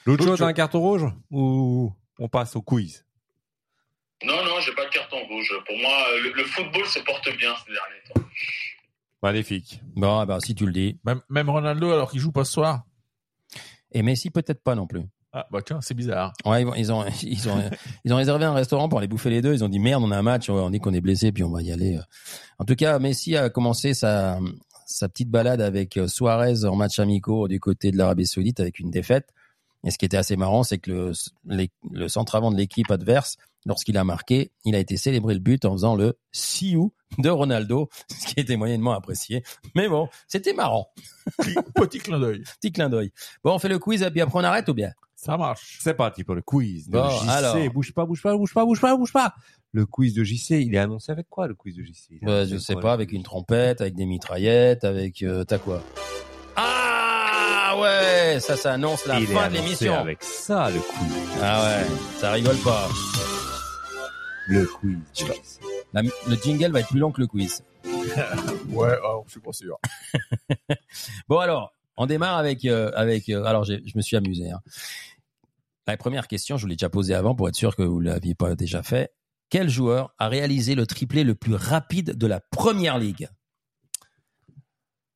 [0.05, 3.05] L'autre chose, un carton rouge ou on passe au quiz?
[4.23, 5.53] Non, non, j'ai pas de carton rouge.
[5.67, 5.91] Pour moi,
[6.23, 8.29] le, le football se porte bien ces derniers temps.
[9.21, 9.79] Magnifique.
[9.95, 10.99] Bon, bah si tu le dis.
[11.03, 12.83] Même, même Ronaldo, alors qu'il joue pas ce soir.
[13.91, 15.01] Et Messi peut-être pas non plus.
[15.33, 16.33] Ah, bah tiens, c'est bizarre.
[16.45, 17.61] Ouais, ils, ont, ils ont,
[18.05, 19.53] ils ont réservé un restaurant pour aller bouffer les deux.
[19.53, 21.51] Ils ont dit merde, on a un match, on dit qu'on est blessé, puis on
[21.51, 21.99] va y aller.
[22.59, 24.39] En tout cas, Messi a commencé sa,
[24.87, 28.79] sa petite balade avec euh, Suarez en match amicaux du côté de l'Arabie Saoudite avec
[28.79, 29.33] une défaite.
[29.83, 31.11] Et ce qui était assez marrant, c'est que le,
[31.45, 35.39] les- le centre avant de l'équipe adverse, lorsqu'il a marqué, il a été célébré le
[35.39, 39.43] but en faisant le siou de Ronaldo, ce qui était moyennement apprécié.
[39.75, 40.87] Mais bon, c'était marrant.
[41.75, 42.43] Petit clin d'œil.
[42.61, 43.11] Petit clin d'œil.
[43.43, 44.91] Bon, on fait le quiz et puis après on arrête ou bien?
[45.15, 45.79] Ça marche.
[45.81, 47.27] C'est parti pour le quiz de Bon, JC.
[47.29, 47.69] alors.
[47.71, 49.33] Bouge pas, bouge pas, bouge pas, bouge pas, bouge pas.
[49.73, 52.57] Le quiz de JC, il est annoncé avec quoi le quiz de JC Bah, je
[52.57, 55.81] sais quoi, pas, avec une trompette, avec des mitraillettes, avec euh, t'as quoi?
[57.81, 59.93] Ouais, ça ça annonce la Il fin de l'émission.
[59.95, 61.13] Avec ça, le quiz.
[61.41, 61.85] Ah ouais,
[62.19, 62.87] ça rigole pas.
[64.47, 65.59] Le quiz.
[65.93, 67.63] La- le jingle va être plus long que le quiz.
[68.69, 68.95] Ouais,
[69.25, 69.77] je suis pas sûr.
[71.29, 73.29] Bon alors, on démarre avec euh, avec.
[73.29, 74.51] euh, alors je me suis amusé.
[74.51, 74.61] hein.
[75.87, 78.35] La première question, je vous l'ai déjà posée avant pour être sûr que vous l'aviez
[78.35, 79.11] pas déjà fait.
[79.49, 83.29] Quel joueur a réalisé le triplé le plus rapide de la première ligue?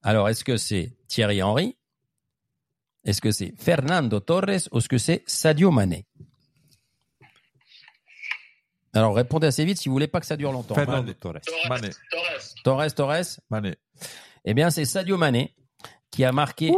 [0.02, 1.78] Alors, est-ce que c'est Thierry Henry?
[3.04, 6.06] Est-ce que c'est Fernando Torres ou est-ce que c'est Sadio Mané?
[8.94, 10.76] Alors, répondez assez vite si vous voulez pas que ça dure longtemps.
[10.76, 11.40] Fernando Torres.
[11.46, 11.90] Torres, Mané.
[12.12, 12.54] Torres.
[12.64, 13.76] Torres, Torres Mané.
[14.46, 15.56] Eh bien, c'est Sadio Mané
[16.12, 16.74] qui a marqué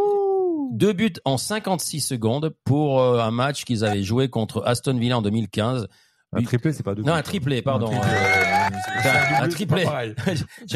[0.73, 5.17] Deux buts en 56 secondes pour euh, un match qu'ils avaient joué contre Aston Villa
[5.17, 5.87] en 2015.
[6.33, 7.19] Un triplé, c'est pas deux Non, buts.
[7.19, 7.87] un triplé, pardon.
[7.87, 8.52] Un triplé, Euh, enfin,
[9.41, 9.83] un triplé.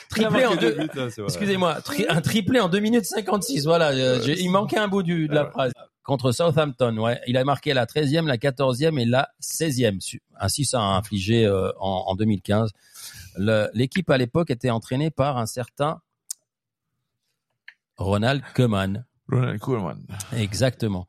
[0.08, 0.76] triplé en deux.
[1.24, 3.64] Excusez-moi, tri- un triplé en 2 minutes 56.
[3.66, 5.72] Voilà, euh, il manquait un bout du, de la phrase.
[6.04, 7.20] Contre Southampton, ouais.
[7.26, 10.00] Il a marqué la 13e, la 14e et la 16e.
[10.00, 12.70] Su- Ainsi, ça a infligé euh, en, en 2015.
[13.38, 16.00] Le- L'équipe à l'époque était entraînée par un certain
[17.96, 19.04] Ronald Koeman.
[19.28, 20.06] Ronald Koeman.
[20.32, 21.06] Exactement.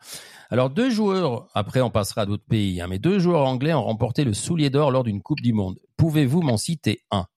[0.49, 3.83] Alors deux joueurs, après on passera à d'autres pays, hein, mais deux joueurs anglais ont
[3.83, 5.77] remporté le soulier d'or lors d'une Coupe du Monde.
[5.97, 7.27] Pouvez-vous m'en citer un?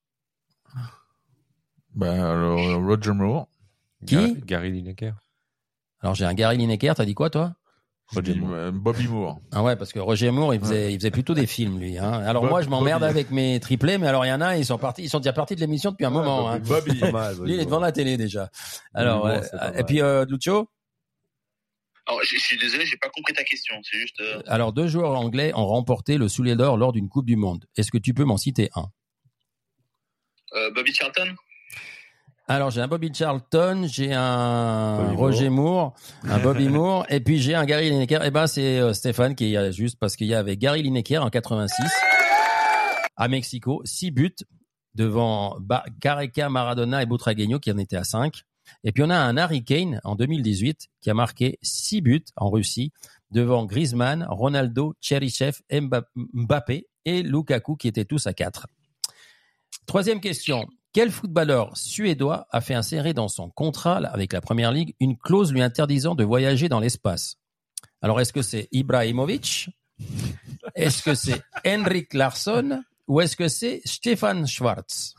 [1.94, 3.48] Ben, alors, Roger Moore.
[4.06, 4.14] Qui?
[4.14, 5.14] Gary, Gary Lineker.
[6.00, 7.54] Alors j'ai un Gary Lineker, t'as dit quoi toi?
[8.12, 9.38] Je dis, euh, Bobby Moore.
[9.52, 11.96] Ah ouais, parce que Roger Moore, il faisait, il faisait plutôt des films, lui.
[11.98, 12.12] Hein.
[12.12, 13.10] Alors Bob- moi, je m'emmerde Bobby.
[13.10, 15.32] avec mes triplés, mais alors il y en a, ils sont partis, ils sont déjà
[15.32, 16.50] partis de l'émission depuis un moment.
[16.50, 16.58] Hein.
[16.58, 16.98] Bobby.
[17.12, 18.50] Mal, Lui, il est devant la télé déjà.
[18.94, 20.68] Alors, Moore, c'est pas et puis euh, Lucio.
[22.06, 23.76] Alors, je je suis désolé, j'ai pas compris ta question.
[23.84, 24.20] C'est juste.
[24.20, 27.66] euh, Alors deux joueurs anglais ont remporté le soulier d'or lors d'une Coupe du Monde.
[27.76, 28.86] Est-ce que tu peux m'en citer un?
[30.56, 31.34] euh, Bobby Charlton?
[32.52, 35.94] Alors j'ai un Bobby Charlton, j'ai un Bobby Roger Moore,
[36.24, 38.24] un Bobby Moore, et puis j'ai un Gary Lineker.
[38.24, 41.30] Eh ben c'est euh, Stéphane qui est juste parce qu'il y avait Gary Lineker en
[41.30, 41.84] 86
[43.16, 44.34] à Mexico, six buts
[44.96, 45.58] devant
[46.00, 48.42] Careca, Maradona et Butragueño qui en étaient à 5.
[48.82, 52.50] Et puis on a un Harry Kane en 2018 qui a marqué six buts en
[52.50, 52.92] Russie
[53.30, 58.66] devant Griezmann, Ronaldo, Cherichev, Mba- Mbappé et Lukaku qui étaient tous à 4.
[59.86, 60.66] Troisième question.
[60.92, 65.52] Quel footballeur suédois a fait insérer dans son contrat avec la Première Ligue une clause
[65.52, 67.36] lui interdisant de voyager dans l'espace?
[68.02, 69.70] Alors, est-ce que c'est Ibrahimovic?
[70.74, 72.82] Est-ce que c'est Henrik Larsson?
[73.06, 75.14] Ou est-ce que c'est Stefan Schwarz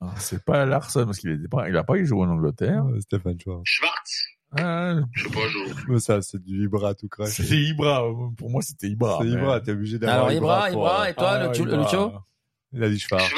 [0.00, 2.84] Ah, C'est pas Larson, parce qu'il était pas, il a pas joué en Angleterre.
[3.00, 3.62] Stéphane Schwartz.
[3.64, 4.26] Schwartz?
[4.58, 5.90] Ah, Je sais pas, je.
[5.92, 7.42] Mais ça, c'est du Ibra tout craché.
[7.42, 8.02] c'était Ibra.
[8.36, 9.18] Pour moi, c'était Ibra.
[9.20, 12.24] C'est mais- Ibra, t'es obligé d'avoir Alors, Ibra, pour, Ibra, et toi, Ah, le, Ibra.
[12.72, 13.30] Il a dit Schwartz.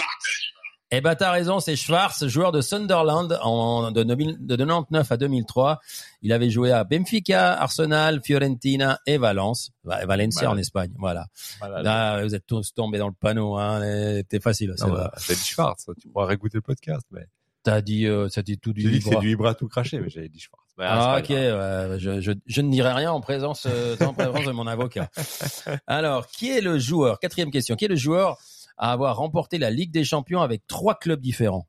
[0.90, 5.12] Schwartz Eh ben, t'as raison, c'est Schwarz, joueur de Sunderland en, de, 2000 de 99
[5.12, 5.80] à 2003.
[6.22, 9.70] Il avait joué à Benfica, Arsenal, Fiorentina et Valence.
[9.84, 10.54] Va- Valencia Voilà.
[10.54, 11.26] en Espagne, voilà.
[11.60, 11.82] Voilà.
[11.82, 13.80] Là, vous êtes tous tombés dans le panneau, hein.
[14.16, 15.86] C'était facile, bah, T'as dit Schwartz.
[16.00, 17.06] Tu pourras réécouter le podcast.
[17.10, 17.26] Mais...
[17.64, 20.28] T'as dit, euh, ça dit tout du dit c'est du Ibra tout craché, mais j'avais
[20.28, 20.64] dit Schwartz.
[20.80, 24.44] Ah, c'est ok, ouais, je, je, je ne dirai rien en présence, euh, en présence
[24.44, 25.10] de mon avocat.
[25.88, 28.38] Alors, qui est le joueur, quatrième question, qui est le joueur
[28.78, 31.68] à avoir remporté la Ligue des Champions avec trois clubs différents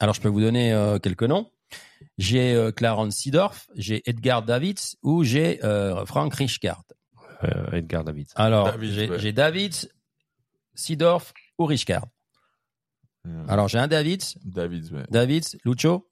[0.00, 1.50] Alors, je peux vous donner euh, quelques noms.
[2.18, 6.82] J'ai euh, Clarence Seedorf, j'ai Edgar Davids ou j'ai euh, Frank Rijkaard.
[7.44, 8.28] Euh, Edgar David.
[8.34, 9.32] Alors, Davids, j'ai ouais.
[9.32, 9.88] Davids,
[10.74, 12.06] Seedorf ou Rijkaard.
[13.26, 15.04] Euh, Alors, j'ai un Davids, David, ouais.
[15.10, 16.08] Davids, Lucho.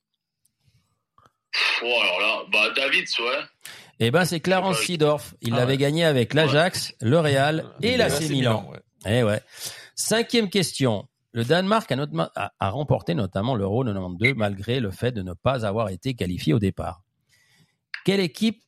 [1.83, 3.41] Oh, alors là, bah, David, ouais.
[3.99, 4.79] Eh ben, c'est Clarence.
[4.79, 5.35] Seedorf.
[5.41, 5.79] Il Ah l'avait ouais.
[5.79, 8.71] gagné avec l'Ajax, le Real et l'AC Milan.
[8.71, 8.81] ouais.
[9.07, 9.41] Eh ouais.
[10.01, 11.07] Cinquième question.
[11.33, 15.33] Le Danemark a, notamment- a- a remporté notamment l'Euro 92 malgré le fait de ne
[15.35, 17.03] pas avoir été qualifié au départ.
[18.05, 18.63] Quelle équipe,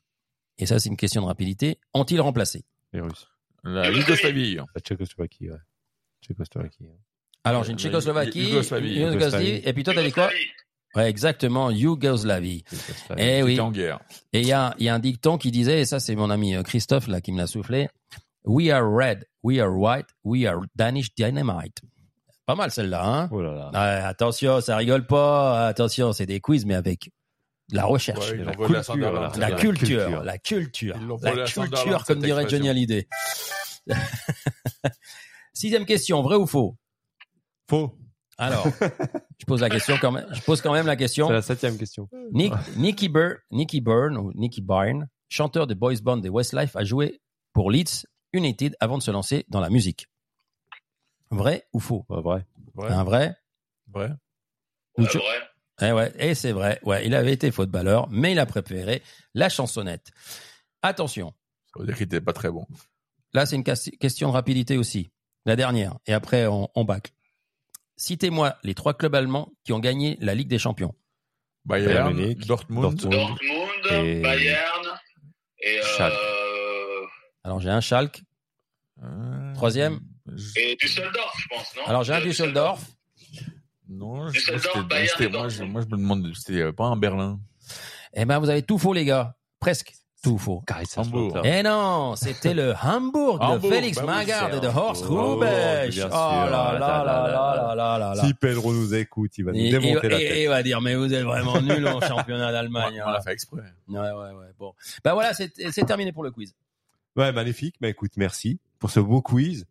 [0.59, 2.65] et ça c'est une question de rapidité, ont-ils remplacé?
[2.93, 3.27] Les Russes.
[3.65, 4.57] La Yougoslavie.
[4.57, 5.57] La Tchécoslovaquie, ouais.
[6.23, 6.85] Tchécoslovaquie.
[6.85, 6.99] ouais.
[7.45, 9.63] Alors j'ai une La Tchécoslovaquie, Yougoslavie.
[9.65, 10.31] et puis toi t'as dit quoi?
[10.95, 12.63] Ouais, exactement, Yougoslavie.
[12.71, 13.23] Tchécoslovaquie.
[13.27, 13.51] Eh oui.
[13.53, 14.01] C'était en guerre.
[14.35, 16.55] Et il y a, y a un dicton qui disait, et ça c'est mon ami
[16.55, 17.89] euh, Christophe là qui me l'a soufflé,
[18.45, 21.81] We are red, we are white, we are Danish dynamite.
[22.47, 23.71] Pas mal celle-là, hein Oh là là.
[23.73, 25.69] Ouais, attention, ça rigole pas.
[25.69, 27.11] Attention, c'est des quiz, mais avec
[27.71, 28.33] de la recherche.
[28.33, 30.25] Ouais, la à culture, la, la culture, culture.
[30.25, 32.69] la culture, la à culture, comme dirait Johnny.
[32.69, 33.07] Hallyday.
[35.55, 36.77] Sixième question, vrai ou faux?
[37.69, 37.97] Faux.
[38.39, 38.67] Alors,
[39.39, 40.27] je pose la question quand même.
[40.33, 41.29] Je pose quand même la question.
[41.29, 42.09] C'est la septième question.
[42.33, 47.21] Nick, Nicky, Byrne ou Nicky Byrne, chanteur de boys band des Westlife, a joué
[47.53, 50.07] pour Leeds United avant de se lancer dans la musique.
[51.31, 52.05] Vrai ou faux?
[52.09, 52.45] Vrai.
[52.75, 52.89] Ouais.
[52.91, 53.35] Un vrai?
[53.95, 54.09] Ou Ouais,
[55.11, 55.39] tu- vrai.
[55.83, 56.79] Eh ouais, et c'est vrai.
[56.83, 59.03] Ouais, il avait été footballeur, mais il a préféré
[59.35, 60.11] la chansonnette.
[60.83, 61.33] Attention,
[61.75, 62.67] Ça veut dire qu'il était pas très bon.
[63.33, 65.11] là c'est une question de rapidité aussi.
[65.47, 67.13] La dernière, et après on, on bâcle.
[67.97, 70.95] Citez-moi les trois clubs allemands qui ont gagné la Ligue des Champions.
[71.65, 72.83] Bayern, Bayern Munich, Dortmund.
[72.97, 73.13] Dortmund.
[73.13, 74.99] Dortmund, Et- Bayern
[75.61, 76.15] et, Schalke.
[76.15, 76.42] euh,
[77.45, 78.23] alors j'ai un Schalke.
[79.03, 80.01] Euh, Troisième.
[80.57, 82.81] Et Düsseldorf, je pense, non Alors j'ai un Düsseldorf.
[83.89, 87.41] Non, je Düsseldorf, Bayern, moi, je, moi, je, me demande, c'était euh, pas un Berlin.
[88.15, 89.35] Eh ben, vous avez tout faux, les gars.
[89.59, 89.93] Presque
[90.23, 90.63] tout faux.
[90.97, 91.41] Hambourg.
[91.43, 95.99] Eh non, c'était le Hambourg de Félix bah et de Horst oh, Rubesch.
[96.01, 98.23] Oh, oh, là là là là là là là.
[98.23, 100.33] Si Pedro nous écoute, il va nous démonter et, la tête.
[100.33, 103.03] Et il va dire, mais vous êtes vraiment nuls en championnat d'Allemagne.
[103.07, 103.21] on l'a hein.
[103.21, 103.63] fait exprès.
[103.89, 104.47] Ouais, ouais, ouais.
[104.59, 104.73] Bon.
[105.03, 106.55] Ben voilà, c'est terminé pour le quiz.
[107.17, 107.77] Ouais, magnifique.
[107.81, 109.67] Bah écoute, merci pour ce beau quiz.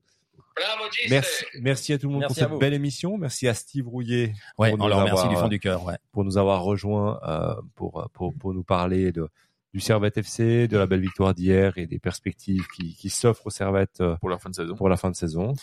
[0.55, 0.83] Bravo.
[1.09, 2.59] Merci, merci à tout le monde Merci pour cette vous.
[2.59, 3.17] belle émission.
[3.17, 5.59] Merci à Steve Rouillet Ouais, Pour on nous leur remercie avoir, du fond euh, du
[5.59, 5.83] cœur.
[5.85, 5.95] Ouais.
[6.11, 9.27] pour nous avoir rejoints euh, pour, pour pour nous parler de
[9.73, 13.51] du Servette FC, de la belle victoire d'hier et des perspectives qui, qui s'offrent aux
[13.51, 14.75] Servettes euh, Pour la fin de saison.
[14.75, 15.53] pour la fin de saison.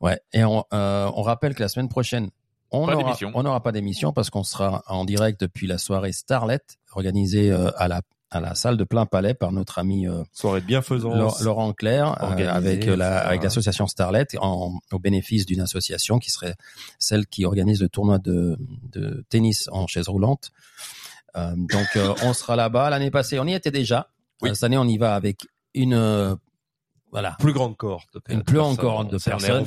[0.00, 0.20] Ouais.
[0.32, 2.30] Et on, euh, on rappelle que la semaine prochaine,
[2.72, 6.60] n'aura on n'aura pas d'émission parce qu'on sera en direct depuis la soirée Starlet
[6.92, 8.00] organisée euh, à la
[8.30, 11.40] à la salle de plein palais par notre ami euh, Soirée de bienfaisance.
[11.42, 16.30] Laurent- Claire euh, avec euh, la avec l'association Starlet en, au bénéfice d'une association qui
[16.30, 16.54] serait
[16.98, 18.58] celle qui organise le tournoi de,
[18.92, 20.50] de tennis en chaise roulante.
[21.36, 22.90] Euh, donc euh, on sera là-bas.
[22.90, 24.10] L'année passée, on y était déjà.
[24.42, 24.50] Oui.
[24.54, 25.40] Cette année, on y va avec
[25.74, 26.34] une euh,
[27.12, 28.08] voilà plus grande cohorte.
[28.14, 29.66] de Une plus grande cohorte de personnes.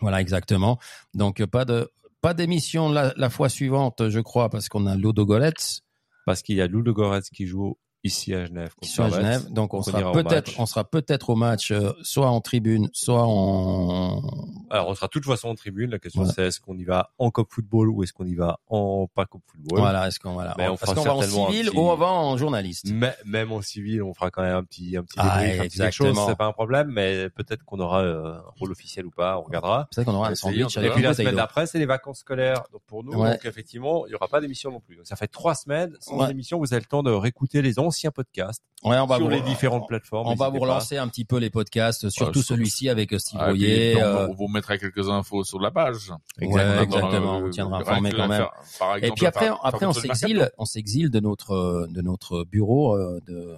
[0.00, 0.78] Voilà, exactement.
[1.14, 1.90] Donc pas de
[2.20, 5.82] pas d'émission la, la fois suivante, je crois, parce qu'on a Ludo Goretz
[6.30, 8.70] Parce qu'il y a Lou Goretz qui joue ici à Genève.
[8.82, 9.10] sont à.
[9.10, 9.50] Genève.
[9.52, 13.24] Donc on on sera peut-être on sera peut-être au match, euh, soit en tribune, soit
[13.26, 14.22] en
[14.70, 15.90] Alors, on sera de toute façon en tribune.
[15.90, 16.34] La question, Voilà.
[16.34, 19.26] c'est est-ce qu'on y va en Cop Football ou est-ce qu'on y va en pas
[19.26, 19.80] Cop Football?
[19.80, 20.06] Voilà.
[20.08, 22.36] Est-ce qu'on voilà, Mais on est-ce fera va en civil petit- ou on va en
[22.36, 22.86] journaliste?
[22.92, 25.64] Mais, même en civil, on fera quand même un petit, un petit Ah, débrief, un
[25.64, 26.18] petit quelque chose.
[26.26, 29.38] C'est pas un problème, mais peut-être qu'on aura euh, un rôle officiel ou pas.
[29.38, 29.88] On regardera.
[29.94, 32.62] Peut-être qu'on aura un sandwich Et puis la semaine d'après, c'est les vacances scolaires.
[32.72, 34.98] Donc pour nous, donc effectivement, il y aura pas d'émission non plus.
[35.04, 36.58] Ça fait trois semaines sans émission.
[36.58, 39.42] Vous avez le temps de réécouter les anciens podcasts Ouais, on va sur vous, les
[39.42, 40.26] différentes plateformes.
[40.28, 40.62] on va vous pas.
[40.64, 43.96] relancer un petit peu les podcasts, surtout celui-ci avec Steve Ah, Royer.
[43.96, 46.10] on, euh, on vous mettra quelques infos sur la page.
[46.40, 46.46] Ouais,
[46.82, 47.36] Exactement.
[47.40, 48.46] Euh, On tiendra informé quand même.
[48.64, 52.44] faire- Et puis après, faire- après faire on s'exile, on s'exile de notre de notre
[52.44, 53.54] bureau euh, de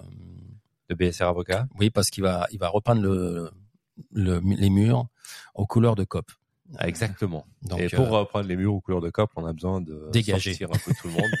[0.89, 1.67] de BSR Avocat.
[1.79, 3.49] oui parce qu'il va il va repeindre le,
[4.11, 5.07] le les murs
[5.55, 6.25] aux couleurs de COP.
[6.77, 7.45] Ah, exactement.
[7.63, 10.09] Donc et euh, pour reprendre les murs aux couleurs de COP, on a besoin de
[10.11, 10.51] Dégager.
[10.53, 11.31] sortir un peu tout le monde.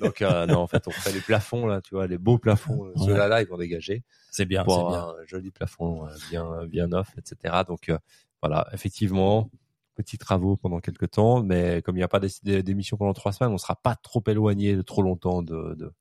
[0.00, 2.86] Donc euh, non, en fait, on fait les plafonds là, tu vois, les beaux plafonds.
[2.86, 3.06] euh, Ouais.
[3.06, 5.06] Ceux-là, là, ils vont dégager c'est bien, pour c'est bien.
[5.08, 7.62] un joli plafond euh, bien, bien neuf, etc.
[7.68, 7.98] Donc euh,
[8.42, 9.50] voilà, effectivement,
[9.94, 13.32] petits travaux pendant quelques temps, mais comme il n'y a pas d'é- d'émission pendant trois
[13.32, 15.74] semaines, on sera pas trop éloigné de trop longtemps de.
[15.78, 15.92] de...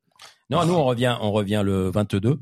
[0.49, 2.39] Non, nous on revient on revient le 22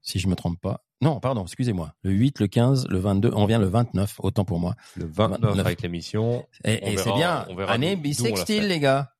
[0.00, 0.84] si je me trompe pas.
[1.02, 1.94] Non, pardon, excusez-moi.
[2.02, 4.76] Le 8, le 15, le 22, on revient le 29, autant pour moi.
[4.96, 5.66] Le 29 29.
[5.66, 6.46] avec l'émission.
[6.64, 7.44] Et, et c'est bien.
[7.50, 8.60] on verra Année fait.
[8.60, 9.12] les gars.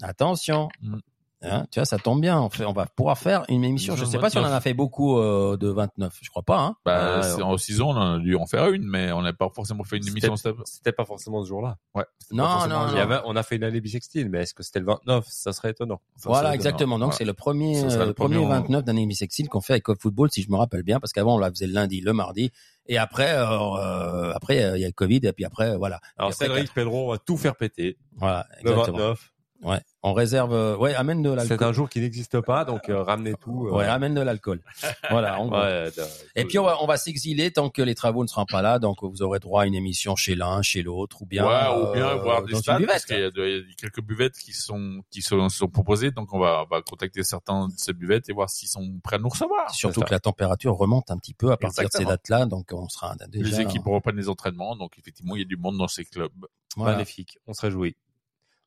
[0.00, 0.70] Attention.
[0.80, 0.98] Mm.
[1.40, 2.40] Hein, tu vois, ça tombe bien.
[2.40, 3.94] On, fait, on va pouvoir faire une émission.
[3.94, 4.62] Je Le sais pas si on en a 29.
[4.64, 6.18] fait beaucoup euh, de 29.
[6.20, 6.58] Je crois pas.
[6.58, 6.76] Hein.
[6.84, 7.42] Bah, Ah, c'est- ouais.
[7.44, 9.98] en 6 ans, on a dû en faire une, mais on n'a pas forcément fait
[9.98, 10.34] une émission.
[10.34, 10.56] step.
[10.64, 11.76] C'était pas forcément ce jour-là.
[11.94, 12.04] Ouais.
[12.32, 13.00] Non, non, un Il y jour.
[13.00, 15.70] avait- on a fait une année bisextile, mais est-ce que c'était le 29 Ça serait
[15.70, 16.00] étonnant.
[16.16, 16.96] Ça, voilà, exactement.
[16.96, 17.06] étonnant.
[17.06, 19.84] Donc c'est le premier, euh, le premier premier, on- 29 d'année bissextile qu'on fait avec
[19.84, 22.12] Code Football, si je me rappelle bien, parce qu'avant on la faisait le lundi, le
[22.12, 22.50] mardi,
[22.86, 25.76] et après, euh, euh, après euh, il y a le Covid, et puis après, euh,
[25.76, 26.00] voilà.
[26.16, 27.96] Alors après, Cédric Pedro va tout faire péter.
[28.16, 28.98] Voilà, Le exactement.
[28.98, 29.32] 29.
[29.60, 30.52] Ouais, on réserve.
[30.52, 31.68] euh, ouais, amène de C'est l'alcool.
[31.68, 33.66] un jour qui n'existe pas, donc euh, ramenez tout.
[33.66, 34.62] euh, Ouais, amène de l'alcool.
[35.10, 35.40] voilà.
[35.40, 35.58] en gros.
[35.58, 36.02] ouais, de-
[36.36, 38.78] Et puis on va, on va s'exiler tant que les travaux ne seront pas là,
[38.78, 41.92] donc vous aurez droit à une émission chez l'un, chez l'autre, ou bien, ouais, ou
[41.92, 43.06] bien euh, voir des stades, parce buvette.
[43.06, 46.12] qu'il y, a de- il y a quelques buvettes qui sont qui sont, sont proposées,
[46.12, 49.16] donc on va, on va contacter certains de ces buvettes et voir s'ils sont prêts
[49.16, 49.74] à nous recevoir.
[49.74, 50.06] Surtout ça.
[50.06, 53.16] que la température remonte un petit peu à partir de ces dates-là, donc on sera
[53.28, 53.44] déjà.
[53.44, 56.30] les équipes reprennent les entraînements, donc effectivement il y a du monde dans ces clubs.
[56.76, 56.92] Voilà.
[56.92, 57.96] Magnifique, on se réjouit.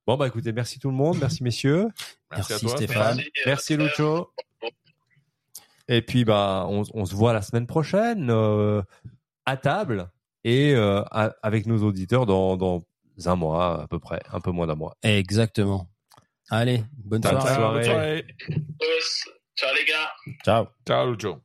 [0.08, 1.88] Bon bah écoutez, merci tout le monde, merci messieurs,
[2.32, 2.76] Merci, à toi.
[2.78, 3.18] Stéphane.
[3.18, 4.34] Merci, merci Lucho.
[5.88, 8.82] Et puis bah on, on se voit la semaine prochaine euh,
[9.46, 10.10] à table
[10.44, 12.82] et euh, à- avec nos auditeurs dans, dans
[13.26, 14.96] un mois à peu près, un peu moins d'un mois.
[15.04, 15.90] Exactement.
[16.50, 17.54] Allez, bonne Bonne soirée.
[17.54, 17.56] soirée.
[17.56, 18.26] Ciao, bonne soirée.
[18.80, 19.30] tous.
[19.58, 20.12] Ciao les gars.
[20.44, 20.66] Ciao.
[20.88, 21.38] Ciao, Joe.